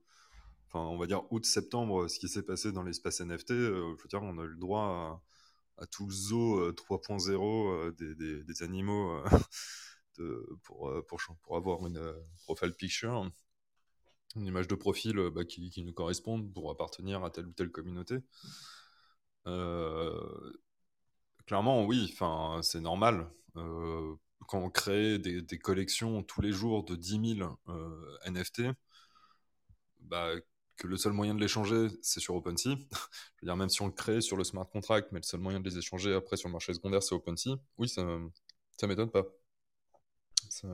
enfin, 0.69 0.79
on 0.87 0.97
va 0.97 1.07
dire 1.07 1.23
août-septembre, 1.31 2.07
ce 2.09 2.19
qui 2.19 2.29
s'est 2.29 2.43
passé 2.43 2.71
dans 2.71 2.83
l'espace 2.83 3.21
NFT, 3.21 3.53
je 3.55 3.71
veux 4.01 4.07
dire, 4.09 4.23
on 4.23 4.39
a 4.39 4.43
eu 4.43 4.49
le 4.49 4.57
droit 4.57 5.21
à, 5.77 5.83
à 5.83 5.87
tout 5.87 6.09
zoo 6.11 6.59
euh, 6.59 6.73
3.0 6.73 7.69
euh, 7.71 7.91
des, 7.97 8.15
des- 8.15 8.63
animaux 8.63 9.23
pour, 10.63 10.91
pour, 11.07 11.19
pour 11.43 11.57
avoir 11.57 11.85
une 11.87 12.01
profile 12.45 12.73
picture, 12.73 13.29
une 14.37 14.45
image 14.45 14.67
de 14.69 14.75
profil 14.75 15.17
bah, 15.33 15.43
qui, 15.45 15.69
qui 15.69 15.83
nous 15.83 15.91
corresponde 15.93 16.53
pour 16.53 16.69
appartenir 16.71 17.23
à 17.23 17.29
telle 17.29 17.47
ou 17.47 17.51
telle 17.53 17.71
communauté. 17.71 18.17
Euh, 19.47 20.51
clairement, 21.45 21.85
oui, 21.85 22.09
enfin, 22.13 22.61
c'est 22.63 22.81
normal. 22.81 23.27
Euh, 23.55 24.15
quand 24.47 24.59
on 24.59 24.69
crée 24.69 25.19
des, 25.19 25.41
des 25.41 25.57
collections 25.59 26.23
tous 26.23 26.41
les 26.41 26.51
jours 26.51 26.83
de 26.85 26.95
10 26.95 27.19
000 27.19 27.59
euh, 27.69 28.17
NFT, 28.25 28.63
bah, 30.01 30.29
que 30.77 30.87
le 30.87 30.97
seul 30.97 31.13
moyen 31.13 31.35
de 31.35 31.41
l'échanger, 31.41 31.87
c'est 32.01 32.19
sur 32.19 32.35
OpenSea. 32.35 32.75
Je 33.37 33.41
veux 33.41 33.47
dire, 33.47 33.55
même 33.57 33.69
si 33.69 33.81
on 33.81 33.87
le 33.87 33.91
crée 33.93 34.21
sur 34.21 34.37
le 34.37 34.43
smart 34.43 34.69
contract, 34.69 35.09
mais 35.11 35.19
le 35.19 35.23
seul 35.25 35.39
moyen 35.39 35.59
de 35.59 35.69
les 35.69 35.77
échanger 35.77 36.13
après 36.13 36.37
sur 36.37 36.49
le 36.49 36.53
marché 36.53 36.73
secondaire, 36.73 37.03
c'est 37.03 37.15
OpenSea. 37.15 37.57
Oui, 37.77 37.89
ça, 37.89 38.05
ça 38.79 38.87
m'étonne 38.87 39.11
pas. 39.11 39.25
Ça- 40.49 40.67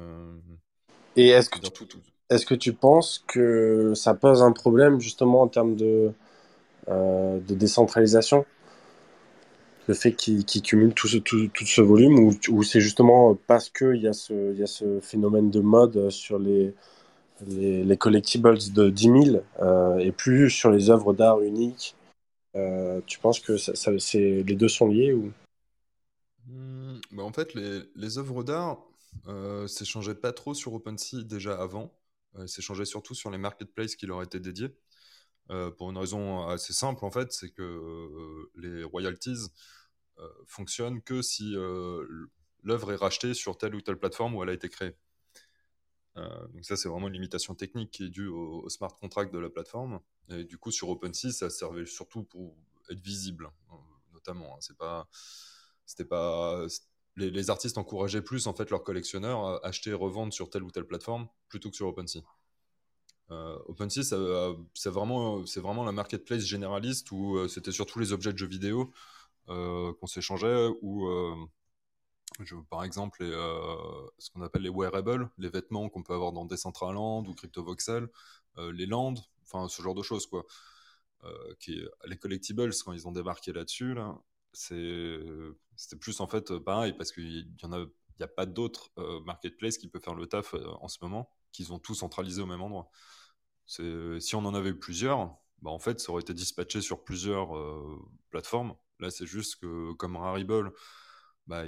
Et 1.15 1.29
est-ce 1.29 1.49
que 1.49 1.59
tu, 1.59 1.71
tout, 1.71 1.99
que 2.29 2.55
tu 2.55 2.73
penses 2.73 3.23
que 3.27 3.93
ça 3.95 4.13
pose 4.13 4.41
un 4.41 4.51
problème 4.51 4.99
justement 4.99 5.41
en 5.41 5.47
termes 5.47 5.75
de, 5.75 6.11
euh, 6.89 7.39
de 7.39 7.55
décentralisation? 7.55 8.45
Le 9.87 9.93
fait 9.93 10.13
qu'ils 10.13 10.45
qu'ils 10.45 10.61
cumulent 10.61 10.93
tout 10.93 11.07
ce, 11.07 11.81
volume 11.81 12.19
ou, 12.49 12.63
c'est 12.63 12.79
justement 12.79 13.35
parce 13.35 13.69
qu'il 13.69 13.97
y 13.97 14.07
a 14.07 14.13
ce, 14.13 14.53
y 14.55 14.63
a 14.63 14.67
ce 14.67 14.99
phénomène 15.01 15.49
de 15.49 15.59
mode 15.59 16.09
sur 16.09 16.39
les, 16.39 16.73
les, 17.47 17.83
les 17.83 17.97
collectibles 17.97 18.57
de 18.73 18.89
10 18.89 19.03
000 19.31 19.43
euh, 19.59 19.97
et 19.97 20.11
plus 20.11 20.49
sur 20.49 20.71
les 20.71 20.89
œuvres 20.89 21.13
d'art 21.13 21.41
uniques. 21.41 21.95
Euh, 22.55 23.01
tu 23.05 23.19
penses 23.19 23.39
que 23.39 23.53
les 24.13 24.55
deux 24.55 24.67
sont 24.67 24.87
liés 24.87 25.13
ou... 25.13 25.31
Hmm, 26.47 26.99
bah, 27.11 27.23
en 27.23 27.31
fait, 27.31 27.53
les, 27.53 28.17
œuvres 28.17 28.43
d'art 28.43 28.85
euh, 29.27 29.67
s'échangeaient 29.67 30.15
pas 30.15 30.33
trop 30.33 30.53
sur 30.53 30.73
OpenSea 30.73 31.23
déjà 31.23 31.55
avant. 31.59 31.91
Euh, 32.37 32.47
s'échangeaient 32.47 32.85
surtout 32.85 33.15
sur 33.15 33.29
les 33.29 33.37
marketplaces 33.37 33.95
qui 33.95 34.05
leur 34.05 34.21
étaient 34.21 34.39
dédiés. 34.39 34.69
Euh, 35.49 35.71
pour 35.71 35.89
une 35.91 35.97
raison 35.97 36.47
assez 36.47 36.73
simple, 36.73 37.03
en 37.05 37.11
fait, 37.11 37.31
c'est 37.33 37.49
que 37.49 37.61
euh, 37.61 38.51
les 38.55 38.83
royalties 38.83 39.49
euh, 40.19 40.27
fonctionnent 40.47 41.01
que 41.01 41.21
si 41.21 41.55
euh, 41.55 42.27
l'œuvre 42.63 42.91
est 42.93 42.95
rachetée 42.95 43.33
sur 43.33 43.57
telle 43.57 43.75
ou 43.75 43.81
telle 43.81 43.97
plateforme 43.97 44.35
où 44.35 44.43
elle 44.43 44.49
a 44.49 44.53
été 44.53 44.69
créée. 44.69 44.95
Donc 46.15 46.63
ça, 46.63 46.75
c'est 46.75 46.89
vraiment 46.89 47.07
une 47.07 47.13
limitation 47.13 47.55
technique 47.55 47.89
qui 47.89 48.03
est 48.05 48.09
due 48.09 48.27
au, 48.27 48.61
au 48.63 48.69
smart 48.69 48.93
contract 48.95 49.33
de 49.33 49.39
la 49.39 49.49
plateforme. 49.49 49.99
Et 50.29 50.43
du 50.43 50.59
coup, 50.59 50.69
sur 50.69 50.89
OpenSea, 50.89 51.31
ça 51.31 51.49
servait 51.49 51.87
surtout 51.87 52.23
pour 52.23 52.55
être 52.91 52.99
visible, 52.99 53.49
hein, 53.71 53.77
notamment. 54.13 54.53
hein. 54.53 54.57
C'est 54.61 54.77
pas, 54.77 55.09
c'était 55.87 56.05
pas, 56.05 56.65
les, 57.15 57.31
les 57.31 57.49
artistes 57.49 57.79
encourageaient 57.79 58.21
plus 58.21 58.45
en 58.45 58.53
fait 58.53 58.69
leurs 58.69 58.83
collectionneurs 58.83 59.43
à 59.43 59.65
acheter 59.65 59.89
et 59.89 59.93
revendre 59.93 60.31
sur 60.33 60.51
telle 60.51 60.63
ou 60.63 60.69
telle 60.69 60.85
plateforme 60.85 61.27
plutôt 61.49 61.71
que 61.71 61.75
sur 61.75 61.87
OpenSea. 61.87 62.21
Euh, 63.33 63.57
OpenSea, 63.67 64.13
euh, 64.13 64.55
c'est 64.73 64.89
vraiment, 64.89 65.45
c'est 65.45 65.59
vraiment 65.61 65.83
la 65.83 65.91
marketplace 65.91 66.43
généraliste 66.43 67.11
où 67.11 67.37
euh, 67.37 67.47
c'était 67.47 67.71
surtout 67.71 67.99
les 67.99 68.11
objets 68.13 68.33
de 68.33 68.37
jeux 68.37 68.47
vidéo 68.47 68.91
euh, 69.49 69.93
qu'on 69.99 70.07
s'échangeait, 70.07 70.67
ou 70.81 71.07
euh, 71.07 71.35
par 72.69 72.83
exemple 72.83 73.19
euh, 73.23 73.75
ce 74.17 74.29
qu'on 74.31 74.41
appelle 74.41 74.63
les 74.63 74.69
wearables, 74.69 75.29
les 75.37 75.49
vêtements 75.49 75.89
qu'on 75.89 76.03
peut 76.03 76.13
avoir 76.13 76.31
dans 76.31 76.45
Decentraland 76.45 77.25
ou 77.27 77.33
CryptoVoxel, 77.33 78.07
euh, 78.57 78.71
les 78.71 78.85
lands, 78.85 79.13
enfin 79.43 79.67
ce 79.67 79.81
genre 79.81 79.95
de 79.95 80.03
choses 80.03 80.27
quoi. 80.27 80.45
Euh, 81.23 81.53
les 82.05 82.17
collectibles, 82.17 82.71
quand 82.85 82.93
ils 82.93 83.07
ont 83.07 83.11
débarqué 83.13 83.53
là-dessus, 83.53 83.93
là, 83.93 84.19
c'était 84.51 85.95
plus 85.99 86.19
en 86.19 86.27
fait 86.27 86.51
euh, 86.51 86.59
pareil 86.59 86.93
parce 86.93 87.11
qu'il 87.11 87.23
y 87.31 87.65
a, 87.65 87.67
n'y 87.67 88.23
a 88.23 88.27
pas 88.27 88.45
d'autres 88.45 88.91
euh, 88.97 89.21
marketplaces 89.21 89.77
qui 89.77 89.87
peuvent 89.87 90.03
faire 90.03 90.15
le 90.15 90.27
taf 90.27 90.53
euh, 90.53 90.67
en 90.81 90.87
ce 90.87 90.97
moment, 91.01 91.29
qu'ils 91.51 91.71
ont 91.73 91.79
tout 91.79 91.95
centralisé 91.95 92.41
au 92.41 92.45
même 92.45 92.61
endroit. 92.61 92.89
C'est, 93.65 94.19
si 94.19 94.35
on 94.35 94.45
en 94.45 94.53
avait 94.55 94.69
eu 94.71 94.79
plusieurs, 94.79 95.37
bah 95.61 95.71
en 95.71 95.79
fait, 95.79 95.99
ça 95.99 96.11
aurait 96.11 96.21
été 96.21 96.33
dispatché 96.33 96.81
sur 96.81 97.03
plusieurs 97.03 97.55
euh, 97.57 97.99
plateformes. 98.29 98.75
Là, 98.99 99.09
c'est 99.11 99.25
juste 99.25 99.57
que, 99.61 99.93
comme 99.93 100.17
Rarible, 100.17 100.71
bah, 101.47 101.65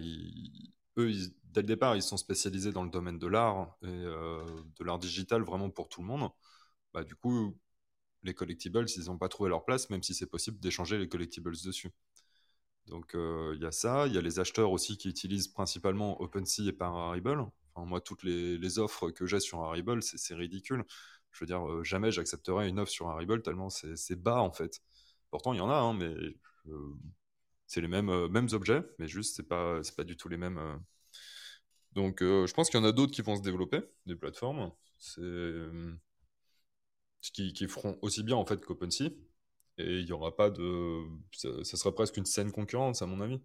eux, 0.98 1.12
dès 1.46 1.62
le 1.62 1.68
départ, 1.68 1.96
ils 1.96 2.02
sont 2.02 2.18
spécialisés 2.18 2.72
dans 2.72 2.84
le 2.84 2.90
domaine 2.90 3.20
de 3.20 3.28
l'art 3.28 3.78
et 3.84 3.88
euh, 3.88 4.44
de 4.78 4.84
l'art 4.84 5.00
digital 5.00 5.42
vraiment 5.44 5.70
pour 5.70 5.90
tout 5.90 6.02
le 6.02 6.08
monde. 6.08 6.30
Bah, 6.94 7.04
du 7.04 7.16
coup, 7.16 7.58
les 8.24 8.34
collectibles, 8.34 8.86
ils 8.98 9.06
n'ont 9.06 9.18
pas 9.18 9.30
trouvé 9.30 9.50
leur 9.50 9.66
place, 9.66 9.90
même 9.90 10.04
si 10.04 10.14
c'est 10.16 10.28
possible 10.28 10.60
d'échanger 10.60 10.98
les 10.98 11.10
collectibles 11.10 11.54
dessus. 11.66 11.92
Donc 12.88 13.16
il 13.16 13.60
y 13.62 13.66
a 13.66 13.72
ça, 13.72 14.08
il 14.08 14.14
y 14.14 14.18
a 14.18 14.22
les 14.22 14.40
acheteurs 14.40 14.72
aussi 14.72 14.98
qui 14.98 15.10
utilisent 15.10 15.48
principalement 15.48 16.22
OpenSea 16.22 16.68
et 16.68 16.72
Pararible. 16.74 17.44
Enfin, 17.74 17.88
moi, 17.88 18.00
toutes 18.00 18.24
les, 18.24 18.58
les 18.58 18.80
offres 18.80 19.10
que 19.10 19.26
j'ai 19.26 19.40
sur 19.40 19.62
Harible, 19.64 20.02
c'est 20.04 20.36
ridicule. 20.36 20.86
Je 21.36 21.42
veux 21.42 21.48
dire, 21.48 21.84
jamais 21.84 22.12
j'accepterai 22.12 22.70
une 22.70 22.80
offre 22.80 22.92
sur 22.92 23.10
Harible 23.10 23.42
tellement 23.42 23.70
c'est 23.70 24.16
bas 24.16 24.40
en 24.40 24.52
fait. 24.52 24.82
Pourtant, 25.32 25.54
il 25.54 25.58
y 25.58 25.62
en 25.62 25.70
a, 25.70 25.76
hein, 25.76 25.94
mais 25.94 26.14
c'est 27.68 27.82
les 27.82 27.90
mêmes, 27.90 28.28
mêmes 28.28 28.48
objets, 28.54 28.84
mais 29.00 29.08
juste, 29.08 29.36
c'est 29.36 29.48
pas, 29.48 29.82
pas 29.98 30.06
du 30.06 30.16
tout 30.16 30.30
les 30.30 30.38
mêmes. 30.38 30.60
Donc, 31.92 32.22
je 32.22 32.54
pense 32.54 32.70
qu'il 32.70 32.80
y 32.80 32.84
en 32.84 32.86
a 32.86 32.94
d'autres 32.94 33.12
qui 33.12 33.22
vont 33.22 33.36
se 33.36 33.42
développer, 33.42 33.82
des 34.06 34.16
plateformes, 34.16 34.72
qui, 37.34 37.54
qui 37.54 37.68
feront 37.68 37.98
aussi 38.02 38.24
bien 38.24 38.36
en 38.38 38.46
fait 38.46 38.64
qu'OpenSea. 38.64 39.12
Et 39.78 40.00
il 40.00 40.06
y 40.06 40.14
aura 40.14 40.36
pas 40.36 40.50
de. 40.50 41.02
Ça, 41.34 41.50
ça, 41.64 41.76
sera 41.76 41.94
presque 41.94 42.16
une 42.16 42.26
saine 42.26 42.52
concurrence, 42.52 43.02
à 43.02 43.06
mon 43.06 43.20
avis. 43.20 43.42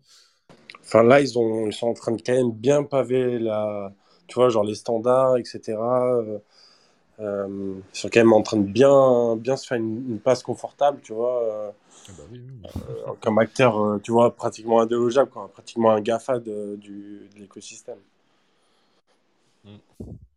Enfin, 0.80 1.03
là, 1.03 1.20
ils 1.20 1.28
sont 1.28 1.68
en 1.82 1.95
train 1.95 2.12
de 2.12 2.22
quand 2.22 2.34
même 2.34 2.53
bien 2.53 2.84
paver 2.84 3.38
la. 3.38 3.93
Tu 4.28 4.34
vois, 4.34 4.49
genre 4.49 4.62
les 4.62 4.76
standards, 4.76 5.38
etc. 5.38 5.76
Euh, 7.21 7.75
ils 7.93 7.99
sont 7.99 8.09
quand 8.09 8.21
même 8.21 8.33
en 8.33 8.43
train 8.43 8.57
de 8.57 8.66
bien, 8.66 9.37
bien 9.37 9.57
se 9.57 9.66
faire 9.66 9.77
une, 9.77 10.18
place 10.21 10.43
confortable, 10.43 11.01
tu 11.03 11.12
vois. 11.12 11.43
Euh, 11.43 11.71
ah 12.09 12.12
bah 12.16 12.25
oui, 12.33 12.41
oui. 12.41 12.71
Euh, 12.89 13.12
comme 13.21 13.39
acteur, 13.39 14.01
tu 14.03 14.11
vois, 14.12 14.35
pratiquement 14.35 14.81
indélogeable, 14.81 15.31
quoi, 15.31 15.51
pratiquement 15.53 15.91
un 15.91 16.01
GAFA 16.01 16.39
de, 16.39 16.77
du, 16.77 17.29
de 17.35 17.41
l'écosystème. 17.41 17.99
Mm. 19.64 19.77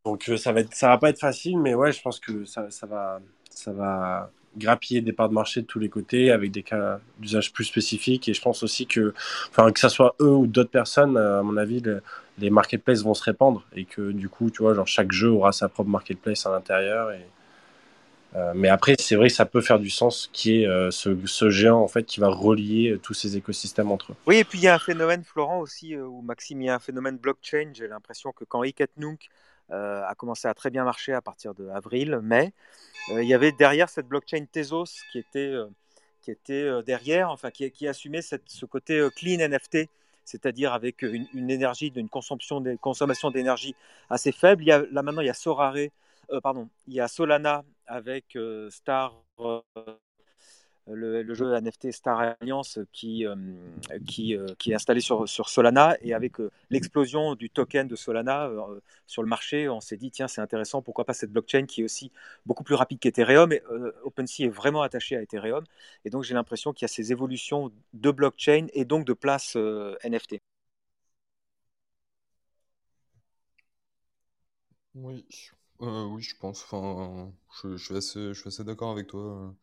Donc 0.06 0.30
ça 0.38 0.52
va 0.52 0.60
être, 0.60 0.74
ça 0.74 0.90
va 0.90 0.98
pas 0.98 1.10
être 1.10 1.20
facile, 1.20 1.58
mais 1.58 1.74
ouais, 1.74 1.94
je 1.94 2.02
pense 2.02 2.20
que 2.20 2.44
ça, 2.44 2.70
ça 2.70 2.86
va, 2.86 3.22
ça 3.50 3.72
va 3.72 4.30
grappiller 4.58 5.02
des 5.02 5.14
parts 5.14 5.30
de 5.30 5.34
marché 5.34 5.62
de 5.62 5.66
tous 5.66 5.80
les 5.80 5.90
côtés 5.90 6.32
avec 6.32 6.52
des 6.52 6.64
cas 6.64 7.00
d'usage 7.20 7.54
plus 7.54 7.66
spécifiques. 7.66 8.28
Et 8.30 8.34
je 8.34 8.42
pense 8.42 8.64
aussi 8.64 8.86
que, 8.86 9.14
enfin, 9.50 9.72
que 9.72 9.80
ça 9.80 9.90
soit 9.90 10.16
eux 10.22 10.32
ou 10.32 10.48
d'autres 10.48 10.70
personnes, 10.70 11.18
à 11.18 11.42
mon 11.42 11.58
avis, 11.58 11.82
les 12.38 12.50
marketplaces 12.50 13.04
vont 13.04 13.14
se 13.14 13.24
répandre 13.24 13.66
et 13.76 13.86
que 13.86 14.12
du 14.12 14.30
coup, 14.30 14.50
tu 14.50 14.64
vois, 14.64 14.74
genre 14.74 14.88
chaque 14.88 15.12
jeu 15.12 15.30
aura 15.30 15.52
sa 15.52 15.70
propre 15.70 15.90
marketplace 15.90 16.46
à 16.46 16.52
l'intérieur. 16.52 17.12
Euh, 18.36 18.52
mais 18.56 18.70
après, 18.70 18.96
c'est 19.00 19.16
vrai 19.16 19.28
que 19.28 19.34
ça 19.34 19.46
peut 19.46 19.62
faire 19.62 19.80
du 19.80 19.90
sens 19.90 20.30
qui 20.34 20.62
est 20.62 20.68
euh, 20.68 20.90
ce, 20.90 21.16
ce, 21.26 21.50
géant 21.50 21.82
en 21.82 21.88
fait 21.88 22.04
qui 22.04 22.20
va 22.20 22.30
relier 22.30 22.98
tous 23.04 23.14
ces 23.14 23.38
écosystèmes 23.38 23.92
entre 23.92 24.14
eux. 24.14 24.16
Oui, 24.26 24.38
et 24.38 24.44
puis 24.44 24.58
il 24.58 24.64
y 24.64 24.68
a 24.68 24.76
un 24.76 24.80
phénomène, 24.80 25.24
Florent 25.24 25.60
aussi, 25.60 25.96
euh, 25.96 26.06
ou 26.06 26.22
Maxime, 26.22 26.62
il 26.62 26.66
y 26.66 26.70
a 26.70 26.76
un 26.76 26.80
phénomène 26.80 27.18
blockchain. 27.18 27.72
J'ai 27.74 27.88
l'impression 27.88 28.32
que 28.32 28.44
quand 28.44 28.60
Ricket 28.60 28.90
Nunk 28.98 29.30
a 29.70 30.14
commencé 30.16 30.48
à 30.48 30.54
très 30.54 30.70
bien 30.70 30.84
marcher 30.84 31.14
à 31.14 31.22
partir 31.22 31.54
de 31.56 31.68
avril, 31.70 32.20
mai, 32.22 32.54
il 33.10 33.24
y 33.24 33.34
avait 33.34 33.52
derrière 33.52 33.90
cette 33.90 34.08
blockchain 34.08 34.46
Tezos 34.52 35.02
qui 35.12 35.20
était, 35.20 35.56
qui 36.22 36.32
était 36.32 36.84
derrière, 36.84 37.30
enfin 37.30 37.50
qui, 37.50 37.70
qui 37.72 37.88
assumait 37.88 38.22
cette, 38.22 38.44
ce 38.48 38.66
côté 38.66 39.08
clean 39.16 39.40
NFT 39.48 39.90
c'est-à-dire 40.26 40.74
avec 40.74 41.02
une, 41.02 41.50
énergie, 41.50 41.92
une 41.96 42.10
consommation 42.10 43.32
d'énergie 43.32 43.76
assez 44.10 44.32
faible. 44.32 44.64
Il 44.64 44.68
y 44.68 44.72
a, 44.72 44.84
là 44.92 45.02
maintenant, 45.02 45.22
il 45.22 45.28
y 45.28 45.30
a 45.30 45.34
Sorare, 45.34 45.76
euh, 45.76 46.42
pardon, 46.42 46.70
il 46.88 46.94
y 46.94 47.02
a 47.02 47.08
Solana 47.08 47.64
avec 47.88 48.36
euh, 48.36 48.70
Star, 48.70 49.24
euh, 50.90 51.24
le, 51.24 51.34
jeu 51.34 51.54
NFT 51.56 51.92
Star 51.92 52.36
Alliance 52.42 52.80
qui, 52.92 53.26
qui, 54.06 54.36
qui, 54.60 54.72
est 54.72 54.76
installé 54.76 55.02
sur, 55.02 55.28
Solana 55.28 55.98
et 56.02 56.14
avec 56.14 56.34
l'explosion 56.70 57.36
du 57.36 57.50
token 57.50 57.88
de 57.88 57.96
Solana 57.96 58.50
sur 59.08 59.24
le 59.24 59.30
marché, 59.30 59.70
on 59.70 59.80
s'est 59.80 59.98
dit 59.98 60.12
tiens 60.12 60.28
c'est 60.28 60.42
intéressant, 60.42 60.82
pourquoi 60.82 61.06
pas 61.06 61.14
cette 61.14 61.32
blockchain 61.32 61.66
qui 61.66 61.82
est 61.82 61.84
aussi 61.86 62.12
beaucoup 62.46 62.64
plus 62.64 62.76
rapide 62.76 63.00
qu'Ethereum. 63.00 63.54
OpenSea 64.04 64.46
est 64.46 64.50
vraiment 64.50 64.82
attaché 64.82 65.16
à 65.16 65.22
Ethereum 65.22 65.64
et 66.06 66.10
donc 66.10 66.24
j'ai 66.24 66.34
l'impression 66.34 66.74
qu'il 66.74 66.84
y 66.84 66.90
a 66.92 66.94
ces 66.94 67.12
évolutions 67.12 67.72
de 67.94 68.12
blockchain 68.12 68.68
et 68.74 68.86
donc 68.86 69.06
de 69.06 69.14
place 69.14 69.56
NFT. 70.04 70.42
Oui, 74.96 75.26
oui, 75.80 76.22
je 76.22 76.36
pense. 76.38 76.64
Enfin, 76.64 77.32
je 77.64 77.78
suis 77.78 77.96
assez, 77.96 78.34
je 78.34 78.40
suis 78.40 78.48
assez 78.48 78.64
d'accord 78.64 78.92
avec 78.92 79.08
toi. 79.08 79.54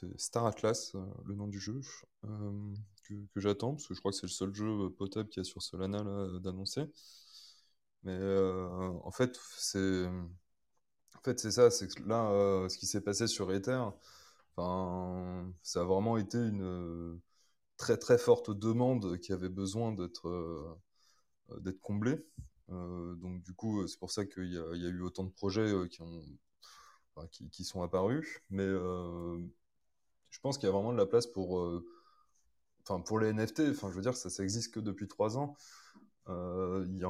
C'est 0.00 0.20
Star 0.20 0.46
Atlas, 0.46 0.92
euh, 0.94 1.04
le 1.24 1.34
nom 1.34 1.46
du 1.46 1.60
jeu, 1.60 1.80
euh, 2.24 2.74
que, 3.04 3.40
j'attends, 3.40 3.74
parce 3.74 3.86
que 3.86 3.94
je 3.94 4.00
crois 4.00 4.10
que 4.10 4.16
c'est 4.16 4.26
le 4.26 4.32
seul 4.32 4.54
jeu 4.54 4.66
euh, 4.66 4.90
potable 4.90 5.28
qu'il 5.28 5.40
y 5.40 5.42
a 5.42 5.44
sur 5.44 5.62
Solana 5.62 6.02
d'annoncer. 6.40 6.84
Mais 8.02 8.18
en 9.04 9.10
fait, 9.10 9.38
c'est 9.56 10.06
en 10.06 11.20
fait, 11.24 11.38
ça, 11.40 11.70
c'est 11.70 11.88
que 11.88 12.02
là, 12.06 12.68
ce 12.68 12.76
qui 12.76 12.86
s'est 12.86 13.00
passé 13.00 13.26
sur 13.26 13.50
Ether, 13.52 13.82
ça 14.56 15.80
a 15.80 15.84
vraiment 15.84 16.18
été 16.18 16.36
une 16.38 17.20
très 17.78 17.96
très 17.96 18.18
forte 18.18 18.50
demande 18.50 19.18
qui 19.20 19.32
avait 19.32 19.48
besoin 19.48 19.92
d'être 19.92 20.78
comblée. 21.80 22.18
donc 22.68 23.42
du 23.42 23.54
coup, 23.54 23.86
c'est 23.86 23.98
pour 23.98 24.10
ça 24.10 24.26
qu'il 24.26 24.52
y, 24.52 24.56
y, 24.56 24.86
a 24.86 24.90
eu 24.90 25.00
autant 25.02 25.24
de 25.24 25.30
projets 25.32 25.88
qui 25.88 26.02
ont 26.02 26.22
qui, 27.30 27.48
qui, 27.50 27.64
sont 27.64 27.82
apparus. 27.82 28.42
Mais 28.50 28.68
je 30.34 30.40
pense 30.40 30.58
qu'il 30.58 30.66
y 30.66 30.68
a 30.68 30.72
vraiment 30.72 30.92
de 30.92 30.98
la 30.98 31.06
place 31.06 31.28
pour, 31.28 31.60
euh, 31.60 31.86
enfin, 32.82 33.00
pour 33.00 33.20
les 33.20 33.28
NFT. 33.28 33.70
Enfin, 33.70 33.88
je 33.90 33.94
veux 33.94 34.02
dire, 34.02 34.16
ça, 34.16 34.30
ça 34.30 34.42
existe 34.42 34.74
que 34.74 34.80
depuis 34.80 35.06
trois 35.06 35.38
ans. 35.38 35.56
Euh, 36.28 36.84
il 36.88 36.98
y 36.98 37.04
a 37.04 37.08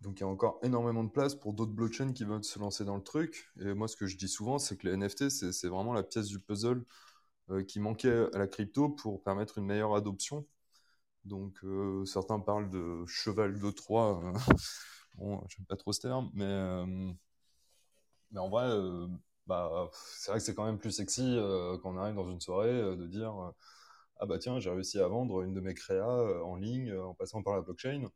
donc 0.00 0.18
il 0.18 0.20
y 0.20 0.24
a 0.24 0.28
encore 0.28 0.58
énormément 0.62 1.04
de 1.04 1.10
place 1.10 1.34
pour 1.36 1.54
d'autres 1.54 1.72
blockchains 1.72 2.12
qui 2.12 2.24
veulent 2.24 2.44
se 2.44 2.58
lancer 2.58 2.84
dans 2.84 2.96
le 2.96 3.02
truc. 3.02 3.50
Et 3.60 3.72
moi, 3.72 3.88
ce 3.88 3.96
que 3.96 4.06
je 4.06 4.18
dis 4.18 4.28
souvent, 4.28 4.58
c'est 4.58 4.76
que 4.76 4.86
les 4.86 4.94
NFT, 4.94 5.30
c'est 5.30 5.68
vraiment 5.68 5.94
la 5.94 6.02
pièce 6.02 6.26
du 6.26 6.40
puzzle 6.40 6.84
euh, 7.50 7.62
qui 7.64 7.80
manquait 7.80 8.26
à 8.34 8.38
la 8.38 8.48
crypto 8.48 8.90
pour 8.90 9.22
permettre 9.22 9.58
une 9.58 9.66
meilleure 9.66 9.94
adoption. 9.94 10.46
Donc 11.24 11.64
certains 12.04 12.40
parlent 12.40 12.68
de 12.68 13.06
cheval 13.06 13.58
de 13.60 13.70
Troie. 13.70 14.20
bon, 15.14 15.40
j'aime 15.48 15.66
pas 15.66 15.76
trop 15.76 15.92
ce 15.92 16.00
terme, 16.00 16.30
mais, 16.34 16.84
mais 18.32 18.40
en 18.40 18.50
vrai, 18.50 18.68
bah, 19.46 19.90
c'est 19.92 20.30
vrai 20.30 20.38
que 20.38 20.44
c'est 20.44 20.54
quand 20.54 20.64
même 20.64 20.78
plus 20.78 20.92
sexy 20.92 21.36
euh, 21.36 21.76
quand 21.78 21.94
on 21.94 21.98
arrive 21.98 22.14
dans 22.14 22.30
une 22.30 22.40
soirée 22.40 22.68
euh, 22.70 22.96
de 22.96 23.06
dire 23.06 23.36
euh, 23.42 23.50
ah 24.20 24.26
bah 24.26 24.38
tiens 24.38 24.60
j'ai 24.60 24.70
réussi 24.70 25.00
à 25.00 25.08
vendre 25.08 25.42
une 25.42 25.52
de 25.52 25.60
mes 25.60 25.74
créas 25.74 26.44
en 26.44 26.54
ligne 26.56 26.94
en 26.94 27.14
passant 27.14 27.42
par 27.42 27.54
la 27.54 27.62
blockchain. 27.62 28.08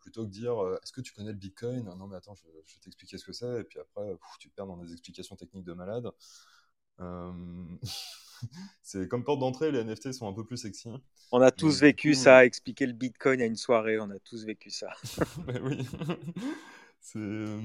Plutôt 0.00 0.26
que 0.26 0.30
dire 0.30 0.54
est-ce 0.82 0.92
que 0.92 1.00
tu 1.00 1.14
connais 1.14 1.30
le 1.30 1.38
bitcoin? 1.38 1.84
Non 1.96 2.06
mais 2.06 2.16
attends 2.16 2.34
je, 2.34 2.44
vais 2.44 2.62
t'expliquer 2.82 3.16
ce 3.16 3.24
que 3.24 3.32
c'est 3.32 3.60
et 3.60 3.64
puis 3.64 3.78
après 3.78 4.14
tu 4.38 4.50
perds 4.50 4.66
dans 4.66 4.76
des 4.76 4.92
explications 4.92 5.36
techniques 5.36 5.64
de 5.64 5.72
malade. 5.72 6.10
C'est 8.82 9.08
comme 9.08 9.24
porte 9.24 9.38
d'entrée 9.38 9.70
les 9.70 9.84
NFT 9.84 10.12
sont 10.12 10.28
un 10.28 10.34
peu 10.34 10.44
plus 10.44 10.58
sexy. 10.58 10.90
On 11.32 11.40
a 11.40 11.50
tous 11.50 11.80
vécu 11.80 12.14
ça 12.14 12.44
expliquer 12.44 12.86
le 12.86 12.92
bitcoin 12.92 13.40
à 13.40 13.46
une 13.46 13.56
soirée 13.56 13.98
on 14.00 14.10
a 14.10 14.18
tous 14.18 14.44
vécu 14.44 14.70
ça. 14.70 14.88
Oui. 15.62 15.86
C'est 17.00 17.56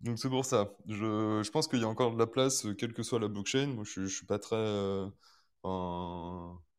donc 0.00 0.18
c'est 0.18 0.28
pour 0.28 0.44
ça. 0.44 0.76
Je, 0.86 1.50
pense 1.50 1.68
qu'il 1.68 1.80
y 1.80 1.84
a 1.84 1.88
encore 1.88 2.12
de 2.12 2.18
la 2.18 2.26
place, 2.26 2.66
euh, 2.66 2.74
quelle 2.74 2.92
que 2.92 3.02
soit 3.02 3.18
la 3.18 3.28
blockchain. 3.28 3.68
Moi, 3.68 3.84
je, 3.84 4.02
je 4.02 4.14
suis 4.14 4.26
pas 4.26 4.38
très. 4.38 4.56
Euh, 4.56 5.08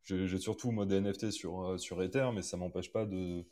j'ai 0.03 0.37
surtout 0.39 0.71
moi 0.71 0.85
des 0.85 1.01
NFT 1.01 1.31
sur, 1.31 1.61
euh, 1.61 1.77
sur 1.77 2.01
Ether, 2.01 2.29
mais 2.33 2.41
ça 2.41 2.57
m'empêche 2.57 2.91
pas 2.91 3.05
de. 3.05 3.45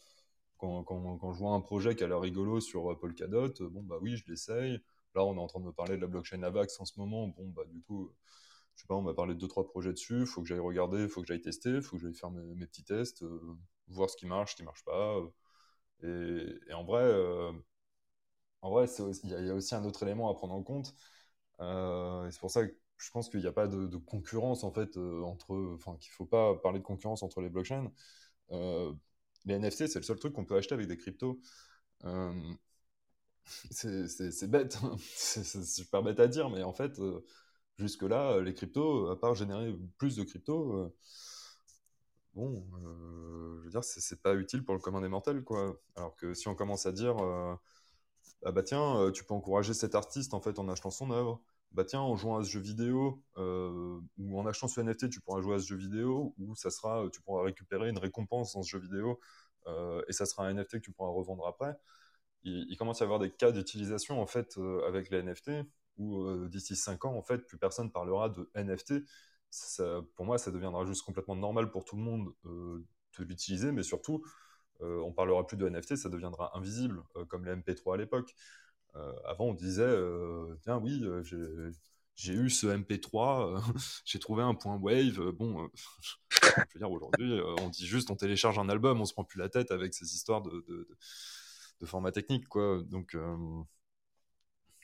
Quand, 0.57 0.83
quand, 0.83 1.17
quand, 1.17 1.33
je 1.33 1.39
vois 1.39 1.53
un 1.53 1.61
projet 1.61 1.95
qui 1.95 2.03
a 2.03 2.07
l'air 2.07 2.21
rigolo 2.21 2.61
sur 2.61 2.97
Polkadot, 2.99 3.53
bon 3.71 3.83
bah 3.83 3.97
oui, 4.01 4.17
je 4.17 4.25
l'essaye. 4.29 4.79
Là, 5.15 5.25
on 5.25 5.35
est 5.35 5.39
en 5.39 5.47
train 5.47 5.59
de 5.59 5.65
me 5.65 5.73
parler 5.73 5.97
de 5.97 6.01
la 6.01 6.07
blockchain 6.07 6.43
Avax 6.43 6.79
en 6.79 6.85
ce 6.85 6.99
moment. 6.99 7.27
Bon 7.29 7.49
bah 7.49 7.63
du 7.67 7.81
coup, 7.81 8.11
je 8.75 8.81
sais 8.81 8.87
pas, 8.87 8.95
on 8.95 9.01
m'a 9.01 9.13
parlé 9.13 9.33
de 9.35 9.39
deux 9.39 9.47
trois 9.47 9.67
projets 9.67 9.91
dessus. 9.93 10.25
Faut 10.25 10.41
que 10.41 10.47
j'aille 10.47 10.59
regarder, 10.59 11.07
faut 11.09 11.21
que 11.21 11.27
j'aille 11.27 11.41
tester, 11.41 11.81
faut 11.81 11.97
que 11.97 12.03
j'aille 12.03 12.15
faire 12.15 12.31
mes, 12.31 12.67
petits 12.67 12.83
tests, 12.85 13.25
voir 13.89 14.09
ce 14.09 14.17
qui 14.17 14.25
marche, 14.27 14.51
ce 14.51 14.57
qui 14.57 14.63
marche 14.63 14.85
pas. 14.85 15.19
Et 16.03 16.73
en 16.73 16.85
vrai 16.85 17.03
en 18.65 18.71
vrai, 18.71 18.87
il 19.23 19.29
y, 19.29 19.49
a 19.51 19.53
aussi 19.53 19.75
un 19.75 19.85
autre 19.85 20.01
élément 20.01 20.27
à 20.31 20.33
prendre 20.33 20.55
en 20.55 20.63
compte. 20.63 20.95
Euh, 21.61 22.27
c'est 22.31 22.39
pour 22.39 22.49
ça 22.49 22.65
que 22.65 22.75
je 22.97 23.11
pense 23.11 23.29
qu'il 23.29 23.39
n'y 23.41 23.45
a 23.45 23.51
pas 23.51 23.67
de, 23.67 23.95
concurrence 23.97 24.63
en 24.63 24.71
fait 24.71 24.97
euh, 24.97 25.21
entre, 25.21 25.75
enfin 25.75 25.95
qu'il 25.97 26.11
faut 26.11 26.25
pas 26.25 26.55
parler 26.55 26.79
de 26.79 26.83
concurrence 26.83 27.21
entre 27.21 27.41
les 27.41 27.49
blockchains. 27.49 27.91
Euh, 28.51 28.91
les 29.45 29.55
NFT, 29.55 29.87
c'est 29.87 29.99
le 29.99 30.03
seul 30.03 30.17
truc 30.17 30.33
qu'on 30.33 30.45
peut 30.45 30.57
acheter 30.57 30.73
avec 30.73 30.87
des 30.87 30.97
cryptos. 30.97 31.39
c'est 33.69 34.49
bête, 34.49 34.79
c'est 34.99 35.63
super 35.63 36.01
bête 36.01 36.19
à 36.19 36.27
dire, 36.27 36.49
mais 36.49 36.63
en 36.63 36.73
fait, 36.73 36.99
jusque 37.77 38.01
là, 38.01 38.41
les 38.41 38.55
cryptos, 38.55 39.09
à 39.11 39.19
part 39.19 39.35
générer 39.35 39.75
plus 39.99 40.15
de 40.15 40.23
cryptos, 40.23 40.91
bon, 42.33 42.65
je 43.59 43.63
veux 43.65 43.69
dire, 43.69 43.83
c'est 43.83 44.21
pas 44.23 44.33
utile 44.33 44.65
pour 44.65 44.73
le 44.73 44.81
commun 44.81 45.01
des 45.01 45.09
mortels, 45.09 45.43
quoi. 45.43 45.79
Alors 45.95 46.15
que 46.15 46.33
si 46.33 46.47
on 46.47 46.55
commence 46.55 46.87
à 46.87 46.91
dire 46.91 47.17
ah 48.43 48.51
bah 48.51 48.63
tiens, 48.63 48.97
euh, 48.99 49.11
tu 49.11 49.23
peux 49.23 49.33
encourager 49.33 49.73
cet 49.73 49.95
artiste 49.95 50.33
en 50.33 50.41
fait 50.41 50.59
en 50.59 50.69
achetant 50.69 50.91
son 50.91 51.11
œuvre. 51.11 51.41
Bah 51.71 51.83
tiens, 51.83 52.01
en 52.01 52.15
jouant 52.15 52.37
à 52.37 52.43
ce 52.43 52.49
jeu 52.49 52.59
vidéo 52.59 53.23
euh, 53.37 53.99
ou 54.17 54.39
en 54.39 54.45
achetant 54.45 54.67
ce 54.67 54.79
NFT, 54.81 55.09
tu 55.09 55.19
pourras 55.21 55.41
jouer 55.41 55.55
à 55.55 55.59
ce 55.59 55.67
jeu 55.67 55.75
vidéo 55.75 56.33
ou 56.37 56.55
ça 56.55 56.69
sera, 56.69 57.09
tu 57.11 57.21
pourras 57.21 57.43
récupérer 57.43 57.89
une 57.89 57.97
récompense 57.97 58.53
dans 58.53 58.63
ce 58.63 58.69
jeu 58.69 58.79
vidéo 58.79 59.19
euh, 59.67 60.01
et 60.07 60.13
ça 60.13 60.25
sera 60.25 60.45
un 60.45 60.53
NFT 60.53 60.73
que 60.73 60.77
tu 60.77 60.91
pourras 60.91 61.09
revendre 61.11 61.47
après. 61.47 61.75
Il, 62.43 62.77
commence 62.77 63.01
à 63.01 63.05
y 63.05 63.07
avoir 63.07 63.19
des 63.19 63.31
cas 63.31 63.51
d'utilisation 63.51 64.21
en 64.21 64.27
fait 64.27 64.57
avec 64.87 65.09
les 65.09 65.23
NFT 65.23 65.51
où 65.97 66.47
d'ici 66.47 66.75
5 66.75 67.05
ans 67.05 67.15
en 67.15 67.23
fait 67.23 67.39
plus 67.39 67.57
personne 67.57 67.91
parlera 67.91 68.29
de 68.29 68.49
NFT. 68.53 69.03
pour 70.15 70.25
moi, 70.25 70.37
ça 70.37 70.51
deviendra 70.51 70.85
juste 70.85 71.03
complètement 71.03 71.35
normal 71.35 71.71
pour 71.71 71.85
tout 71.85 71.95
le 71.95 72.03
monde 72.03 72.33
de 72.43 73.23
l'utiliser, 73.23 73.71
mais 73.71 73.83
surtout, 73.83 74.23
euh, 74.81 74.99
on 75.01 75.11
parlera 75.11 75.45
plus 75.45 75.57
de 75.57 75.67
NFT, 75.67 75.95
ça 75.95 76.09
deviendra 76.09 76.55
invisible, 76.57 77.03
euh, 77.15 77.25
comme 77.25 77.45
les 77.45 77.51
MP3 77.55 77.95
à 77.95 77.97
l'époque. 77.97 78.35
Euh, 78.95 79.13
avant, 79.25 79.45
on 79.45 79.53
disait, 79.53 79.83
euh, 79.83 80.55
tiens, 80.63 80.77
oui, 80.77 81.03
j'ai 82.15 82.33
eu 82.33 82.49
ce 82.49 82.67
MP3, 82.67 83.57
euh, 83.57 83.59
j'ai 84.05 84.19
trouvé 84.19 84.43
un 84.43 84.55
point 84.55 84.77
wave. 84.77 85.31
bon, 85.31 85.69
je 86.29 86.73
veux 86.73 86.79
dire, 86.79 86.91
aujourd'hui, 86.91 87.39
on 87.59 87.69
dit 87.69 87.85
juste, 87.85 88.09
on 88.11 88.15
télécharge 88.15 88.57
un 88.59 88.69
album, 88.69 89.01
on 89.01 89.05
se 89.05 89.13
prend 89.13 89.23
plus 89.23 89.39
la 89.39 89.49
tête 89.49 89.71
avec 89.71 89.93
ces 89.93 90.13
histoires 90.15 90.41
de, 90.41 90.87
format 91.83 92.11
technique, 92.11 92.47
quoi. 92.47 92.81
Donc, 92.85 93.15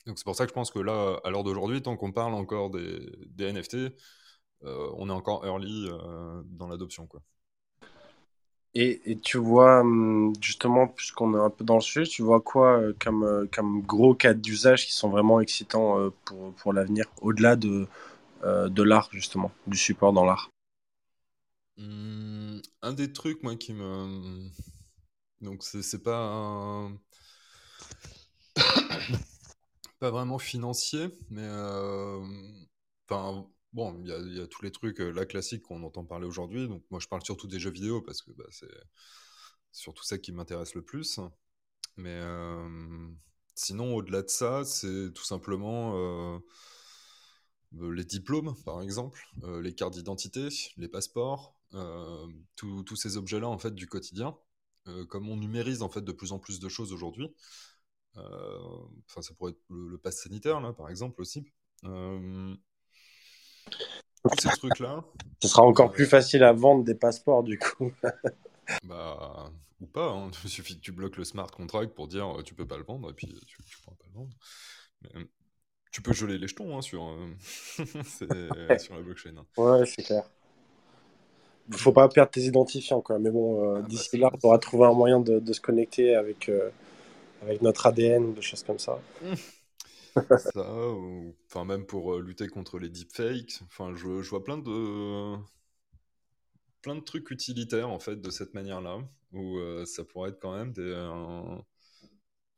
donc 0.06 0.18
c'est 0.18 0.24
pour 0.24 0.36
ça 0.36 0.44
que 0.44 0.50
je 0.50 0.54
pense 0.54 0.70
que 0.70 0.78
là, 0.78 1.20
à 1.24 1.30
l'heure 1.30 1.44
d'aujourd'hui, 1.44 1.82
tant 1.82 1.96
qu'on 1.96 2.12
parle 2.12 2.34
encore 2.34 2.70
des, 2.70 3.00
des 3.28 3.52
NFT, 3.52 3.76
on 4.62 5.08
est 5.08 5.12
encore 5.12 5.44
early 5.44 5.88
dans 6.46 6.68
l'adoption, 6.68 7.06
quoi. 7.06 7.22
Et, 8.74 9.18
tu 9.22 9.36
vois, 9.36 9.80
hum, 9.80 10.32
justement, 10.40 10.88
puisqu'on 10.88 11.34
est 11.34 11.40
un 11.40 11.50
peu 11.50 11.62
dans 11.62 11.74
le 11.74 11.82
sujet, 11.82 12.06
tu 12.06 12.22
vois 12.22 12.40
quoi 12.40 12.78
euh, 12.78 12.94
comme, 12.98 13.22
euh, 13.22 13.46
comme 13.52 13.82
gros 13.82 14.14
cas 14.14 14.32
d'usage 14.32 14.86
qui 14.86 14.94
sont 14.94 15.10
vraiment 15.10 15.40
excitants 15.40 15.98
euh, 15.98 16.10
pour, 16.24 16.54
pour 16.54 16.72
l'avenir, 16.72 17.04
au-delà 17.20 17.56
de, 17.56 17.86
de 18.42 18.82
l'art, 18.82 19.08
justement, 19.12 19.52
du 19.66 19.76
support 19.76 20.14
dans 20.14 20.24
l'art? 20.24 20.48
Hum, 21.78 22.62
un 22.80 22.92
des 22.92 23.12
trucs, 23.12 23.42
moi, 23.42 23.56
qui 23.56 23.74
me... 23.74 24.48
Donc, 25.42 25.62
c'est 25.64 26.02
pas 26.02 26.88
pas 30.00 30.10
vraiment 30.10 30.38
financier, 30.38 31.10
mais... 31.30 31.46
Enfin, 33.06 33.46
bon, 33.72 34.00
il 34.04 34.36
y 34.36 34.40
a, 34.40 34.46
tous 34.46 34.62
les 34.62 34.70
trucs, 34.70 34.98
là, 34.98 35.26
classiques 35.26 35.62
qu'on 35.62 35.82
entend 35.82 36.04
parler 36.04 36.26
aujourd'hui. 36.26 36.68
Donc, 36.68 36.84
moi, 36.90 37.00
je 37.00 37.08
parle 37.08 37.24
surtout 37.24 37.46
des 37.46 37.58
jeux 37.58 37.70
vidéo, 37.70 38.02
parce 38.02 38.22
que 38.22 38.30
bah, 38.32 38.44
c'est 38.50 38.66
surtout 39.72 40.04
ça 40.04 40.18
qui 40.18 40.32
m'intéresse 40.32 40.74
le 40.74 40.82
plus. 40.82 41.20
Mais 41.96 42.20
sinon, 43.54 43.94
au-delà 43.94 44.22
de 44.22 44.28
ça, 44.28 44.64
c'est 44.64 45.12
tout 45.14 45.24
simplement 45.24 46.40
les 47.72 48.04
diplômes, 48.04 48.54
par 48.64 48.82
exemple, 48.82 49.22
les 49.62 49.74
cartes 49.74 49.94
d'identité, 49.94 50.48
les 50.76 50.88
passeports, 50.88 51.56
tous 52.56 52.96
ces 52.96 53.16
objets-là, 53.16 53.48
en 53.48 53.58
fait, 53.58 53.74
du 53.74 53.86
quotidien. 53.86 54.36
Comme 55.08 55.28
on 55.28 55.36
numérise, 55.36 55.82
en 55.82 55.88
fait, 55.88 56.02
de 56.02 56.12
plus 56.12 56.32
en 56.32 56.38
plus 56.38 56.60
de 56.60 56.68
choses 56.68 56.92
aujourd'hui. 56.92 57.34
Enfin, 58.16 59.22
ça 59.22 59.32
pourrait 59.34 59.52
être 59.52 59.62
le, 59.70 59.88
le 59.88 59.98
pass 59.98 60.22
sanitaire, 60.22 60.60
là, 60.60 60.72
par 60.72 60.90
exemple, 60.90 61.20
aussi. 61.22 61.44
Ce 65.42 65.48
sera 65.48 65.62
encore 65.62 65.90
euh, 65.90 65.92
plus 65.92 66.06
facile 66.06 66.44
à 66.44 66.52
vendre 66.52 66.84
des 66.84 66.94
passeports, 66.94 67.42
du 67.42 67.58
coup. 67.58 67.92
Bah, 68.84 69.50
ou 69.80 69.86
pas, 69.86 70.08
hein. 70.10 70.30
Il 70.44 70.50
suffit 70.50 70.76
que 70.76 70.80
tu 70.80 70.92
bloques 70.92 71.16
le 71.16 71.24
smart 71.24 71.50
contract 71.50 71.94
pour 71.94 72.08
dire 72.08 72.38
euh, 72.38 72.42
tu 72.42 72.54
peux 72.54 72.66
pas 72.66 72.76
le 72.76 72.84
vendre 72.84 73.10
et 73.10 73.14
puis 73.14 73.26
tu, 73.46 73.56
tu 73.64 73.78
pourras 73.78 73.96
pas 73.96 74.06
le 74.08 74.14
vendre. 74.14 74.34
Mais, 75.02 75.10
euh, 75.20 75.24
tu 75.92 76.02
peux 76.02 76.12
geler 76.12 76.38
les 76.38 76.48
jetons 76.48 76.76
hein, 76.76 76.82
sur, 76.82 77.04
euh, 77.04 77.34
sur 78.78 78.94
la 78.96 79.02
blockchain. 79.02 79.36
hein. 79.38 79.46
Ouais, 79.56 79.86
c'est 79.86 80.02
clair. 80.02 80.24
Faut 81.72 81.92
pas 81.92 82.08
perdre 82.08 82.30
tes 82.30 82.42
identifiants, 82.42 83.00
quoi. 83.00 83.18
Mais 83.18 83.30
bon, 83.30 83.76
euh, 83.76 83.78
Ah 83.78 83.80
bah, 83.82 83.88
d'ici 83.88 84.18
là, 84.18 84.30
on 84.32 84.36
pourra 84.36 84.58
trouver 84.58 84.86
un 84.86 84.92
moyen 84.92 85.20
de, 85.20 85.38
de 85.38 85.52
se 85.52 85.60
connecter 85.60 86.14
avec, 86.14 86.48
euh, 86.48 86.70
avec 87.42 87.62
notre 87.62 87.86
ADN 87.86 88.34
des 88.34 88.42
choses 88.42 88.62
comme 88.64 88.78
ça. 88.78 88.98
Ça, 90.36 90.88
ou 90.90 91.34
enfin 91.46 91.64
même 91.64 91.86
pour 91.86 92.14
euh, 92.14 92.20
lutter 92.20 92.48
contre 92.48 92.78
les 92.78 92.88
deepfakes. 92.88 93.60
Enfin, 93.66 93.94
je, 93.94 94.08
vois 94.28 94.44
plein 94.44 94.58
de 94.58 95.36
plein 96.82 96.94
de 96.96 97.00
trucs 97.00 97.30
utilitaires 97.30 97.88
en 97.90 97.98
fait 97.98 98.20
de 98.20 98.30
cette 98.30 98.54
manière-là, 98.54 98.98
où 99.32 99.58
euh, 99.58 99.84
ça 99.86 100.04
pourrait 100.04 100.30
être 100.30 100.40
quand 100.40 100.54
même 100.56 100.72
des. 100.72 100.82
euh, 100.82 101.56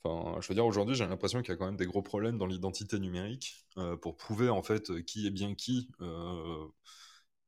Enfin, 0.06 0.38
je 0.40 0.48
veux 0.48 0.54
dire, 0.54 0.66
aujourd'hui, 0.66 0.94
j'ai 0.94 1.06
l'impression 1.06 1.40
qu'il 1.40 1.50
y 1.50 1.54
a 1.54 1.56
quand 1.56 1.64
même 1.66 1.76
des 1.76 1.86
gros 1.86 2.02
problèmes 2.02 2.36
dans 2.36 2.46
l'identité 2.46 2.98
numérique 2.98 3.64
pour 4.02 4.16
prouver 4.16 4.50
en 4.50 4.62
fait 4.62 5.02
qui 5.04 5.26
est 5.26 5.30
bien 5.30 5.54
qui. 5.54 5.88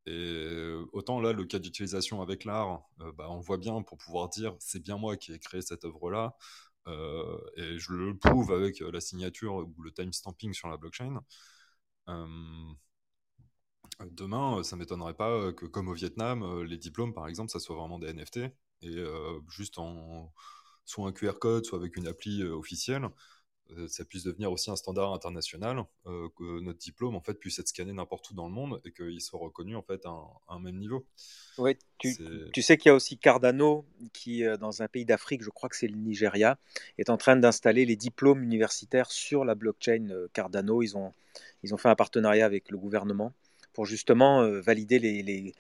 et 0.06 0.72
autant 0.92 1.20
là, 1.20 1.32
le 1.32 1.44
cas 1.44 1.58
d'utilisation 1.58 2.22
avec 2.22 2.44
l'art, 2.44 2.82
bah, 3.16 3.26
on 3.30 3.40
voit 3.40 3.58
bien 3.58 3.82
pour 3.82 3.98
pouvoir 3.98 4.28
dire 4.28 4.54
c'est 4.60 4.80
bien 4.82 4.96
moi 4.98 5.16
qui 5.16 5.32
ai 5.32 5.38
créé 5.38 5.62
cette 5.62 5.84
œuvre-là, 5.84 6.36
et 6.86 7.78
je 7.78 7.92
le 7.92 8.16
prouve 8.16 8.52
avec 8.52 8.80
euh, 8.82 8.90
la 8.92 9.00
signature 9.00 9.54
ou 9.56 9.82
le 9.82 9.92
timestamping 9.92 10.52
sur 10.54 10.68
la 10.68 10.76
blockchain. 10.76 11.20
Euh, 12.08 12.26
demain, 14.10 14.58
euh, 14.58 14.62
ça 14.62 14.76
m'étonnerait 14.76 15.14
pas 15.14 15.30
euh, 15.30 15.52
que, 15.52 15.66
comme 15.66 15.88
au 15.88 15.94
Vietnam, 15.94 16.42
euh, 16.42 16.64
les 16.64 16.78
diplômes, 16.78 17.14
par 17.14 17.28
exemple, 17.28 17.50
ça 17.50 17.60
soit 17.60 17.76
vraiment 17.76 17.98
des 17.98 18.08
NFT, 18.08 18.38
et 18.82 18.96
euh, 18.98 19.40
juste 19.48 19.78
en 19.78 20.32
soit 20.84 21.08
un 21.08 21.12
QR 21.12 21.38
code, 21.40 21.64
soit 21.64 21.78
avec 21.78 21.96
une 21.96 22.06
appli 22.06 22.42
euh, 22.42 22.54
officielle, 22.54 23.04
euh, 23.04 23.08
ça 23.88 24.04
puisse 24.04 24.24
devenir 24.24 24.52
aussi 24.52 24.70
un 24.70 24.76
standard 24.76 25.12
international, 25.12 25.84
euh, 26.06 26.28
que 26.36 26.60
notre 26.60 26.78
diplôme 26.78 27.14
en 27.16 27.20
fait 27.20 27.34
puisse 27.34 27.58
être 27.58 27.68
scanné 27.68 27.92
n'importe 27.92 28.30
où 28.30 28.34
dans 28.34 28.46
le 28.46 28.52
monde 28.52 28.80
et 28.84 28.92
qu'il 28.92 29.20
soit 29.20 29.40
reconnu 29.40 29.76
en 29.76 29.82
fait 29.82 30.04
à 30.06 30.10
un, 30.10 30.26
à 30.48 30.54
un 30.54 30.60
même 30.60 30.76
niveau. 30.76 31.04
Ouais, 31.58 31.78
tu, 31.98 32.62
sais 32.62 32.76
qu'il 32.76 32.90
y 32.90 32.92
a 32.92 32.94
aussi 32.94 33.18
Cardano 33.18 33.84
qui, 34.12 34.44
euh, 34.44 34.56
dans 34.56 34.82
un 34.82 34.88
pays 34.88 35.04
d'Afrique, 35.04 35.42
je 35.42 35.50
crois 35.50 35.68
que 35.68 35.76
c'est 35.76 35.88
le 35.88 35.96
Nigeria, 35.96 36.58
est 36.98 37.10
en 37.10 37.16
train 37.16 37.36
d'installer 37.36 37.84
les 37.84 37.96
diplômes 37.96 38.42
universitaires 38.42 39.10
sur 39.10 39.44
la 39.44 39.54
blockchain 39.54 40.08
euh, 40.10 40.28
Cardano. 40.32 40.82
Ils 40.82 40.96
ont, 40.96 41.12
ils 41.62 41.74
ont 41.74 41.78
fait 41.78 41.88
un 41.88 41.96
partenariat 41.96 42.44
avec 42.44 42.70
le 42.70 42.78
gouvernement 42.78 43.32
pour 43.72 43.84
justement 43.84 44.42
euh, 44.42 44.60
valider 44.60 44.98
les, 44.98 45.22
les, 45.22 45.54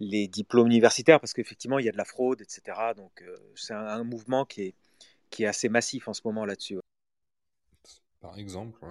les 0.00 0.26
diplômes 0.26 0.66
universitaires 0.66 1.20
parce 1.20 1.32
qu'effectivement, 1.32 1.78
il 1.78 1.84
y 1.84 1.88
a 1.88 1.92
de 1.92 1.98
la 1.98 2.04
fraude, 2.04 2.40
etc. 2.40 2.62
Donc, 2.96 3.22
euh, 3.22 3.36
c'est 3.54 3.74
un, 3.74 3.86
un 3.86 4.04
mouvement 4.04 4.44
qui 4.44 4.62
est, 4.62 4.74
qui 5.30 5.44
est 5.44 5.46
assez 5.46 5.68
massif 5.68 6.08
en 6.08 6.12
ce 6.12 6.22
moment 6.24 6.44
là-dessus. 6.44 6.76
ouais. 6.76 6.89
Par 8.20 8.38
exemple, 8.38 8.84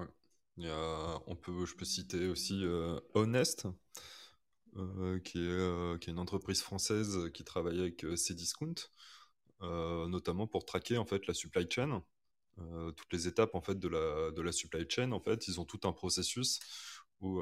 on 0.57 1.35
peut, 1.35 1.65
je 1.65 1.75
peux 1.75 1.85
citer 1.85 2.27
aussi 2.27 2.63
euh, 2.63 2.99
Honest, 3.13 3.67
euh, 4.75 5.19
qui 5.19 5.39
est, 5.39 5.49
euh, 5.49 5.97
qui 5.97 6.09
est 6.09 6.13
une 6.13 6.19
entreprise 6.19 6.61
française 6.61 7.29
qui 7.33 7.43
travaille 7.43 7.79
avec 7.79 8.05
Cdiscount, 8.15 8.75
notamment 9.61 10.47
pour 10.47 10.65
traquer 10.65 10.97
en 10.97 11.05
fait 11.05 11.27
la 11.27 11.33
supply 11.33 11.67
chain, 11.69 12.03
toutes 12.57 13.13
les 13.13 13.27
étapes 13.27 13.55
en 13.55 13.61
fait 13.61 13.79
de 13.79 13.87
la, 13.87 14.31
de 14.31 14.41
la 14.41 14.51
supply 14.51 14.85
chain. 14.89 15.11
En 15.11 15.21
fait, 15.21 15.47
ils 15.47 15.59
ont 15.59 15.65
tout 15.65 15.79
un 15.87 15.93
processus 15.93 16.59
où 17.21 17.41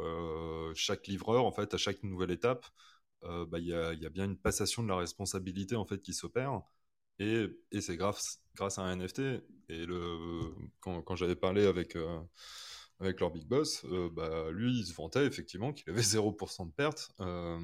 chaque 0.75 1.07
livreur, 1.07 1.45
en 1.45 1.51
fait, 1.51 1.73
à 1.73 1.77
chaque 1.77 2.03
nouvelle 2.03 2.31
étape, 2.31 2.65
bah, 3.23 3.59
il 3.59 3.65
y 3.65 3.69
y 3.69 4.05
a 4.05 4.09
bien 4.09 4.25
une 4.25 4.37
passation 4.37 4.83
de 4.83 4.89
la 4.89 4.97
responsabilité 4.97 5.75
en 5.75 5.85
fait 5.85 6.01
qui 6.01 6.13
s'opère. 6.13 6.61
Et, 7.19 7.47
c'est 7.81 7.97
grâce, 7.97 8.41
grâce 8.55 8.77
à 8.77 8.83
un 8.83 8.93
NFT. 8.93 9.41
Et 9.69 9.85
quand, 10.81 11.15
j'avais 11.15 11.35
parlé 11.35 11.65
avec, 11.65 11.95
euh, 11.95 12.19
avec 12.99 13.19
leur 13.19 13.31
big 13.31 13.47
boss, 13.47 13.85
euh, 13.85 14.09
bah, 14.11 14.51
lui, 14.51 14.79
il 14.79 14.85
se 14.85 14.93
vantait 14.93 15.25
effectivement 15.25 15.73
qu'il 15.73 15.89
avait 15.89 16.01
0% 16.03 16.65
de 16.65 16.71
perte. 16.71 17.11
euh, 17.19 17.59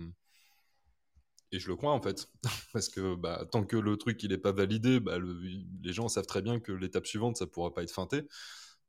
et 1.51 1.59
je 1.59 1.67
le 1.67 1.75
crois 1.75 1.91
en 1.91 2.01
fait. 2.01 2.27
Parce 2.73 2.89
que 2.89 3.15
bah, 3.15 3.45
tant 3.51 3.63
que 3.63 3.77
le 3.77 3.95
truc 3.97 4.23
n'est 4.23 4.37
pas 4.39 4.51
validé, 4.51 4.99
bah, 4.99 5.19
le- 5.19 5.39
les 5.83 5.93
gens 5.93 6.07
savent 6.09 6.25
très 6.25 6.41
bien 6.41 6.59
que 6.59 6.71
l'étape 6.71 7.05
suivante, 7.05 7.37
ça 7.37 7.45
ne 7.45 7.49
pourra 7.51 7.73
pas 7.73 7.83
être 7.83 7.91
feinté. 7.93 8.23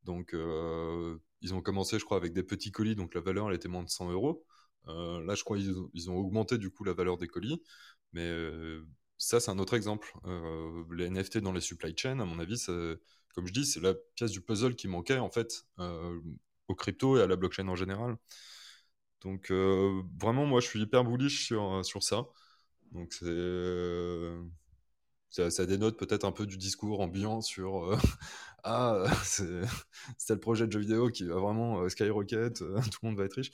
Donc 0.05 0.35
ils 1.41 1.55
ont 1.55 1.61
commencé, 1.63 1.99
je 1.99 2.05
crois, 2.05 2.17
avec 2.17 2.33
des 2.33 2.43
petits 2.43 2.73
colis, 2.73 2.95
donc 2.97 3.15
la 3.15 3.21
valeur 3.21 3.49
elle 3.49 3.57
était 3.57 3.69
moins 3.69 3.83
de 3.83 3.89
100 3.91 4.11
euros. 4.11 4.45
Là, 4.87 5.35
je 5.35 5.45
crois 5.45 5.57
qu'ils 5.59 5.73
ont, 5.79 5.91
ils 5.95 6.11
ont 6.11 6.17
augmenté 6.17 6.59
du 6.59 6.71
coup 6.71 6.85
la 6.85 6.93
valeur 6.95 7.19
des 7.19 7.27
colis. 7.29 7.63
Mais 8.13 8.31
ça, 9.19 9.41
c'est 9.41 9.51
un 9.51 9.59
autre 9.59 9.75
exemple. 9.75 10.13
Euh, 10.27 10.85
les 10.93 11.07
NFT 11.07 11.39
dans 11.39 11.53
les 11.53 11.61
supply 11.61 11.95
chains, 11.97 12.21
à 12.21 12.25
mon 12.25 12.39
avis, 12.39 12.65
comme 13.35 13.47
je 13.47 13.53
dis, 13.53 13.67
c'est 13.67 13.81
la 13.81 13.95
pièce 14.15 14.31
du 14.31 14.41
puzzle 14.41 14.75
qui 14.77 14.89
manquait 14.89 15.19
en 15.19 15.31
fait 15.31 15.65
euh, 15.79 16.21
aux 16.69 16.75
crypto 16.75 17.17
et 17.19 17.23
à 17.23 17.27
la 17.27 17.37
blockchain 17.37 17.69
en 17.69 17.77
général. 17.77 18.17
Donc 19.23 19.51
euh, 19.51 20.03
vraiment, 20.21 20.47
moi, 20.47 20.61
je 20.61 20.67
suis 20.67 20.81
hyper 20.81 21.05
bullish 21.05 21.47
sur, 21.47 21.85
sur 21.85 22.03
ça. 22.03 22.27
Donc 22.93 23.13
c'est 23.13 23.27
ça, 25.35 25.51
ça 25.51 25.67
dénote 25.67 25.99
peut-être 25.99 26.25
un 26.25 26.31
peu 26.33 26.47
du 26.47 26.57
discours 26.57 27.01
ambiant 27.01 27.41
sur 27.41 27.93
euh, 27.93 27.97
ah 28.65 28.95
euh, 28.95 29.09
c'est 29.25 29.63
c'est 30.17 30.35
le 30.35 30.41
projet 30.41 30.67
de 30.67 30.73
jeu 30.73 30.79
vidéo 30.81 31.11
qui 31.11 31.25
va 31.25 31.37
vraiment 31.41 31.81
euh, 31.83 31.89
skyrocket, 31.89 32.63
euh, 32.63 32.81
tout 32.93 32.99
le 33.03 33.09
monde 33.09 33.19
va 33.19 33.25
être 33.25 33.35
riche. 33.35 33.51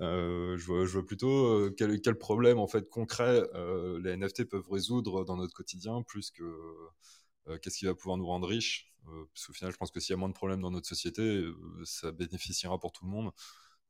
Euh, 0.00 0.56
je 0.58 0.64
vois, 0.66 0.84
je 0.86 0.92
vois 0.92 1.06
plutôt 1.06 1.28
euh, 1.46 1.74
quel, 1.76 2.00
quel 2.02 2.16
problème 2.18 2.58
en 2.58 2.66
fait 2.66 2.88
concret 2.90 3.42
euh, 3.54 3.98
les 4.02 4.10
NFT 4.12 4.44
peuvent 4.44 4.68
résoudre 4.70 5.24
dans 5.24 5.36
notre 5.36 5.54
quotidien 5.54 6.02
plus 6.02 6.30
que 6.30 6.44
euh, 7.48 7.58
qu'est-ce 7.58 7.78
qui 7.78 7.86
va 7.86 7.94
pouvoir 7.94 8.16
nous 8.16 8.26
rendre 8.26 8.46
riches. 8.48 8.92
Euh, 9.08 9.24
parce 9.34 9.46
qu'au 9.46 9.52
final, 9.52 9.72
je 9.72 9.76
pense 9.76 9.90
que 9.90 10.00
s'il 10.00 10.12
y 10.12 10.14
a 10.14 10.16
moins 10.16 10.28
de 10.28 10.34
problèmes 10.34 10.60
dans 10.60 10.70
notre 10.70 10.86
société, 10.88 11.22
euh, 11.22 11.56
ça 11.84 12.12
bénéficiera 12.12 12.78
pour 12.78 12.92
tout 12.92 13.04
le 13.04 13.10
monde. 13.10 13.32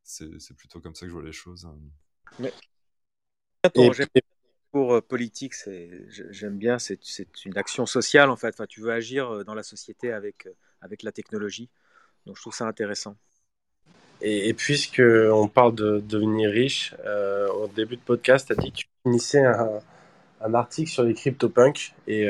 C'est 0.04 0.40
c'est 0.40 0.54
plutôt 0.56 0.80
comme 0.80 0.94
ça 0.94 1.06
que 1.06 1.10
je 1.10 1.14
vois 1.14 1.24
les 1.24 1.32
choses. 1.32 1.64
hein. 1.66 1.78
Mais 2.38 2.52
et- 3.74 3.92
pour 4.72 4.94
euh, 4.94 5.00
politique, 5.02 5.54
j'aime 6.30 6.58
bien, 6.58 6.78
c'est 6.80 6.98
une 7.44 7.58
action 7.58 7.86
sociale 7.86 8.30
en 8.30 8.36
fait. 8.36 8.50
Enfin, 8.50 8.66
tu 8.66 8.80
veux 8.80 8.92
agir 8.92 9.30
euh, 9.30 9.44
dans 9.44 9.54
la 9.54 9.62
société 9.64 10.12
avec, 10.12 10.46
euh, 10.46 10.52
avec 10.82 11.02
la 11.04 11.12
technologie. 11.12 11.70
Donc, 12.26 12.36
je 12.36 12.42
trouve 12.42 12.54
ça 12.54 12.66
intéressant. 12.66 13.16
et, 14.20 14.48
et 14.48 14.54
puisqu'on 14.54 15.48
parle 15.48 15.74
de 15.74 16.00
devenir 16.08 16.50
riche, 16.50 16.94
au 17.56 17.68
début 17.68 17.96
de 17.96 18.02
podcast, 18.02 18.46
tu 18.48 18.52
as 18.52 18.56
dit 18.56 18.70
que 18.72 18.76
tu 18.78 18.86
finissais 19.04 19.44
un, 19.44 19.80
un 20.42 20.54
article 20.54 20.90
sur 20.90 21.02
les 21.04 21.14
CryptoPunks 21.14 21.94
et, 22.08 22.28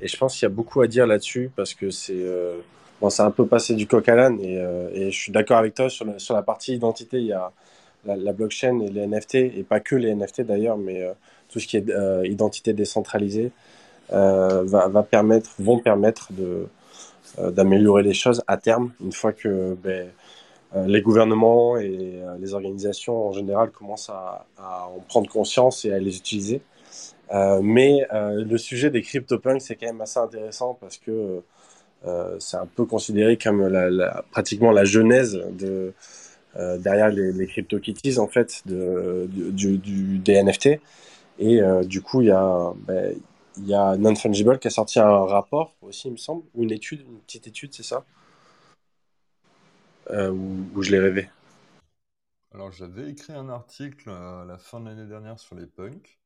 et 0.00 0.08
je 0.08 0.16
pense 0.16 0.34
qu'il 0.34 0.42
y 0.44 0.46
a 0.46 0.54
beaucoup 0.54 0.80
à 0.80 0.86
dire 0.86 1.06
là-dessus 1.06 1.50
parce 1.56 1.74
que 1.74 1.90
c'est 1.90 2.14
euh, 2.14 2.58
bon, 3.00 3.08
un 3.18 3.30
peu 3.30 3.46
passé 3.46 3.74
du 3.74 3.86
coq 3.86 4.08
à 4.08 4.14
l'âne 4.14 4.40
et, 4.40 4.56
et 4.94 5.10
je 5.10 5.18
suis 5.18 5.32
d'accord 5.32 5.58
avec 5.58 5.74
toi 5.74 5.90
sur 5.90 6.04
la, 6.04 6.18
sur 6.18 6.34
la 6.34 6.42
partie 6.42 6.74
identité. 6.74 7.18
Il 7.18 7.26
y 7.26 7.32
a 7.32 7.52
la, 8.04 8.32
blockchain 8.32 8.80
et 8.80 8.88
les 8.88 9.06
NFT 9.06 9.34
et 9.34 9.64
pas 9.68 9.80
que 9.80 9.96
les 9.96 10.14
NFT 10.14 10.42
d'ailleurs, 10.42 10.76
mais 10.76 11.02
euh, 11.02 11.12
tout 11.48 11.60
ce 11.60 11.66
qui 11.66 11.76
est 11.76 11.90
euh, 11.90 12.26
identité 12.26 12.72
décentralisée 12.72 13.52
euh, 14.12 14.62
va, 14.64 15.02
permettre, 15.02 15.50
vont 15.58 15.78
permettre 15.78 16.32
de 16.32 16.66
d'améliorer 17.38 18.02
les 18.02 18.12
choses 18.12 18.42
à 18.48 18.56
terme 18.56 18.92
une 19.00 19.12
fois 19.12 19.32
que 19.32 19.76
ben, 19.80 20.08
les 20.74 21.00
gouvernements 21.00 21.76
et 21.76 22.20
les 22.40 22.54
organisations 22.54 23.28
en 23.28 23.32
général 23.32 23.70
commencent 23.70 24.10
à, 24.10 24.46
en 24.58 24.98
prendre 25.08 25.30
conscience 25.30 25.84
et 25.84 25.92
à 25.92 25.98
les 26.00 26.16
utiliser. 26.16 26.60
Mais 27.62 28.04
le 28.10 28.58
sujet 28.58 28.90
des 28.90 29.00
CryptoPunks, 29.00 29.62
c'est 29.62 29.76
quand 29.76 29.86
même 29.86 30.00
assez 30.00 30.18
intéressant 30.18 30.76
parce 30.80 30.98
que 30.98 31.40
c'est 32.40 32.56
un 32.56 32.66
peu 32.66 32.84
considéré 32.84 33.38
comme 33.38 33.70
pratiquement 34.32 34.72
la 34.72 34.84
genèse 34.84 35.40
de, 35.52 35.94
euh, 36.56 36.78
derrière 36.78 37.08
les, 37.08 37.32
les 37.32 37.46
CryptoKitties, 37.46 38.18
en 38.18 38.28
fait, 38.28 38.62
de, 38.66 39.28
du, 39.30 40.18
des 40.18 40.42
NFT. 40.42 40.80
Et 41.38 41.62
euh, 41.62 41.84
du 41.84 42.02
coup, 42.02 42.20
il 42.22 42.28
y 42.28 42.30
a, 42.30 42.72
il 43.56 43.66
y 43.66 43.74
a 43.74 43.96
Non-Fungible 43.96 44.58
qui 44.58 44.68
a 44.68 44.70
sorti 44.70 44.98
un 45.00 45.24
rapport 45.24 45.74
aussi, 45.82 46.08
il 46.08 46.12
me 46.12 46.16
semble, 46.16 46.42
ou 46.54 46.62
une 46.62 46.72
étude, 46.72 47.02
une 47.08 47.20
petite 47.20 47.46
étude, 47.46 47.72
c'est 47.74 47.82
ça 47.82 48.04
euh, 50.10 50.30
où, 50.30 50.82
je 50.82 50.90
l'ai 50.90 50.98
rêvé. 50.98 51.28
Alors, 52.52 52.72
j'avais 52.72 53.10
écrit 53.10 53.32
un 53.32 53.48
article 53.48 54.10
à 54.10 54.44
la 54.46 54.58
fin 54.58 54.80
de 54.80 54.86
l'année 54.86 55.06
dernière 55.06 55.38
sur 55.38 55.54
les 55.54 55.66
punks. 55.66 56.18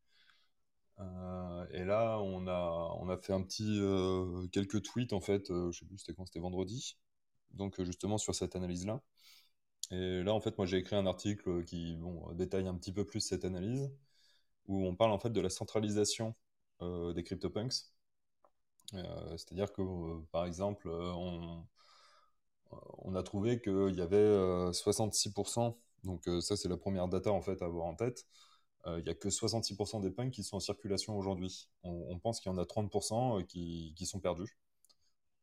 Euh, 1.00 1.66
et 1.72 1.84
là, 1.84 2.18
on 2.20 2.46
a, 2.46 2.96
on 3.00 3.08
a 3.08 3.16
fait 3.16 3.32
un 3.32 3.42
petit, 3.42 3.78
euh, 3.80 4.46
quelques 4.52 4.82
tweets 4.82 5.12
en 5.12 5.20
fait. 5.20 5.50
Euh, 5.50 5.70
je 5.72 5.80
sais 5.80 5.86
plus 5.86 5.98
c'était 5.98 6.14
quand, 6.14 6.24
c'était 6.26 6.40
vendredi. 6.40 6.96
Donc 7.50 7.78
euh, 7.80 7.84
justement 7.84 8.18
sur 8.18 8.34
cette 8.34 8.56
analyse-là. 8.56 9.00
Et 9.94 10.22
là, 10.24 10.32
en 10.34 10.40
fait, 10.40 10.56
moi 10.58 10.66
j'ai 10.66 10.78
écrit 10.78 10.96
un 10.96 11.06
article 11.06 11.64
qui 11.64 11.96
détaille 12.34 12.66
un 12.68 12.74
petit 12.74 12.92
peu 12.92 13.04
plus 13.04 13.20
cette 13.20 13.44
analyse, 13.44 13.90
où 14.68 14.86
on 14.86 14.96
parle 14.96 15.12
en 15.12 15.18
fait 15.18 15.30
de 15.30 15.40
la 15.40 15.50
centralisation 15.50 16.34
euh, 16.82 17.12
des 17.14 17.22
CryptoPunks. 17.24 17.74
Euh, 18.94 19.36
c'est-à-dire 19.36 19.72
que, 19.72 19.82
euh, 19.82 20.20
par 20.32 20.46
exemple, 20.46 20.88
euh, 20.88 21.12
on, 22.98 23.14
a 23.14 23.22
trouvé 23.22 23.60
qu'il 23.60 23.94
y 23.94 24.00
avait 24.00 24.16
euh, 24.16 24.72
66%, 24.72 25.76
donc 26.02 26.28
ça 26.40 26.56
c'est 26.56 26.68
la 26.68 26.76
première 26.76 27.08
data 27.08 27.30
en 27.32 27.40
fait 27.40 27.62
à 27.62 27.66
avoir 27.66 27.86
en 27.86 27.94
tête, 27.94 28.26
il 28.86 29.02
n'y 29.04 29.08
a 29.08 29.14
que 29.14 29.30
66% 29.30 30.00
des 30.00 30.10
punks 30.10 30.30
qui 30.32 30.44
sont 30.44 30.56
en 30.56 30.60
circulation 30.60 31.16
aujourd'hui. 31.16 31.70
On, 31.84 32.18
pense 32.18 32.40
qu'il 32.40 32.52
y 32.52 32.54
en 32.54 32.58
a 32.58 32.66
30% 32.66 33.46
qui, 33.46 33.94
qui 33.96 34.06
sont 34.06 34.20
perdus. 34.20 34.58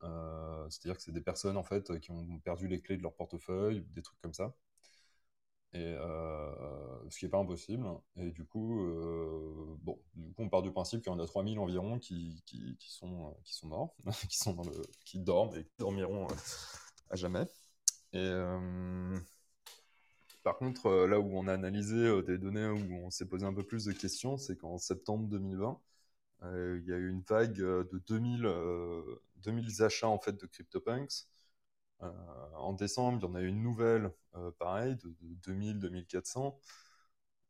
Euh, 0.03 0.67
c'est-à-dire 0.69 0.97
que 0.97 1.03
c'est 1.03 1.11
des 1.11 1.21
personnes 1.21 1.57
en 1.57 1.63
fait 1.63 1.99
qui 1.99 2.11
ont 2.11 2.39
perdu 2.39 2.67
les 2.67 2.81
clés 2.81 2.97
de 2.97 3.03
leur 3.03 3.13
portefeuille, 3.13 3.85
des 3.93 4.01
trucs 4.01 4.19
comme 4.21 4.33
ça. 4.33 4.55
Et 5.73 5.79
euh, 5.79 7.09
ce 7.09 7.17
qui 7.17 7.25
n'est 7.25 7.31
pas 7.31 7.37
impossible. 7.37 7.85
Et 8.17 8.31
du 8.31 8.45
coup, 8.45 8.83
euh, 8.83 9.77
bon, 9.79 9.97
du 10.15 10.33
coup, 10.33 10.43
on 10.43 10.49
part 10.49 10.63
du 10.63 10.71
principe 10.71 11.01
qu'il 11.01 11.11
y 11.11 11.15
en 11.15 11.19
a 11.19 11.25
3000 11.25 11.59
environ 11.59 11.97
qui, 11.97 12.43
qui, 12.45 12.77
sont, 12.91 13.37
qui 13.45 13.53
sont 13.53 13.67
morts, 13.67 13.95
qui, 14.29 14.37
sont 14.37 14.57
qui 15.05 15.19
dorment 15.19 15.55
et 15.55 15.63
qui 15.63 15.71
dormiront 15.79 16.27
à 17.09 17.15
jamais. 17.15 17.47
Et 18.13 18.29
par 20.43 20.57
contre, 20.57 21.05
là 21.05 21.19
où 21.19 21.37
on 21.37 21.47
a 21.47 21.53
analysé 21.53 22.21
des 22.23 22.37
données 22.37 22.67
où 22.67 23.05
on 23.05 23.09
s'est 23.09 23.27
posé 23.27 23.45
un 23.45 23.53
peu 23.53 23.63
plus 23.63 23.85
de 23.85 23.93
questions, 23.93 24.37
c'est 24.37 24.57
qu'en 24.57 24.77
septembre 24.77 25.27
2020, 25.29 25.79
euh, 26.43 26.79
il 26.81 26.89
y 26.89 26.93
a 26.93 26.97
eu 26.97 27.09
une 27.09 27.21
vague 27.21 27.53
de 27.57 28.03
2000, 28.07 28.45
euh, 28.45 29.01
2000 29.43 29.83
achats 29.83 30.07
en 30.07 30.19
fait 30.19 30.33
de 30.33 30.45
CryptoPunks. 30.45 31.27
Euh, 32.03 32.07
en 32.55 32.73
décembre, 32.73 33.19
il 33.21 33.27
y 33.27 33.31
en 33.31 33.35
a 33.35 33.41
eu 33.41 33.47
une 33.47 33.61
nouvelle, 33.61 34.11
euh, 34.35 34.51
pareil, 34.59 34.95
de, 34.95 35.09
de 35.21 35.35
2000, 35.45 35.79
2400. 35.79 36.59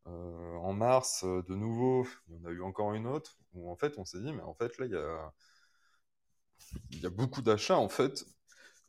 Euh, 0.07 0.55
en 0.57 0.73
mars, 0.73 1.23
de 1.23 1.55
nouveau, 1.55 2.07
il 2.27 2.35
y 2.35 2.39
en 2.39 2.45
a 2.45 2.51
eu 2.51 2.61
encore 2.61 2.93
une 2.93 3.07
autre, 3.07 3.37
où 3.53 3.69
en 3.71 3.75
fait 3.75 3.97
on 3.97 4.05
s'est 4.05 4.19
dit, 4.19 4.33
mais 4.33 4.41
en 4.41 4.53
fait 4.53 4.77
là, 4.77 4.85
il 6.89 7.01
y 7.01 7.05
a, 7.05 7.09
beaucoup 7.09 7.41
d'achats 7.41 7.77
en 7.77 7.89
fait, 7.89 8.25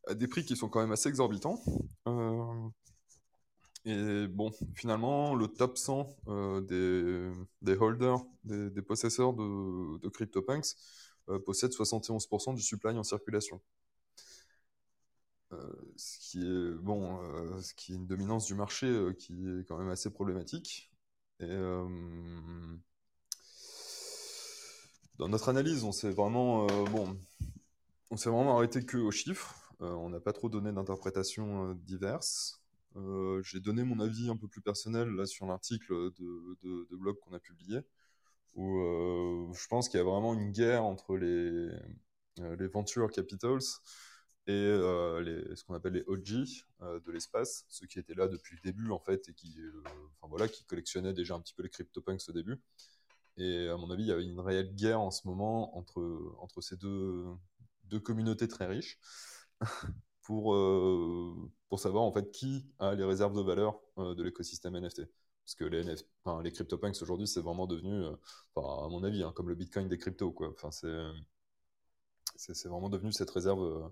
à 0.09 0.15
des 0.15 0.29
prix 0.29 0.45
qui 0.45 0.57
sont 0.57 0.69
quand 0.69 0.81
même 0.81 0.93
assez 0.93 1.09
exorbitants. 1.09 1.61
Et 3.85 4.29
bon, 4.29 4.53
finalement, 4.75 5.35
le 5.35 5.49
top 5.49 5.77
100 5.77 6.17
euh, 6.29 7.35
des, 7.63 7.77
holders, 7.77 8.25
des, 8.45 8.83
possesseurs 8.83 9.33
de, 9.35 10.09
CryptoPunks, 10.09 10.77
possède 11.45 11.73
71% 11.73 12.55
du 12.55 12.63
supply 12.63 12.97
en 12.97 13.03
circulation. 13.03 13.61
Euh, 15.53 15.59
ce 15.97 16.19
qui 16.19 16.41
est 16.41 16.73
bon, 16.75 17.23
euh, 17.23 17.61
ce 17.61 17.75
qui 17.75 17.93
est 17.93 17.97
une 17.97 18.07
dominance 18.07 18.47
du 18.47 18.55
marché 18.55 18.87
euh, 18.87 19.13
qui 19.13 19.35
est 19.35 19.65
quand 19.69 19.77
même 19.77 19.91
assez 19.91 20.11
problématique. 20.11 20.91
Euh, 21.43 21.87
dans 25.19 25.29
notre 25.29 25.49
analyse, 25.49 25.85
on 25.85 25.93
s'est 25.93 26.11
vraiment 26.11 26.67
euh, 26.69 27.07
arrêté 28.57 28.85
que 28.85 28.97
aux 28.97 29.11
chiffres. 29.11 29.75
Euh, 29.83 29.93
on 29.95 30.09
n'a 30.11 30.21
pas 30.21 30.33
trop 30.33 30.49
donné 30.49 30.73
d'interprétations 30.73 31.71
euh, 31.71 31.75
diverses. 31.75 32.63
Euh, 32.97 33.43
j'ai 33.43 33.61
donné 33.61 33.85
mon 33.85 34.01
avis 34.01 34.29
un 34.31 34.37
peu 34.37 34.49
plus 34.49 34.61
personnel 34.61 35.27
sur 35.27 35.47
l'article 35.47 36.11
de 36.19 36.97
blog 36.97 37.17
qu'on 37.21 37.33
a 37.33 37.39
publié, 37.39 37.81
où 38.55 38.79
euh, 38.81 39.53
je 39.53 39.67
pense 39.69 39.89
qu'il 39.89 39.99
y 39.99 40.01
a 40.01 40.05
vraiment 40.05 40.35
une 40.35 40.51
guerre 40.53 40.85
entre 40.85 41.17
les, 41.17 41.71
euh, 42.41 42.57
les 42.59 42.67
venture 42.69 43.11
capitals 43.11 43.61
et 44.47 44.53
euh, 44.53 45.55
ce 45.55 45.65
qu'on 45.65 45.75
appelle 45.75 45.93
les 45.95 46.05
OG 46.07 46.47
de 46.81 47.13
l'espace, 47.13 47.65
ceux 47.69 47.87
qui 47.87 48.01
étaient 48.01 48.15
là 48.15 48.27
depuis 48.27 48.57
le 48.57 48.61
début 48.63 48.91
en 48.91 48.99
fait 48.99 49.29
et 49.29 49.35
qui, 49.35 49.57
enfin, 49.85 50.29
voilà, 50.29 50.49
qui 50.49 50.65
collectionnaient 50.65 51.13
déjà 51.13 51.35
un 51.35 51.41
petit 51.41 51.55
peu 51.55 51.63
les 51.63 51.71
CryptoPunks 51.71 52.29
au 52.29 52.33
début. 52.33 52.61
Et 53.37 53.69
à 53.69 53.77
mon 53.77 53.91
avis, 53.91 54.03
il 54.03 54.09
y 54.09 54.13
a 54.13 54.19
une 54.19 54.41
réelle 54.41 54.75
guerre 54.75 55.01
en 55.01 55.13
ce 55.13 55.27
moment 55.29 55.77
entre, 55.79 56.61
ces 56.61 56.77
deux, 56.77 57.25
communautés 58.03 58.49
très 58.49 58.67
riches 58.67 58.99
pour, 60.23 60.57
pour 61.69 61.79
savoir 61.79 62.03
en 62.03 62.13
fait 62.13 62.33
qui 62.33 62.67
a 62.81 62.97
les 62.97 63.05
réserves 63.05 63.37
de 63.37 63.43
valeur 63.43 63.81
de 63.97 64.23
l'écosystème 64.25 64.77
NFT. 64.77 65.03
Parce 65.45 65.55
que 65.57 65.65
les, 65.65 65.85
enfin, 66.25 66.43
les 66.43 66.53
CryptoPunks 66.53 67.03
aujourd'hui, 67.03 67.27
c'est 67.27 67.41
vraiment 67.41 67.67
devenu, 67.67 68.05
euh, 68.05 68.13
enfin, 68.55 68.87
à 68.87 68.89
mon 68.89 69.03
avis, 69.03 69.23
hein, 69.23 69.33
comme 69.35 69.49
le 69.49 69.55
Bitcoin 69.55 69.89
des 69.89 69.99
cryptos. 69.99 70.31
Quoi. 70.31 70.51
Enfin, 70.51 70.71
c'est, 70.71 72.55
c'est, 72.55 72.69
vraiment 72.69 72.89
devenu 72.89 73.13
cette 73.13 73.31
réserve, 73.31 73.63
euh, 73.63 73.89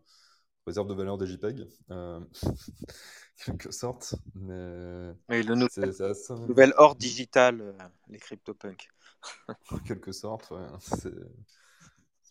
réserve 0.67 0.87
de 0.89 0.95
valeur 0.95 1.19
des 1.19 1.27
JPEG, 1.27 1.69
euh, 1.91 2.21
quelque 3.45 3.73
sorte. 3.73 4.15
Mais 4.35 5.13
Et 5.31 5.43
le 5.43 5.55
nou- 5.55 5.69
c'est, 5.71 5.93
c'est 5.93 6.05
assez... 6.05 6.35
nouvel 6.35 6.73
or 6.77 6.95
digital, 6.95 7.61
euh, 7.61 7.73
les 8.09 8.19
CryptoPunks. 8.19 8.89
En 9.71 9.79
quelque 9.79 10.13
sorte, 10.13 10.51
ouais. 10.51 10.67
C'est... 10.81 11.13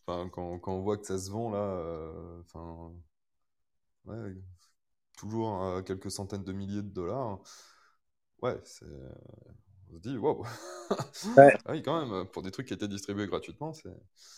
Enfin, 0.08 0.28
quand, 0.30 0.58
quand 0.60 0.74
on 0.74 0.82
voit 0.82 0.98
que 0.98 1.06
ça 1.06 1.20
se 1.20 1.30
vend 1.30 1.52
là, 1.52 2.42
enfin, 2.42 2.92
ouais, 4.06 4.34
toujours 5.18 5.64
à 5.64 5.84
quelques 5.84 6.10
centaines 6.10 6.44
de 6.44 6.52
milliers 6.52 6.82
de 6.82 6.90
dollars, 6.90 7.40
ouais, 8.42 8.58
c'est... 8.64 8.86
on 9.92 9.96
se 9.98 10.02
dit, 10.02 10.18
wow, 10.18 10.46
Ouais. 11.38 11.60
ah 11.66 11.72
oui, 11.72 11.82
quand 11.84 12.06
même, 12.06 12.26
pour 12.28 12.42
des 12.44 12.52
trucs 12.52 12.68
qui 12.68 12.74
étaient 12.74 12.88
distribués 12.88 13.28
gratuitement, 13.28 13.74
c'est... 13.74 13.90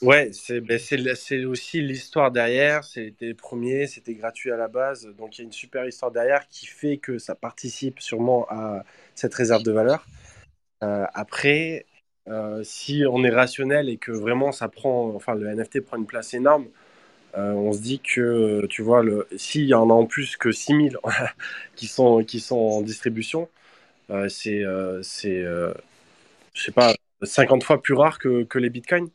Ouais, 0.02 0.32
c'est 0.34 0.62
ben, 0.62 0.80
c'est 0.80 0.98
le- 0.98 1.14
c'est 1.14 1.46
aussi 1.46 1.80
l'histoire 1.82 2.32
derrière. 2.32 2.84
C'était 2.84 3.28
les 3.28 3.34
premiers, 3.36 3.86
c'était 3.86 4.16
gratuit 4.16 4.52
à 4.52 4.58
la 4.58 4.68
base. 4.68 5.06
Donc 5.18 5.38
il 5.38 5.42
y 5.42 5.44
a 5.44 5.46
une 5.46 5.52
super 5.52 5.86
histoire 5.86 6.12
derrière 6.12 6.48
qui 6.50 6.66
fait 6.66 6.98
que 6.98 7.20
ça 7.20 7.36
participe 7.36 8.00
sûrement 8.00 8.48
à 8.50 8.84
cette 9.14 9.34
réserve 9.36 9.62
de 9.64 9.72
valeur. 9.72 10.08
Euh, 10.84 11.06
après, 11.14 11.86
euh, 12.30 12.64
si 12.64 13.04
on 13.10 13.24
est 13.24 13.32
rationnel 13.32 13.90
et 13.90 13.98
que 13.98 14.12
vraiment 14.12 14.52
ça 14.52 14.70
prend, 14.70 15.10
enfin 15.16 15.36
le 15.36 15.48
NFT 15.50 15.82
prend 15.82 15.98
une 15.98 16.08
place 16.08 16.34
énorme, 16.34 16.68
euh, 17.38 17.54
on 17.54 17.72
se 17.74 17.80
dit 17.82 18.00
que, 18.00 18.66
tu 18.68 18.82
vois, 18.82 19.04
le, 19.04 19.28
s'il 19.38 19.66
y 19.66 19.74
en 19.74 19.90
a 19.90 19.94
en 19.94 20.06
plus 20.06 20.38
que 20.38 20.52
6000 20.52 20.98
qui 21.76 21.88
sont, 21.88 22.24
qui 22.24 22.40
sont 22.40 22.58
en 22.58 22.82
distribution, 22.82 23.44
euh, 23.44 23.48
c'est, 24.30 24.64
euh, 24.64 25.02
c'est 25.04 25.42
euh, 25.42 25.74
je 26.54 26.64
sais 26.64 26.72
pas, 26.72 26.94
50 27.22 27.64
fois 27.64 27.82
plus 27.82 27.94
rare 27.94 28.20
que, 28.20 28.44
que 28.44 28.60
les 28.60 28.70
bitcoins. 28.70 29.10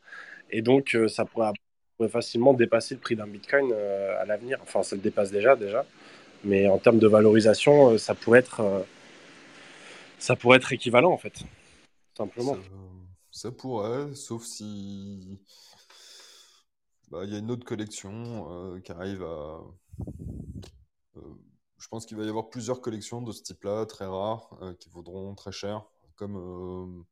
Et 0.51 0.63
donc, 0.63 0.95
euh, 0.95 1.09
ça 1.09 1.25
pourrait, 1.25 1.53
facilement 2.09 2.55
dépasser 2.55 2.95
le 2.95 3.01
prix 3.01 3.17
d'un 3.17 3.27
bitcoin 3.27 3.73
euh, 3.73 4.21
à 4.21 4.25
l'avenir. 4.27 4.59
Enfin, 4.63 4.83
ça 4.83 4.97
le 4.97 5.03
dépasse 5.03 5.31
déjà, 5.31 5.57
déjà. 5.57 5.85
Mais 6.45 6.69
en 6.69 6.79
termes 6.79 6.99
de 6.99 7.09
valorisation, 7.09 7.91
euh, 7.93 7.99
ça 7.99 8.15
pourrait 8.15 8.41
être, 8.41 8.61
euh, 8.61 8.83
ça 10.19 10.37
pourrait 10.37 10.59
être 10.59 10.73
équivalent, 10.73 11.13
en 11.13 11.19
fait, 11.19 11.43
simplement. 12.17 12.57
Ça, 13.31 13.51
pourrait, 13.51 14.15
sauf 14.15 14.45
si... 14.45 15.39
Bah, 17.11 17.21
il 17.25 17.33
y 17.33 17.37
a 17.37 17.39
une 17.39 17.51
autre 17.51 17.65
collection 17.65 18.47
euh, 18.51 18.81
qui 18.81 18.93
arrive 18.93 19.23
à... 19.23 19.61
euh, 21.17 21.21
je 21.79 21.89
pense 21.89 22.07
qu'il 22.07 22.16
va 22.16 22.24
y 22.24 22.29
avoir 22.29 22.49
plusieurs 22.51 22.81
collections 22.81 23.22
de 23.22 23.33
ce 23.33 23.43
type-là, 23.43 23.87
très 23.87 24.07
rares, 24.07 24.57
euh, 24.62 24.74
qui 24.74 24.89
vaudront 24.89 25.35
très 25.35 25.53
cher, 25.53 25.85
comme, 26.16 26.37
euh, 26.37 27.03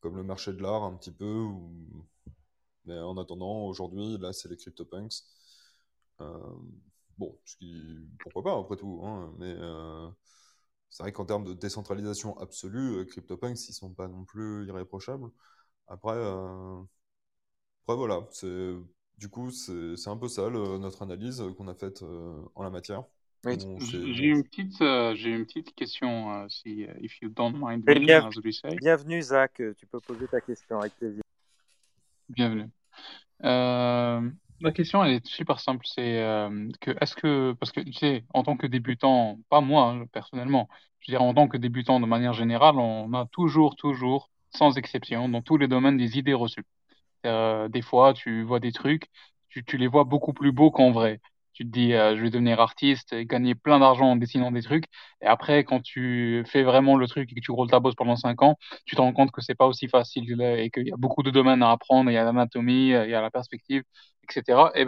comme 0.00 0.16
le 0.16 0.24
marché 0.24 0.52
de 0.52 0.62
l'art 0.62 0.82
un 0.84 0.96
petit 0.96 1.12
peu. 1.12 1.46
Mais 2.86 2.98
en 2.98 3.16
attendant, 3.16 3.66
aujourd'hui, 3.66 4.18
là, 4.18 4.32
c'est 4.32 4.48
les 4.48 4.56
CryptoPunks. 4.56 5.22
Euh, 6.20 6.38
bon, 7.18 7.38
ce 7.44 7.56
qui... 7.56 8.08
pourquoi 8.20 8.42
pas 8.42 8.58
après 8.58 8.76
tout, 8.76 9.00
hein, 9.04 9.32
mais 9.38 9.56
c'est 10.90 11.02
vrai 11.02 11.12
qu'en 11.12 11.24
termes 11.24 11.44
de 11.44 11.54
décentralisation 11.54 12.38
absolue, 12.38 13.06
CryptoPunks, 13.06 13.68
ils 13.68 13.72
sont 13.72 13.92
pas 13.94 14.08
non 14.08 14.24
plus 14.24 14.66
irréprochables. 14.66 15.30
Après, 15.88 16.16
après 17.82 17.96
voilà, 17.96 18.26
du 19.18 19.28
coup, 19.30 19.50
c'est 19.50 20.08
un 20.08 20.16
peu 20.16 20.28
ça 20.28 20.50
notre 20.50 21.02
analyse 21.02 21.42
qu'on 21.56 21.68
a 21.68 21.74
faite 21.74 22.02
en 22.54 22.62
la 22.62 22.70
matière. 22.70 23.04
Oui. 23.44 23.58
On 23.66 23.80
s'est- 23.80 23.86
J- 23.86 24.14
J'ai 24.14 24.26
une 24.26 24.42
petite, 24.44 24.80
euh, 24.80 25.14
j'ai 25.14 25.30
une 25.30 25.44
petite 25.44 25.74
question, 25.74 26.32
euh, 26.32 26.46
si, 26.48 26.84
euh, 26.84 26.92
if 27.00 27.20
you 27.20 27.28
don't 27.28 27.54
mind 27.60 27.84
Oui, 27.86 28.00
me, 28.00 28.06
bien- 28.06 28.26
as 28.26 28.36
we 28.42 28.54
say. 28.54 28.76
Bienvenue 28.76 29.20
Zach, 29.22 29.52
tu 29.56 29.86
peux 29.86 30.00
poser 30.00 30.26
ta 30.28 30.40
question 30.40 30.80
avec 30.80 30.94
plaisir. 30.96 31.22
Bienvenue. 32.30 32.70
Euh, 33.44 34.30
la 34.60 34.72
question, 34.72 35.04
elle 35.04 35.12
est 35.14 35.26
super 35.26 35.60
simple. 35.60 35.84
C'est 35.86 36.20
euh, 36.22 36.68
que, 36.80 36.92
est-ce 37.00 37.14
que, 37.14 37.52
parce 37.60 37.72
que 37.72 37.80
tu 37.80 37.92
sais, 37.92 38.24
en 38.32 38.42
tant 38.42 38.56
que 38.56 38.66
débutant, 38.66 39.38
pas 39.50 39.60
moi 39.60 39.90
hein, 39.90 40.06
personnellement, 40.12 40.68
je 41.00 41.10
veux 41.10 41.18
dire, 41.18 41.22
en 41.22 41.34
tant 41.34 41.48
que 41.48 41.58
débutant 41.58 42.00
de 42.00 42.06
manière 42.06 42.32
générale, 42.32 42.76
on 42.78 43.12
a 43.12 43.26
toujours, 43.26 43.76
toujours, 43.76 44.30
sans 44.50 44.78
exception, 44.78 45.28
dans 45.28 45.42
tous 45.42 45.58
les 45.58 45.68
domaines, 45.68 45.98
des 45.98 46.16
idées 46.18 46.32
reçues. 46.34 46.64
Euh, 47.26 47.68
des 47.68 47.82
fois, 47.82 48.14
tu 48.14 48.42
vois 48.42 48.60
des 48.60 48.72
trucs, 48.72 49.10
tu, 49.48 49.64
tu 49.64 49.76
les 49.76 49.86
vois 49.86 50.04
beaucoup 50.04 50.32
plus 50.32 50.52
beaux 50.52 50.70
qu'en 50.70 50.92
vrai. 50.92 51.20
Tu 51.54 51.64
te 51.64 51.70
dis, 51.70 51.94
euh, 51.94 52.16
je 52.16 52.22
vais 52.22 52.30
devenir 52.30 52.60
artiste 52.60 53.12
et 53.12 53.26
gagner 53.26 53.54
plein 53.54 53.78
d'argent 53.80 54.06
en 54.12 54.16
dessinant 54.16 54.52
des 54.52 54.62
trucs. 54.62 54.84
Et 55.22 55.26
après, 55.26 55.64
quand 55.64 55.80
tu 55.82 56.44
fais 56.46 56.62
vraiment 56.64 56.96
le 56.96 57.06
truc 57.08 57.30
et 57.32 57.34
que 57.36 57.40
tu 57.40 57.52
roules 57.52 57.70
ta 57.70 57.80
bosse 57.80 57.94
pendant 57.94 58.16
cinq 58.16 58.42
ans, 58.42 58.56
tu 58.86 58.96
te 58.96 59.00
rends 59.00 59.12
compte 59.12 59.30
que 59.32 59.40
c'est 59.40 59.54
pas 59.54 59.66
aussi 59.66 59.88
facile 59.88 60.40
et 60.42 60.70
qu'il 60.70 60.88
y 60.88 60.92
a 60.92 60.96
beaucoup 60.96 61.22
de 61.22 61.30
domaines 61.30 61.62
à 61.62 61.70
apprendre. 61.70 62.10
Il 62.10 62.14
y 62.14 62.16
a 62.18 62.24
l'anatomie, 62.24 62.92
euh, 62.94 63.06
il 63.06 63.10
y 63.10 63.14
a 63.14 63.22
la 63.22 63.30
perspective, 63.30 63.82
etc. 64.28 64.72
Et, 64.74 64.86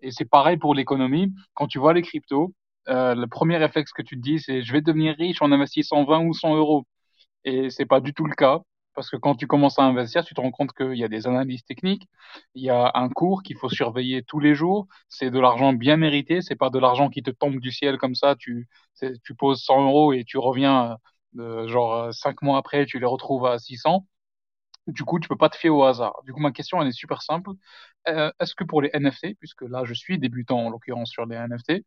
et 0.00 0.10
c'est 0.10 0.24
pareil 0.24 0.56
pour 0.56 0.74
l'économie. 0.74 1.32
Quand 1.54 1.66
tu 1.68 1.78
vois 1.78 1.94
les 1.94 2.02
cryptos, 2.02 2.52
euh, 2.88 3.14
le 3.14 3.26
premier 3.26 3.56
réflexe 3.56 3.92
que 3.92 4.02
tu 4.02 4.16
te 4.16 4.20
dis, 4.22 4.40
c'est 4.40 4.62
je 4.62 4.72
vais 4.72 4.80
devenir 4.80 5.14
riche 5.16 5.40
en 5.42 5.52
investissant 5.52 6.04
20 6.04 6.20
ou 6.24 6.34
100 6.34 6.54
euros. 6.56 6.84
Et 7.44 7.70
c'est 7.70 7.86
pas 7.86 8.00
du 8.00 8.14
tout 8.14 8.26
le 8.26 8.34
cas. 8.34 8.60
Parce 8.98 9.10
que 9.10 9.16
quand 9.16 9.36
tu 9.36 9.46
commences 9.46 9.78
à 9.78 9.82
investir, 9.84 10.24
tu 10.24 10.34
te 10.34 10.40
rends 10.40 10.50
compte 10.50 10.72
qu'il 10.72 10.94
y 10.96 11.04
a 11.04 11.08
des 11.08 11.26
analyses 11.28 11.64
techniques, 11.64 12.08
il 12.54 12.64
y 12.64 12.70
a 12.70 12.90
un 12.94 13.08
cours 13.08 13.42
qu'il 13.44 13.56
faut 13.56 13.68
surveiller 13.68 14.24
tous 14.24 14.40
les 14.40 14.54
jours. 14.56 14.88
C'est 15.08 15.30
de 15.30 15.38
l'argent 15.38 15.72
bien 15.72 15.96
mérité, 15.96 16.42
c'est 16.42 16.56
pas 16.56 16.70
de 16.70 16.78
l'argent 16.80 17.08
qui 17.08 17.22
te 17.22 17.30
tombe 17.30 17.60
du 17.60 17.70
ciel 17.70 17.98
comme 17.98 18.16
ça. 18.16 18.34
Tu, 18.36 18.68
tu 19.24 19.34
poses 19.36 19.62
100 19.62 19.82
euros 19.86 20.12
et 20.12 20.24
tu 20.24 20.38
reviens, 20.38 20.96
euh, 21.38 21.68
genre 21.68 21.94
euh, 21.94 22.12
cinq 22.12 22.42
mois 22.42 22.58
après, 22.58 22.86
tu 22.86 22.98
les 22.98 23.06
retrouves 23.06 23.46
à 23.46 23.58
600. 23.58 24.04
Du 24.88 25.04
coup, 25.04 25.20
tu 25.20 25.28
peux 25.28 25.36
pas 25.36 25.50
te 25.50 25.56
fier 25.56 25.70
au 25.70 25.84
hasard. 25.84 26.22
Du 26.24 26.32
coup, 26.32 26.40
ma 26.40 26.52
question, 26.52 26.80
elle 26.82 26.88
est 26.88 26.92
super 26.92 27.22
simple. 27.22 27.50
Euh, 28.06 28.30
est-ce 28.40 28.54
que 28.54 28.64
pour 28.64 28.80
les 28.82 28.90
NFT, 28.94 29.36
puisque 29.38 29.62
là, 29.62 29.84
je 29.84 29.94
suis 29.94 30.18
débutant 30.18 30.66
en 30.66 30.70
l'occurrence 30.70 31.10
sur 31.10 31.26
les 31.26 31.36
NFT, 31.36 31.84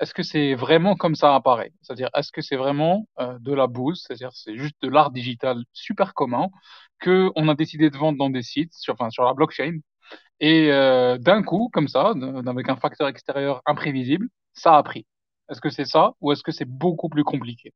est-ce 0.00 0.14
que 0.14 0.22
c'est 0.22 0.54
vraiment 0.54 0.96
comme 0.96 1.14
ça 1.14 1.34
apparaît? 1.34 1.72
C'est-à-dire, 1.82 2.10
est-ce 2.14 2.32
que 2.32 2.42
c'est 2.42 2.56
vraiment 2.56 3.08
euh, 3.20 3.38
de 3.40 3.52
la 3.52 3.66
bouse, 3.66 4.04
c'est-à-dire 4.06 4.30
c'est 4.32 4.56
juste 4.56 4.76
de 4.82 4.88
l'art 4.88 5.10
digital 5.10 5.62
super 5.72 6.14
commun 6.14 6.48
que 7.00 7.30
on 7.36 7.48
a 7.48 7.54
décidé 7.54 7.90
de 7.90 7.96
vendre 7.96 8.18
dans 8.18 8.30
des 8.30 8.42
sites, 8.42 8.74
sur, 8.74 8.94
enfin 8.94 9.10
sur 9.10 9.24
la 9.24 9.34
blockchain, 9.34 9.78
et 10.40 10.70
euh, 10.72 11.18
d'un 11.18 11.42
coup, 11.42 11.70
comme 11.72 11.88
ça, 11.88 12.14
avec 12.46 12.68
un 12.68 12.76
facteur 12.76 13.08
extérieur 13.08 13.62
imprévisible, 13.66 14.28
ça 14.52 14.76
a 14.76 14.82
pris. 14.82 15.06
Est-ce 15.50 15.60
que 15.60 15.70
c'est 15.70 15.84
ça 15.84 16.12
ou 16.20 16.32
est-ce 16.32 16.42
que 16.42 16.52
c'est 16.52 16.68
beaucoup 16.68 17.08
plus 17.08 17.24
compliqué? 17.24 17.72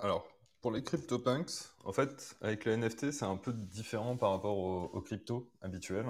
Alors, 0.00 0.26
pour 0.62 0.72
les 0.72 0.82
CryptoPunks, 0.84 1.50
en 1.84 1.92
fait, 1.92 2.36
avec 2.40 2.64
les 2.64 2.72
NFT, 2.72 3.10
c'est 3.12 3.24
un 3.24 3.36
peu 3.36 3.52
différent 3.52 4.16
par 4.16 4.30
rapport 4.30 4.56
aux, 4.58 4.84
aux 4.84 5.02
cryptos 5.02 5.50
habituels, 5.60 6.06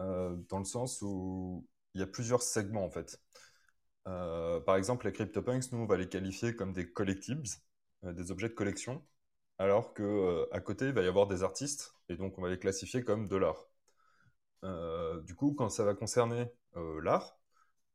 euh, 0.00 0.36
dans 0.50 0.58
le 0.60 0.64
sens 0.66 1.02
où 1.02 1.66
il 1.94 2.00
y 2.00 2.04
a 2.04 2.06
plusieurs 2.06 2.42
segments, 2.42 2.84
en 2.84 2.90
fait. 2.90 3.20
Euh, 4.08 4.60
par 4.60 4.76
exemple, 4.76 5.06
les 5.06 5.12
CryptoPunks, 5.12 5.72
nous, 5.72 5.78
on 5.80 5.86
va 5.86 5.96
les 5.98 6.08
qualifier 6.08 6.56
comme 6.56 6.72
des 6.72 6.92
collectibles, 6.92 7.46
euh, 8.04 8.12
des 8.12 8.30
objets 8.32 8.48
de 8.48 8.54
collection, 8.54 9.04
alors 9.58 9.94
que 9.94 10.48
à 10.52 10.60
côté, 10.60 10.86
il 10.88 10.92
va 10.94 11.02
y 11.02 11.08
avoir 11.08 11.28
des 11.28 11.42
artistes, 11.44 11.94
et 12.08 12.16
donc 12.16 12.38
on 12.38 12.42
va 12.42 12.50
les 12.50 12.58
classifier 12.58 13.04
comme 13.04 13.28
de 13.28 13.36
l'art. 13.36 13.66
Du 15.26 15.34
coup, 15.36 15.54
quand 15.54 15.68
ça 15.70 15.84
va 15.84 15.94
concerner 15.94 16.46
l'art, 17.02 17.38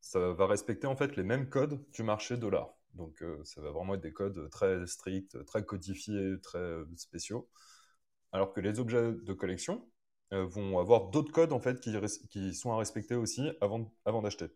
ça 0.00 0.32
va 0.32 0.46
respecter 0.46 0.86
en 0.88 0.96
fait 0.96 1.16
les 1.16 1.24
mêmes 1.24 1.50
codes 1.50 1.84
du 1.92 2.02
marché 2.04 2.36
de 2.38 2.48
l'art. 2.48 2.77
Donc 2.94 3.22
euh, 3.22 3.42
ça 3.44 3.60
va 3.60 3.70
vraiment 3.70 3.94
être 3.94 4.00
des 4.00 4.12
codes 4.12 4.50
très 4.50 4.86
stricts, 4.86 5.44
très 5.46 5.64
codifiés, 5.64 6.40
très 6.42 6.58
euh, 6.58 6.84
spéciaux. 6.96 7.48
Alors 8.32 8.52
que 8.52 8.60
les 8.60 8.80
objets 8.80 9.12
de 9.12 9.32
collection 9.32 9.88
euh, 10.32 10.44
vont 10.46 10.78
avoir 10.78 11.10
d'autres 11.10 11.32
codes 11.32 11.52
en 11.52 11.60
fait 11.60 11.80
qui, 11.80 12.54
sont 12.54 12.72
à 12.72 12.78
respecter 12.78 13.14
aussi 13.14 13.50
avant, 13.60 13.90
d'acheter. 14.22 14.48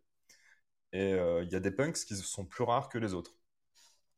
Et 0.92 1.12
il 1.12 1.48
y 1.50 1.56
a 1.56 1.60
des 1.60 1.70
punks 1.70 1.96
qui 2.06 2.16
sont 2.16 2.44
plus 2.46 2.64
rares 2.64 2.88
que 2.88 2.98
les 2.98 3.14
autres. 3.14 3.34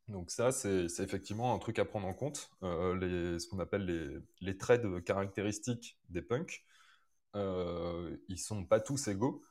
Donc 0.09 0.31
ça, 0.31 0.53
c'est 0.53 0.87
effectivement 1.01 1.55
un 1.55 1.59
truc 1.59 1.79
à 1.79 1.85
prendre 1.85 2.07
en 2.07 2.15
compte. 2.15 2.51
Ce 2.63 3.49
qu'on 3.49 3.59
appelle 3.61 4.23
les, 4.41 4.59
traits 4.59 4.83
de 4.83 4.99
caractéristiques 5.01 5.99
des 6.11 6.23
punks, 6.23 6.65
euh, 7.37 8.17
ils 8.29 8.39
sont 8.39 8.65
pas 8.67 8.81
tous 8.81 9.09
égaux. 9.09 9.43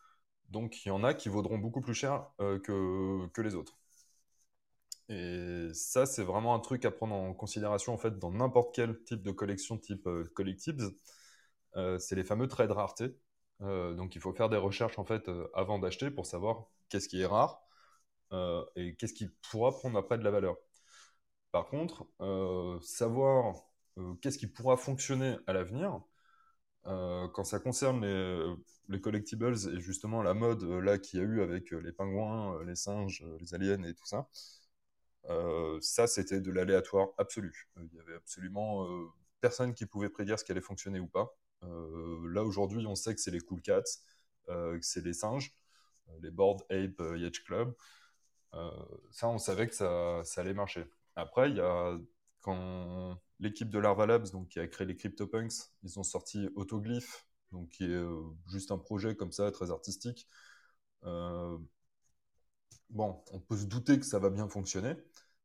Donc 0.50 0.86
il 0.86 0.90
y 0.90 0.92
en 0.92 1.04
a 1.04 1.14
qui 1.14 1.30
vaudront 1.30 1.58
beaucoup 1.58 1.82
plus 1.82 1.96
cher 1.96 2.28
que 2.40 3.42
les 3.42 3.56
autres. 3.56 3.78
Et 5.10 5.70
ça, 5.74 6.06
c'est 6.06 6.24
vraiment 6.24 6.56
un 6.56 6.60
truc 6.60 6.86
à 6.86 6.92
prendre 6.92 7.14
en 7.16 7.34
considération 7.34 7.94
en 7.94 7.98
fait 7.98 8.18
dans 8.20 8.32
n'importe 8.32 8.74
quel 8.74 9.04
type 9.04 9.22
de 9.22 9.32
collection 9.32 9.78
type 9.78 10.08
euh, 10.08 10.26
collectibles. 10.34 10.84
Euh, 11.76 12.00
c'est 12.00 12.16
les 12.16 12.24
fameux 12.24 12.48
traits 12.48 12.70
de 12.70 12.74
rareté. 12.74 13.18
Euh, 13.62 13.94
donc 13.94 14.16
il 14.16 14.22
faut 14.22 14.34
faire 14.34 14.50
des 14.50 14.58
recherches 14.58 15.00
en 15.00 15.06
fait 15.06 15.30
avant 15.54 15.80
d'acheter 15.80 16.12
pour 16.12 16.26
savoir 16.26 16.68
qu'est-ce 16.90 17.10
qui 17.10 17.22
est 17.22 17.26
rare 17.26 17.62
et 18.76 18.96
qu'est-ce 18.96 19.14
qui 19.14 19.28
pourra 19.52 19.72
prendre 19.72 19.98
après 20.00 20.18
de 20.18 20.24
la 20.24 20.32
valeur. 20.32 20.58
Par 21.52 21.68
contre, 21.68 22.08
savoir 22.82 23.56
qu'est-ce 24.22 24.40
qui 24.40 24.48
pourra 24.48 24.76
fonctionner 24.76 25.38
à 25.46 25.54
l'avenir, 25.54 26.02
quand 26.84 27.44
ça 27.44 27.60
concerne 27.60 28.02
les, 28.02 28.56
les 28.90 29.02
collectibles 29.02 29.54
et 29.54 29.80
justement 29.80 30.24
la 30.24 30.34
mode 30.34 30.64
là 30.64 30.98
qu'il 30.98 31.20
y 31.20 31.22
a 31.22 31.26
eu 31.26 31.44
avec 31.44 31.70
les 31.70 31.92
pingouins, 31.92 32.64
les 32.64 32.76
singes, 32.76 33.24
les 33.40 33.54
aliens 33.54 33.84
et 33.84 33.94
tout 33.94 34.08
ça, 34.08 34.28
ça 35.82 36.08
c'était 36.08 36.42
de 36.42 36.52
l'aléatoire 36.52 37.10
absolu. 37.18 37.70
Euh, 37.78 37.88
Il 37.92 37.98
y 37.98 38.00
avait 38.00 38.16
absolument 38.16 38.86
euh, 38.88 39.08
personne 39.42 39.74
qui 39.74 39.86
pouvait 39.86 40.10
prédire 40.10 40.40
ce 40.40 40.44
qui 40.44 40.52
allait 40.52 40.62
fonctionner 40.62 41.00
ou 41.00 41.08
pas. 41.08 41.36
Euh, 41.64 42.28
là 42.30 42.44
aujourd'hui, 42.44 42.86
on 42.88 42.96
sait 42.96 43.16
que 43.16 43.22
c'est 43.22 43.32
les 43.32 43.40
Cool 43.40 43.62
Cats, 43.62 43.84
euh, 44.50 44.78
que 44.78 44.86
c'est 44.86 45.04
les 45.04 45.14
singes, 45.14 45.56
euh, 46.10 46.20
les 46.22 46.32
Bored 46.32 46.62
Ape 46.70 47.00
euh, 47.00 47.18
Yacht 47.18 47.44
Club. 47.44 47.74
Euh, 48.54 48.72
ça, 49.12 49.28
on 49.30 49.38
savait 49.38 49.68
que 49.68 49.76
ça, 49.76 50.24
allait 50.38 50.54
marcher. 50.54 50.86
Après, 51.16 51.50
il 51.50 51.58
y 51.58 51.62
a 51.62 51.98
quand 52.42 53.20
l'équipe 53.40 53.70
de 53.70 53.80
Larva 53.80 54.06
Labs, 54.06 54.30
donc, 54.32 54.50
qui 54.50 54.60
a 54.60 54.68
créé 54.68 54.86
les 54.88 54.96
CryptoPunks, 54.96 55.54
ils 55.84 56.00
ont 56.00 56.04
sorti 56.04 56.50
Autoglyph, 56.56 57.26
donc, 57.52 57.70
qui 57.70 57.86
est 57.86 57.88
euh, 57.90 58.22
juste 58.48 58.72
un 58.72 58.78
projet 58.78 59.16
comme 59.16 59.32
ça, 59.32 59.52
très 59.52 59.72
artistique. 59.72 60.28
Euh, 61.06 61.58
bon, 62.94 63.22
on 63.32 63.40
peut 63.40 63.58
se 63.58 63.66
douter 63.66 64.00
que 64.00 64.06
ça 64.06 64.20
va 64.20 64.30
bien 64.30 64.48
fonctionner. 64.48 64.96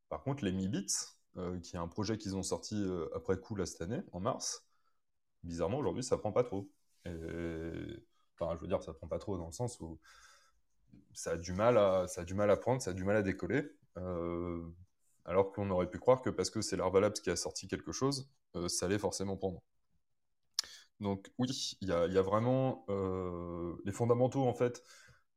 Par 0.09 0.23
contre, 0.23 0.45
les 0.45 0.53
Mi 0.53 0.69
Beats, 0.69 1.17
euh, 1.37 1.59
qui 1.61 1.77
est 1.77 1.79
un 1.79 1.89
projet 1.89 2.19
qu'ils 2.19 2.37
ont 2.37 2.43
sorti 2.43 2.77
euh, 2.77 3.09
après 3.15 3.39
coup 3.39 3.57
là 3.57 3.67
cette 3.67 3.83
année, 3.83 4.03
en 4.13 4.21
mars, 4.21 4.67
bizarrement 5.43 5.79
aujourd'hui, 5.79 6.05
ça 6.05 6.19
prend 6.19 6.33
pas 6.33 6.45
trop. 6.45 6.69
Enfin, 7.07 8.55
je 8.57 8.61
veux 8.61 8.69
dire, 8.69 8.83
ça 8.83 8.93
prend 8.93 9.09
pas 9.09 9.19
trop 9.19 9.37
dans 9.39 9.47
le 9.47 9.53
sens 9.53 9.81
où 9.81 9.99
ça 11.13 11.33
a 11.33 11.37
du 11.37 11.53
mal 11.53 11.79
à, 11.79 12.07
ça 12.07 12.23
a 12.23 12.25
du 12.25 12.35
mal 12.35 12.51
à 12.51 12.57
prendre, 12.57 12.83
ça 12.83 12.91
a 12.91 12.95
du 12.95 13.05
mal 13.05 13.17
à 13.17 13.23
décoller. 13.23 13.65
Euh, 13.97 14.63
alors 15.25 15.53
qu'on 15.53 15.71
aurait 15.71 15.91
pu 15.91 15.99
croire 15.99 16.23
que 16.23 16.31
parce 16.31 16.51
que 16.51 16.61
c'est 16.63 16.77
Larva 16.77 17.01
Labs 17.01 17.15
qui 17.15 17.31
a 17.31 17.37
sorti 17.37 17.69
quelque 17.69 17.93
chose, 17.93 18.31
ça 18.69 18.87
allait 18.87 18.99
forcément 18.99 19.37
prendre. 19.37 19.63
Donc 21.01 21.31
oui, 21.39 21.77
il 21.81 21.89
y 21.89 21.93
a, 21.93 22.23
vraiment 22.23 22.85
les 23.85 23.93
fondamentaux 23.93 24.47
en 24.47 24.55
fait, 24.55 24.83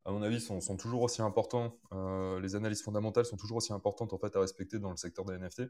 à 0.06 0.12
mon 0.12 0.22
avis, 0.24 0.42
sont, 0.42 0.60
toujours 0.78 1.04
aussi 1.04 1.22
importants. 1.22 1.78
Euh, 1.94 2.40
les 2.40 2.56
analyses 2.56 2.82
fondamentales 2.82 3.26
sont 3.26 3.38
toujours 3.38 3.58
aussi 3.58 3.74
importantes 3.74 4.14
en 4.14 4.18
fait 4.18 4.36
à 4.36 4.40
respecter 4.40 4.80
dans 4.80 4.92
le 4.92 4.98
secteur 4.98 5.26
des 5.26 5.36
NFT. 5.36 5.62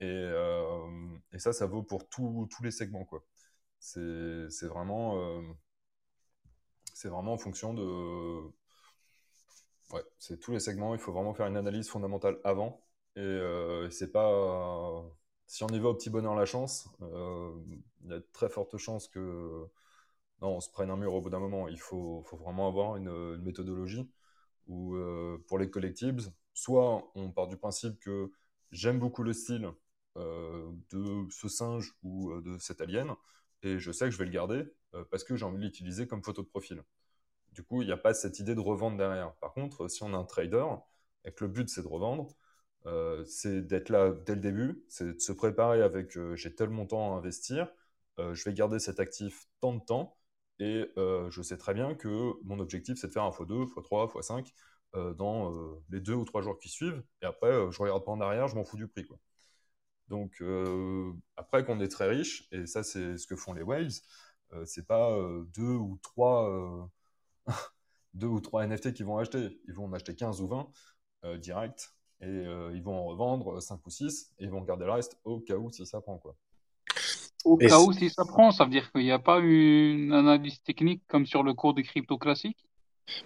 Et, 0.00 0.06
euh, 0.06 0.88
et 1.32 1.38
ça, 1.38 1.52
ça 1.52 1.66
vaut 1.66 1.82
pour 1.82 2.08
tous 2.08 2.48
les 2.62 2.70
segments 2.70 3.04
quoi. 3.04 3.24
C'est 3.80 4.66
vraiment, 4.66 5.18
euh, 5.18 5.42
c'est 6.94 7.08
vraiment 7.08 7.34
en 7.34 7.38
fonction 7.38 7.74
de, 7.74 8.40
ouais, 9.92 10.02
c'est 10.18 10.40
tous 10.40 10.52
les 10.52 10.60
segments. 10.60 10.94
Il 10.94 11.00
faut 11.00 11.12
vraiment 11.12 11.34
faire 11.34 11.46
une 11.46 11.56
analyse 11.56 11.88
fondamentale 11.88 12.38
avant. 12.44 12.80
Et 13.16 13.40
c'est 13.90 14.10
pas. 14.12 15.04
Si 15.46 15.62
on 15.62 15.68
y 15.68 15.78
va 15.78 15.90
au 15.90 15.94
petit 15.94 16.10
bonheur 16.10 16.34
la 16.34 16.46
chance, 16.46 16.88
il 17.00 17.82
y 18.06 18.12
a 18.12 18.18
de 18.18 18.26
très 18.32 18.48
fortes 18.48 18.76
chances 18.78 19.08
que. 19.08 19.68
Non, 20.40 20.56
on 20.56 20.60
se 20.60 20.70
prenne 20.70 20.90
un 20.90 20.96
mur 20.96 21.14
au 21.14 21.20
bout 21.20 21.30
d'un 21.30 21.38
moment. 21.38 21.68
Il 21.68 21.80
faut, 21.80 22.22
faut 22.26 22.36
vraiment 22.36 22.68
avoir 22.68 22.96
une, 22.96 23.08
une 23.08 23.42
méthodologie 23.42 24.08
où, 24.68 24.96
euh, 24.96 25.38
pour 25.48 25.58
les 25.58 25.70
collectibles, 25.70 26.22
soit 26.54 27.10
on 27.16 27.30
part 27.32 27.48
du 27.48 27.58
principe 27.58 28.00
que 28.00 28.32
j'aime 28.72 28.98
beaucoup 29.00 29.24
le 29.24 29.34
style 29.34 29.70
euh, 30.18 30.70
de 30.92 31.26
ce 31.30 31.48
singe 31.48 31.94
ou 32.04 32.32
euh, 32.32 32.42
de 32.42 32.58
cet 32.58 32.80
alien, 32.82 33.14
et 33.62 33.78
je 33.78 33.92
sais 33.92 34.06
que 34.06 34.12
je 34.12 34.18
vais 34.18 34.26
le 34.26 34.32
garder 34.32 34.64
parce 35.10 35.24
que 35.24 35.36
j'ai 35.36 35.44
envie 35.44 35.58
de 35.58 35.64
l'utiliser 35.64 36.06
comme 36.08 36.24
photo 36.24 36.42
de 36.42 36.48
profil. 36.48 36.82
Du 37.52 37.62
coup, 37.64 37.82
il 37.82 37.86
n'y 37.86 37.92
a 37.92 37.96
pas 37.98 38.14
cette 38.14 38.38
idée 38.40 38.54
de 38.54 38.60
revendre 38.60 38.96
derrière. 38.98 39.34
Par 39.36 39.52
contre, 39.54 39.88
si 39.88 40.02
on 40.04 40.14
a 40.14 40.18
un 40.18 40.24
trader 40.24 40.66
et 41.24 41.32
que 41.32 41.44
le 41.44 41.50
but 41.50 41.68
c'est 41.68 41.82
de 41.82 41.88
revendre, 41.88 42.28
c'est 43.26 43.62
d'être 43.62 43.88
là 43.90 44.12
dès 44.26 44.34
le 44.34 44.40
début, 44.40 44.84
c'est 44.88 45.14
de 45.14 45.20
se 45.20 45.32
préparer 45.32 45.82
avec 45.82 46.18
j'ai 46.34 46.54
tel 46.54 46.70
montant 46.70 47.14
à 47.14 47.18
investir, 47.18 47.68
je 48.18 48.44
vais 48.44 48.54
garder 48.54 48.78
cet 48.78 49.00
actif 49.00 49.46
tant 49.60 49.74
de 49.74 49.84
temps, 49.84 50.16
et 50.58 50.90
euh, 50.96 51.30
je 51.30 51.42
sais 51.42 51.56
très 51.58 51.74
bien 51.74 51.94
que 51.94 52.32
mon 52.44 52.58
objectif 52.60 52.98
c'est 52.98 53.08
de 53.08 53.12
faire 53.12 53.24
un 53.24 53.30
x2, 53.30 53.66
x3, 53.66 54.12
x5 54.12 54.52
euh, 54.96 55.12
dans 55.14 55.52
euh, 55.52 55.82
les 55.90 56.00
deux 56.00 56.14
ou 56.14 56.24
trois 56.24 56.42
jours 56.42 56.58
qui 56.58 56.68
suivent, 56.68 57.02
et 57.22 57.26
après 57.26 57.48
euh, 57.50 57.70
je 57.70 57.82
regarde 57.82 58.04
pas 58.04 58.12
en 58.12 58.20
arrière, 58.20 58.46
je 58.48 58.54
m'en 58.54 58.64
fous 58.64 58.76
du 58.76 58.86
prix. 58.86 59.04
Quoi. 59.04 59.18
Donc 60.08 60.42
après 61.36 61.64
qu'on 61.64 61.80
est 61.80 61.88
très 61.88 62.08
riche, 62.08 62.46
et 62.52 62.66
ça 62.66 62.82
c'est 62.84 63.16
ce 63.16 63.26
que 63.26 63.36
font 63.36 63.54
les 63.54 63.62
whales, 63.62 63.90
c'est 64.66 64.86
pas 64.86 65.18
deux 65.54 65.74
ou 65.76 65.98
trois 66.02 66.90
deux 68.14 68.26
ou 68.28 68.40
trois 68.40 68.64
NFT 68.64 68.92
qui 68.94 69.02
vont 69.02 69.18
acheter. 69.18 69.60
Ils 69.66 69.74
vont 69.74 69.86
en 69.86 69.92
acheter 69.92 70.14
15 70.14 70.40
ou 70.42 70.48
20 70.48 70.68
euh, 71.24 71.38
direct 71.38 71.94
et 72.20 72.26
ils 72.74 72.82
vont 72.82 72.96
en 72.96 73.04
revendre 73.06 73.60
5 73.62 73.86
ou 73.86 73.90
6 73.90 74.34
et 74.38 74.44
ils 74.44 74.50
vont 74.50 74.62
garder 74.62 74.84
le 74.86 74.92
reste 74.92 75.18
au 75.24 75.40
cas 75.40 75.56
où 75.56 75.70
si 75.70 75.86
ça 75.86 76.00
prend 76.00 76.18
quoi. 76.18 76.36
Au 77.44 77.58
Et 77.60 77.68
cas 77.68 77.80
où, 77.80 77.92
si 77.92 78.10
ça 78.10 78.24
prend, 78.24 78.50
ça 78.50 78.64
veut 78.64 78.70
dire 78.70 78.90
qu'il 78.92 79.02
n'y 79.02 79.12
a 79.12 79.18
pas 79.20 79.38
une 79.38 80.12
analyse 80.12 80.60
technique 80.62 81.02
comme 81.08 81.26
sur 81.26 81.42
le 81.42 81.54
cours 81.54 81.74
des 81.74 81.82
cryptos 81.84 82.18
classiques? 82.18 82.66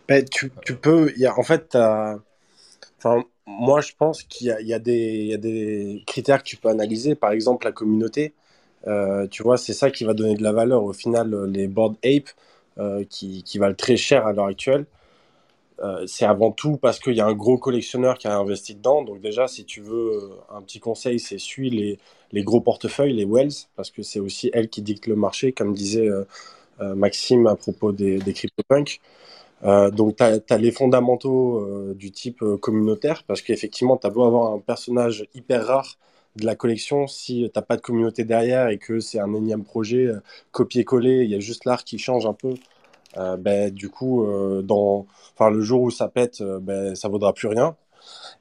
ben, 0.08 0.24
tu, 0.24 0.50
tu 0.64 0.76
peux, 0.76 1.12
il 1.16 1.20
y 1.22 1.26
a, 1.26 1.38
en 1.38 1.42
fait, 1.42 1.76
enfin, 2.98 3.22
moi 3.46 3.80
je 3.80 3.92
pense 3.96 4.22
qu'il 4.22 4.48
y 4.48 4.50
a, 4.50 4.60
y 4.60 4.80
des, 4.80 4.92
il 5.22 5.26
y 5.28 5.34
a 5.34 5.36
des 5.38 6.02
critères 6.06 6.42
que 6.42 6.48
tu 6.48 6.56
peux 6.56 6.68
analyser, 6.68 7.14
par 7.14 7.32
exemple 7.32 7.66
la 7.66 7.72
communauté. 7.72 8.34
Euh, 8.86 9.26
tu 9.28 9.42
vois, 9.42 9.58
c'est 9.58 9.74
ça 9.74 9.90
qui 9.90 10.04
va 10.04 10.14
donner 10.14 10.34
de 10.36 10.42
la 10.42 10.52
valeur. 10.52 10.84
Au 10.84 10.92
final, 10.92 11.34
les 11.52 11.68
board 11.68 11.96
ape 12.04 12.30
euh, 12.78 13.04
qui, 13.10 13.42
qui 13.42 13.58
valent 13.58 13.74
très 13.76 13.96
cher 13.96 14.26
à 14.26 14.32
l'heure 14.32 14.46
actuelle, 14.46 14.86
euh, 15.80 16.04
c'est 16.06 16.24
avant 16.24 16.50
tout 16.50 16.76
parce 16.76 16.98
qu'il 16.98 17.14
y 17.14 17.20
a 17.20 17.26
un 17.26 17.34
gros 17.34 17.56
collectionneur 17.56 18.18
qui 18.18 18.26
a 18.26 18.36
investi 18.36 18.74
dedans. 18.74 19.02
Donc 19.02 19.20
déjà, 19.20 19.46
si 19.46 19.64
tu 19.64 19.80
veux 19.80 20.12
euh, 20.12 20.30
un 20.50 20.60
petit 20.62 20.80
conseil, 20.80 21.20
c'est 21.20 21.38
suis 21.38 21.70
les, 21.70 21.98
les 22.32 22.42
gros 22.42 22.60
portefeuilles, 22.60 23.12
les 23.12 23.24
Wells, 23.24 23.52
parce 23.76 23.90
que 23.90 24.02
c'est 24.02 24.20
aussi 24.20 24.50
elles 24.52 24.68
qui 24.68 24.82
dictent 24.82 25.06
le 25.06 25.16
marché, 25.16 25.52
comme 25.52 25.74
disait 25.74 26.08
euh, 26.08 26.24
Maxime 26.94 27.46
à 27.48 27.56
propos 27.56 27.92
des, 27.92 28.18
des 28.18 28.32
CryptoPunks. 28.32 29.00
Donc, 29.62 30.16
tu 30.16 30.22
as, 30.22 30.58
les 30.58 30.70
fondamentaux 30.70 31.92
du 31.94 32.12
type 32.12 32.44
communautaire, 32.60 33.24
parce 33.24 33.42
qu'effectivement, 33.42 33.96
tu 33.96 34.06
as 34.06 34.10
beau 34.10 34.24
avoir 34.24 34.52
un 34.52 34.60
personnage 34.60 35.26
hyper 35.34 35.66
rare 35.66 35.98
de 36.36 36.46
la 36.46 36.54
collection, 36.54 37.08
si 37.08 37.50
t'as 37.52 37.62
pas 37.62 37.76
de 37.76 37.80
communauté 37.80 38.22
derrière 38.22 38.68
et 38.68 38.78
que 38.78 39.00
c'est 39.00 39.18
un 39.18 39.34
énième 39.34 39.64
projet 39.64 40.08
copier-coller, 40.52 41.24
il 41.24 41.30
y 41.30 41.34
a 41.34 41.40
juste 41.40 41.64
l'art 41.64 41.82
qui 41.82 41.98
change 41.98 42.26
un 42.26 42.34
peu, 42.34 42.54
euh, 43.16 43.36
ben, 43.36 43.70
du 43.70 43.88
coup, 43.88 44.24
euh, 44.24 44.62
dans, 44.62 45.06
enfin, 45.34 45.50
le 45.50 45.60
jour 45.62 45.82
où 45.82 45.90
ça 45.90 46.08
pète, 46.08 46.40
euh, 46.40 46.58
ben, 46.60 46.94
ça 46.94 47.08
vaudra 47.08 47.32
plus 47.32 47.48
rien. 47.48 47.76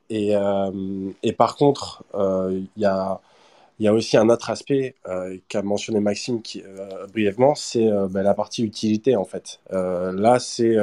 Et, 0.09 0.35
euh, 0.35 1.11
par 1.37 1.55
contre, 1.57 2.03
il 2.15 2.67
y 2.77 2.85
a, 2.85 3.19
y 3.79 3.87
a 3.87 3.93
aussi 3.93 4.17
un 4.17 4.29
autre 4.29 4.49
aspect 4.49 4.95
qu'a 5.49 5.61
mentionné 5.63 5.99
Maxime 5.99 6.41
brièvement, 7.13 7.55
c'est 7.55 7.87
ben, 8.09 8.23
la 8.23 8.33
partie 8.33 8.63
utilité 8.63 9.15
en 9.15 9.25
fait. 9.25 9.59
Là, 9.71 10.39
c'est 10.39 10.75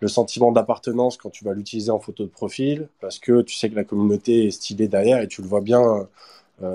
le 0.00 0.08
sentiment 0.08 0.52
d'appartenance 0.52 1.16
quand 1.18 1.30
tu 1.30 1.44
vas 1.44 1.54
l'utiliser 1.54 1.90
en 1.90 2.00
photo 2.00 2.24
de 2.24 2.30
profil, 2.30 2.88
parce 3.00 3.18
que 3.18 3.42
tu 3.42 3.54
sais 3.56 3.70
que 3.70 3.76
la 3.76 3.84
communauté 3.84 4.46
est 4.46 4.50
stylée 4.52 4.88
derrière 4.88 5.20
et 5.20 5.28
tu 5.28 5.42
le 5.42 5.48
vois 5.48 5.60
bien 5.60 6.08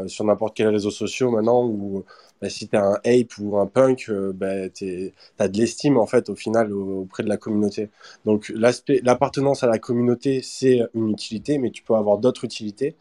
sur 0.07 0.25
n'importe 0.25 0.55
quel 0.55 0.69
réseau 0.69 0.91
social 0.91 1.29
maintenant 1.31 1.65
où 1.65 2.03
ben, 2.41 2.49
si 2.49 2.67
tu 2.67 2.75
es 2.75 2.79
un 2.79 2.93
ape 3.05 3.37
ou 3.39 3.57
un 3.57 3.67
punk, 3.67 4.07
euh, 4.09 4.31
ben, 4.33 4.69
tu 4.71 5.11
as 5.39 5.47
de 5.47 5.57
l'estime 5.57 5.97
en 5.97 6.05
fait 6.07 6.29
au 6.29 6.35
final 6.35 6.73
au- 6.73 7.01
auprès 7.01 7.23
de 7.23 7.29
la 7.29 7.37
communauté. 7.37 7.89
Donc 8.25 8.49
l'aspect, 8.55 9.01
l'appartenance 9.03 9.63
à 9.63 9.67
la 9.67 9.79
communauté, 9.79 10.41
c'est 10.43 10.81
une 10.93 11.09
utilité, 11.11 11.57
mais 11.59 11.71
tu 11.71 11.83
peux 11.83 11.95
avoir 11.95 12.17
d'autres 12.19 12.45
utilités. 12.45 12.95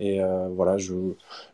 Et 0.00 0.22
euh, 0.22 0.48
voilà, 0.50 0.78
je, 0.78 0.94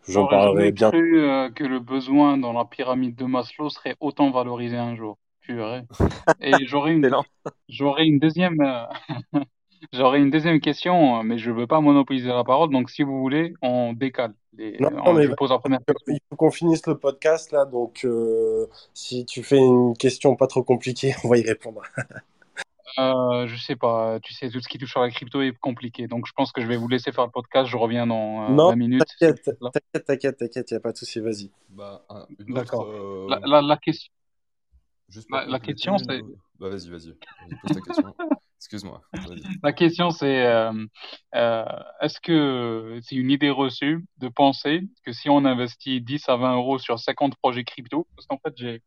j'en 0.08 0.26
J'aurais 0.26 0.28
parlerai 0.28 0.72
bien. 0.72 0.94
cru 0.94 1.20
euh, 1.20 1.50
que 1.50 1.64
le 1.64 1.80
besoin 1.80 2.38
dans 2.38 2.52
la 2.52 2.64
pyramide 2.64 3.16
de 3.16 3.24
Maslow 3.24 3.70
serait 3.70 3.96
autant 4.00 4.30
valorisé 4.30 4.76
un 4.76 4.94
jour? 4.96 5.18
Purée. 5.40 5.82
Et 6.40 6.66
j'aurais 6.66 6.94
une, 6.94 7.16
j'aurais 7.68 8.06
une 8.06 8.18
deuxième, 8.20 8.60
euh, 8.62 8.86
j'aurais 9.92 10.18
une 10.20 10.30
deuxième 10.30 10.60
question, 10.60 11.22
mais 11.22 11.38
je 11.38 11.50
veux 11.50 11.66
pas 11.66 11.80
monopoliser 11.80 12.28
la 12.28 12.44
parole. 12.44 12.70
Donc, 12.70 12.90
si 12.90 13.02
vous 13.02 13.18
voulez, 13.20 13.54
on 13.62 13.92
décale. 13.92 14.34
Les, 14.56 14.78
Non, 14.78 14.88
on- 15.04 15.12
mais 15.12 15.24
je 15.26 15.32
pose 15.32 15.50
la 15.50 15.58
première 15.58 15.80
il 16.08 16.18
faut 16.30 16.36
qu'on 16.36 16.50
finisse 16.50 16.86
le 16.86 16.96
podcast 16.96 17.52
là, 17.52 17.66
donc 17.66 18.04
euh, 18.04 18.66
si 18.94 19.26
tu 19.26 19.42
fais 19.42 19.58
une 19.58 19.94
question 19.98 20.34
pas 20.36 20.46
trop 20.46 20.62
compliquée, 20.62 21.14
on 21.24 21.28
va 21.28 21.36
y 21.38 21.42
répondre. 21.42 21.82
Euh, 22.98 23.46
je 23.46 23.56
sais 23.56 23.76
pas. 23.76 24.18
Tu 24.20 24.32
sais, 24.32 24.48
tout 24.48 24.60
ce 24.60 24.68
qui 24.68 24.78
touche 24.78 24.96
à 24.96 25.00
la 25.00 25.10
crypto 25.10 25.42
est 25.42 25.52
compliqué. 25.58 26.06
Donc, 26.06 26.26
je 26.26 26.32
pense 26.32 26.52
que 26.52 26.62
je 26.62 26.66
vais 26.66 26.76
vous 26.78 26.88
laisser 26.88 27.12
faire 27.12 27.26
le 27.26 27.30
podcast. 27.30 27.68
Je 27.68 27.76
reviens 27.76 28.06
dans 28.06 28.44
euh, 28.44 28.48
Non, 28.54 28.70
20 28.70 28.76
minutes. 28.76 29.02
t'inquiète, 29.20 29.44
t'inquiète, 29.60 30.04
t'inquiète, 30.06 30.36
t'inquiète, 30.38 30.70
y 30.70 30.74
a 30.74 30.80
pas 30.80 30.92
de 30.92 30.96
souci, 30.96 31.20
vas-y. 31.20 31.50
Bah. 31.68 32.06
D'accord. 32.48 32.86
euh, 32.88 33.26
La, 33.28 33.40
la, 33.44 33.60
la 33.62 33.76
question, 33.76 34.10
Juste 35.10 35.28
la, 35.30 35.60
question, 35.60 35.98
c'est, 35.98 36.10
euh, 36.12 36.22
Bah, 36.58 36.70
vas-y, 36.70 36.88
vas-y. 36.88 37.10
Vas-y, 37.10 37.56
pose 37.60 37.74
ta 37.76 37.80
question. 37.82 38.14
Excuse-moi. 38.58 39.02
La 39.62 39.72
question, 39.72 40.10
c'est 40.10 40.44
euh, 40.46 40.72
euh, 41.34 41.64
est-ce 42.00 42.20
que 42.20 42.98
c'est 43.02 43.16
une 43.16 43.30
idée 43.30 43.50
reçue 43.50 44.04
de 44.18 44.28
penser 44.28 44.82
que 45.04 45.12
si 45.12 45.28
on 45.28 45.44
investit 45.44 46.00
10 46.00 46.28
à 46.28 46.36
20 46.36 46.56
euros 46.56 46.78
sur 46.78 46.98
50 46.98 47.36
projets 47.36 47.64
crypto, 47.64 48.06
parce 48.16 48.26
qu'en 48.26 48.38
fait, 48.38 48.80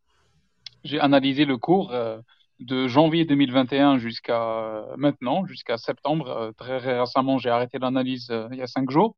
j'ai 0.83 0.99
analysé 0.99 1.45
le 1.45 1.57
cours 1.57 1.91
euh, 1.91 2.19
de 2.59 2.87
janvier 2.87 3.25
2021 3.25 3.99
jusqu'à 3.99 4.41
euh, 4.41 4.95
maintenant, 4.97 5.45
jusqu'à 5.45 5.77
septembre. 5.77 6.29
Euh, 6.29 6.51
très 6.51 6.77
récemment, 6.77 7.37
j'ai 7.37 7.49
arrêté 7.49 7.79
l'analyse 7.79 8.29
euh, 8.31 8.47
il 8.51 8.57
y 8.57 8.61
a 8.61 8.67
5 8.67 8.89
jours. 8.91 9.15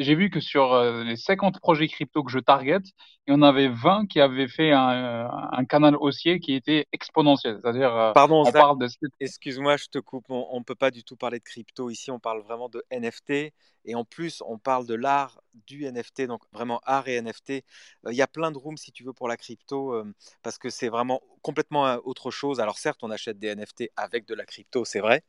J'ai 0.00 0.14
vu 0.14 0.30
que 0.30 0.40
sur 0.40 0.72
euh, 0.72 1.04
les 1.04 1.16
50 1.16 1.60
projets 1.60 1.86
crypto 1.86 2.24
que 2.24 2.32
je 2.32 2.38
target, 2.38 2.80
il 3.26 3.32
y 3.32 3.36
en 3.36 3.42
avait 3.42 3.68
20 3.68 4.06
qui 4.06 4.18
avaient 4.18 4.48
fait 4.48 4.72
un, 4.72 4.90
euh, 4.90 5.28
un 5.52 5.64
canal 5.66 5.94
haussier 5.94 6.40
qui 6.40 6.54
était 6.54 6.86
exponentiel. 6.90 7.58
C'est-à-dire, 7.60 7.94
euh, 7.94 8.12
Pardon, 8.12 8.42
on 8.46 8.50
parle 8.50 8.78
de 8.78 8.88
excuse-moi, 9.20 9.76
je 9.76 9.86
te 9.92 9.98
coupe. 9.98 10.24
On 10.30 10.58
ne 10.58 10.64
peut 10.64 10.74
pas 10.74 10.90
du 10.90 11.04
tout 11.04 11.16
parler 11.16 11.38
de 11.38 11.44
crypto 11.44 11.90
ici. 11.90 12.10
On 12.10 12.18
parle 12.18 12.40
vraiment 12.42 12.70
de 12.70 12.82
NFT. 12.90 13.52
Et 13.84 13.94
en 13.94 14.04
plus, 14.04 14.42
on 14.46 14.58
parle 14.58 14.86
de 14.86 14.94
l'art 14.94 15.40
du 15.66 15.84
NFT, 15.84 16.22
donc 16.26 16.42
vraiment 16.52 16.80
art 16.84 17.08
et 17.08 17.20
NFT. 17.20 17.50
Euh, 17.50 18.12
Il 18.12 18.14
y 18.16 18.22
a 18.22 18.26
plein 18.26 18.50
de 18.50 18.58
rooms, 18.58 18.76
si 18.76 18.92
tu 18.92 19.04
veux, 19.04 19.12
pour 19.12 19.28
la 19.28 19.36
crypto, 19.36 19.94
euh, 19.94 20.04
parce 20.42 20.58
que 20.58 20.70
c'est 20.70 20.88
vraiment 20.88 21.20
complètement 21.42 21.86
euh, 21.86 21.98
autre 22.04 22.30
chose. 22.30 22.60
Alors 22.60 22.78
certes, 22.78 23.00
on 23.02 23.10
achète 23.10 23.38
des 23.38 23.54
NFT 23.54 23.90
avec 23.96 24.26
de 24.26 24.34
la 24.34 24.44
crypto, 24.44 24.84
c'est 24.84 25.00
vrai, 25.00 25.22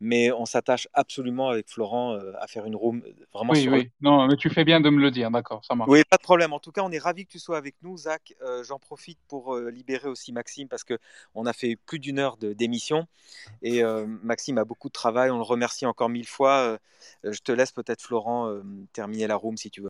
mais 0.00 0.30
on 0.32 0.44
s'attache 0.44 0.88
absolument 0.92 1.48
avec 1.48 1.68
Florent 1.68 2.14
euh, 2.14 2.32
à 2.38 2.46
faire 2.46 2.66
une 2.66 2.76
room 2.76 3.02
vraiment 3.32 3.52
Oui, 3.52 3.62
sur 3.62 3.72
oui. 3.72 3.90
Non, 4.00 4.26
mais 4.26 4.36
tu 4.36 4.50
fais 4.50 4.64
bien 4.64 4.80
de 4.80 4.90
me 4.90 5.00
le 5.00 5.10
dire. 5.10 5.30
D'accord, 5.30 5.64
ça 5.64 5.74
marche. 5.74 5.90
Oui, 5.90 6.02
pas 6.08 6.16
de 6.16 6.22
problème. 6.22 6.52
En 6.52 6.60
tout 6.60 6.72
cas, 6.72 6.82
on 6.82 6.90
est 6.90 6.98
ravis 6.98 7.26
que 7.26 7.32
tu 7.32 7.38
sois 7.38 7.56
avec 7.56 7.76
nous, 7.82 7.96
Zach. 7.96 8.34
J'en 8.62 8.78
profite 8.78 9.18
pour 9.28 9.56
libérer 9.56 10.08
aussi 10.08 10.32
Maxime 10.32 10.68
parce 10.68 10.84
que 10.84 10.98
on 11.34 11.46
a 11.46 11.52
fait 11.52 11.76
plus 11.76 11.98
d'une 11.98 12.18
heure 12.18 12.36
d'émission 12.36 13.06
et 13.62 13.82
Maxime 14.22 14.58
a 14.58 14.64
beaucoup 14.64 14.88
de 14.88 14.92
travail. 14.92 15.30
On 15.30 15.38
le 15.38 15.42
remercie 15.42 15.86
encore 15.86 16.08
mille 16.08 16.26
fois. 16.26 16.78
Je 17.24 17.38
te 17.40 17.52
laisse 17.52 17.72
peut-être, 17.72 17.85
Florent, 18.00 18.48
euh, 18.50 18.62
terminer 18.92 19.26
la 19.26 19.36
room 19.36 19.56
si 19.56 19.70
tu 19.70 19.80
veux. 19.82 19.88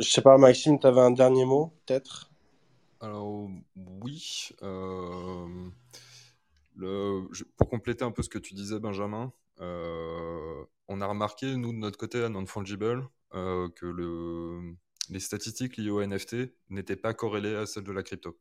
Je 0.00 0.10
sais 0.10 0.20
pas, 0.20 0.36
Maxime, 0.36 0.80
t'avais 0.80 1.00
un 1.02 1.12
dernier 1.12 1.44
mot, 1.44 1.72
peut-être? 1.86 2.30
Alors, 3.00 3.48
oui. 3.76 4.48
euh, 4.62 5.70
le, 6.76 7.28
je- 7.32 7.44
pour 7.56 7.68
compléter 7.68 8.04
un 8.04 8.10
peu 8.12 8.22
ce 8.22 8.28
que 8.28 8.38
tu 8.38 8.54
disais, 8.54 8.78
Benjamin, 8.78 9.32
euh, 9.60 10.64
on 10.88 11.00
a 11.00 11.06
remarqué, 11.06 11.56
nous, 11.56 11.72
de 11.72 11.78
notre 11.78 11.98
côté, 11.98 12.22
à 12.22 12.28
Non-Fungible, 12.28 13.08
euh, 13.34 13.68
que 13.76 13.86
le, 13.86 14.74
les 15.10 15.20
statistiques 15.20 15.76
liées 15.76 15.90
au 15.90 16.00
NFT 16.00 16.54
n'étaient 16.70 16.96
pas 16.96 17.14
corrélées 17.14 17.54
à 17.56 17.66
celles 17.66 17.84
de 17.84 17.92
la 17.92 18.02
crypto. 18.02 18.38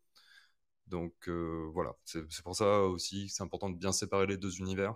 Donc 0.88 1.14
euh, 1.30 1.70
voilà, 1.74 1.96
c'est 2.06 2.22
c'est 2.32 2.44
pour 2.44 2.56
ça 2.56 2.84
aussi 2.84 3.28
que 3.28 3.34
c'est 3.34 3.44
important 3.44 3.70
de 3.70 3.78
bien 3.78 3.92
séparer 3.94 4.28
les 4.28 4.38
deux 4.38 4.58
univers. 4.60 4.96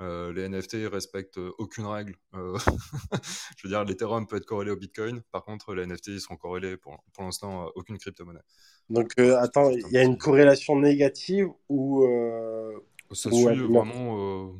Euh, 0.00 0.32
les 0.32 0.42
NFT 0.42 0.76
respectent 0.92 1.38
aucune 1.58 1.86
règle. 1.86 2.14
Euh, 2.34 2.58
je 3.56 3.62
veux 3.66 3.70
dire, 3.70 3.84
l'Ethereum 3.84 4.26
peut 4.26 4.36
être 4.36 4.44
corrélé 4.46 4.70
au 4.70 4.76
Bitcoin. 4.76 5.22
Par 5.32 5.44
contre, 5.44 5.74
les 5.74 5.84
NFT, 5.84 6.08
ils 6.08 6.20
seront 6.20 6.36
corrélés 6.36 6.76
pour, 6.76 7.02
pour 7.14 7.24
l'instant 7.24 7.66
à 7.66 7.70
aucune 7.74 7.98
crypto-monnaie. 7.98 8.42
Donc, 8.90 9.12
euh, 9.18 9.36
attends, 9.38 9.70
il 9.70 9.90
y 9.90 9.98
a 9.98 10.02
une 10.02 10.18
corrélation 10.18 10.78
négative 10.78 11.48
ou... 11.68 12.04
euh, 12.04 12.72
Ça 13.12 13.30
Ouais, 13.30 13.54
suit 13.54 13.56
vraiment. 13.56 14.18
euh, 14.18 14.52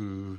euh, 0.00 0.36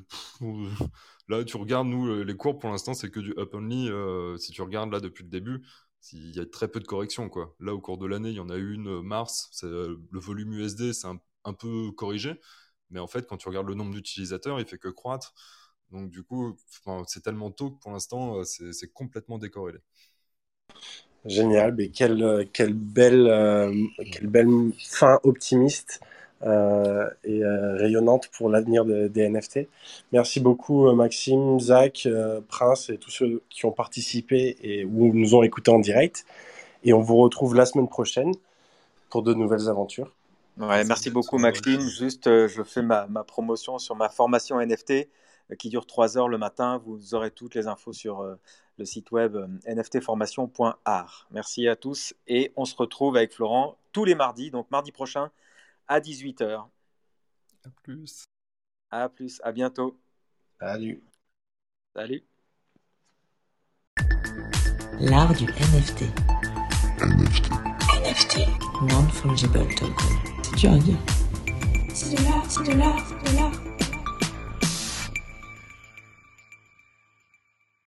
Là, 1.28 1.44
tu 1.44 1.58
regardes, 1.58 1.88
nous, 1.88 2.24
les 2.24 2.36
cours 2.36 2.58
pour 2.60 2.70
l'instant, 2.70 2.94
c'est 2.94 3.10
que 3.12 3.20
du 3.20 3.34
up 3.38 3.54
only. 3.54 3.90
euh, 3.90 4.38
si 4.38 4.52
tu 4.52 4.62
regardes 4.62 4.92
là 4.92 5.00
depuis 5.00 5.24
le 5.24 5.30
début, 5.30 5.62
il 6.14 6.36
y 6.36 6.40
a 6.40 6.46
très 6.46 6.68
peu 6.68 6.80
de 6.80 6.86
corrections. 6.88 7.30
Quoi. 7.30 7.56
Là, 7.60 7.74
au 7.74 7.80
cours 7.80 7.98
de 7.98 8.06
l'année, 8.08 8.30
il 8.30 8.36
y 8.36 8.40
en 8.40 8.50
a 8.50 8.58
eu 8.58 8.74
une 8.74 8.88
euh, 8.88 9.02
mars. 9.02 9.50
euh, 9.64 9.98
le 10.12 10.20
volume 10.20 10.54
USD, 10.54 10.94
c'est 10.94 11.08
un, 11.08 11.20
un 11.46 11.54
peu 11.54 11.92
corrigé. 11.92 12.40
Mais 12.92 13.00
en 13.00 13.08
fait, 13.08 13.28
quand 13.28 13.38
tu 13.38 13.48
regardes 13.50 13.68
le 13.68 13.76
nombre 13.76 13.94
d'utilisateurs, 13.94 14.60
il 14.60 14.66
fait 14.68 14.78
que 14.80 14.88
croître. 14.90 15.34
Donc 15.92 16.10
du 16.12 16.24
coup, 16.24 16.56
c'est 17.08 17.24
tellement 17.24 17.52
tôt 17.52 17.72
que 17.72 17.80
pour 17.80 17.92
l'instant, 17.92 18.38
euh, 18.40 18.44
c'est 18.46 18.92
complètement 18.94 19.38
décorrélé. 19.40 19.80
Génial, 21.26 21.76
mais 21.76 21.90
quelle, 21.90 22.24
euh, 22.24 22.46
quelle, 22.54 22.74
belle, 22.74 23.28
euh, 23.28 23.74
quelle 24.12 24.28
belle 24.28 24.48
fin 24.80 25.20
optimiste 25.24 26.00
euh, 26.44 27.10
et 27.26 27.44
euh, 27.44 27.76
rayonnante 27.76 28.30
pour 28.30 28.50
l'avenir 28.50 28.86
de- 28.86 29.08
des 29.10 29.24
NFT. 29.24 29.68
Merci 30.14 30.40
beaucoup 30.40 30.90
Maxime, 30.94 31.60
Zach, 31.60 32.08
Prince 32.48 32.90
et 32.90 32.98
tous 32.98 33.12
ceux 33.12 33.42
qui 33.50 33.66
ont 33.66 33.72
participé 33.74 34.56
et 34.64 34.86
ou 34.86 35.14
nous 35.14 35.36
ont 35.36 35.44
écoutés 35.44 35.72
en 35.72 35.80
direct. 35.80 36.26
Et 36.86 36.94
on 36.94 37.02
vous 37.02 37.18
retrouve 37.18 37.56
la 37.56 37.66
semaine 37.66 37.90
prochaine 37.90 38.34
pour 39.10 39.24
de 39.24 39.34
nouvelles 39.34 39.70
aventures. 39.70 40.12
Ouais, 40.60 40.84
Merci 40.84 41.10
beaucoup 41.10 41.38
euh, 41.38 41.42
Maxime. 41.42 41.80
Juste, 41.80 42.28
euh, 42.28 42.50
je 42.50 42.64
fais 42.64 42.82
ma, 42.82 43.08
ma 43.08 43.24
promotion 43.24 43.80
sur 43.80 43.96
ma 43.96 44.10
formation 44.10 44.60
NFT 44.60 44.92
euh, 45.52 45.56
qui 45.56 45.70
dure 45.70 45.86
3 45.86 46.18
heures 46.18 46.28
le 46.28 46.38
matin. 46.38 46.78
Vous 46.86 47.16
aurez 47.16 47.32
toutes 47.32 47.56
les 47.56 47.68
infos 47.68 47.94
sur 47.94 48.22
euh, 48.22 48.36
le 48.78 48.86
site 48.86 49.12
web 49.12 49.36
euh, 49.36 49.48
nftformation.art. 49.66 51.28
Merci 51.32 51.68
à 51.70 51.78
tous 51.78 52.14
et 52.28 52.52
on 52.58 52.66
se 52.66 52.76
retrouve 52.76 53.16
avec 53.16 53.34
Florent 53.34 53.78
tous 53.94 54.04
les 54.04 54.16
mardis, 54.16 54.52
donc 54.52 54.70
mardi 54.70 54.92
prochain 54.92 55.32
à 55.88 56.02
18h. 56.02 56.66
À 57.66 57.70
plus. 57.82 58.26
À 58.92 59.08
plus, 59.08 59.40
à 59.44 59.54
bientôt. 59.54 59.98
Salut. 60.60 61.02
Salut. 61.96 62.24
L'art 65.00 65.34
du 65.34 65.46
NFT. 65.46 66.04
NFT. 67.02 67.79
NFT. 68.10 68.48
Non-fungible 68.82 69.68
token. 69.76 70.80
Dire. 70.80 70.98
C'est 71.94 72.16
de 72.16 72.24
l'art, 72.24 72.44
c'est 72.48 72.64
de 72.64 72.78
l'art, 72.80 73.06
c'est 73.08 73.36
de. 73.36 73.69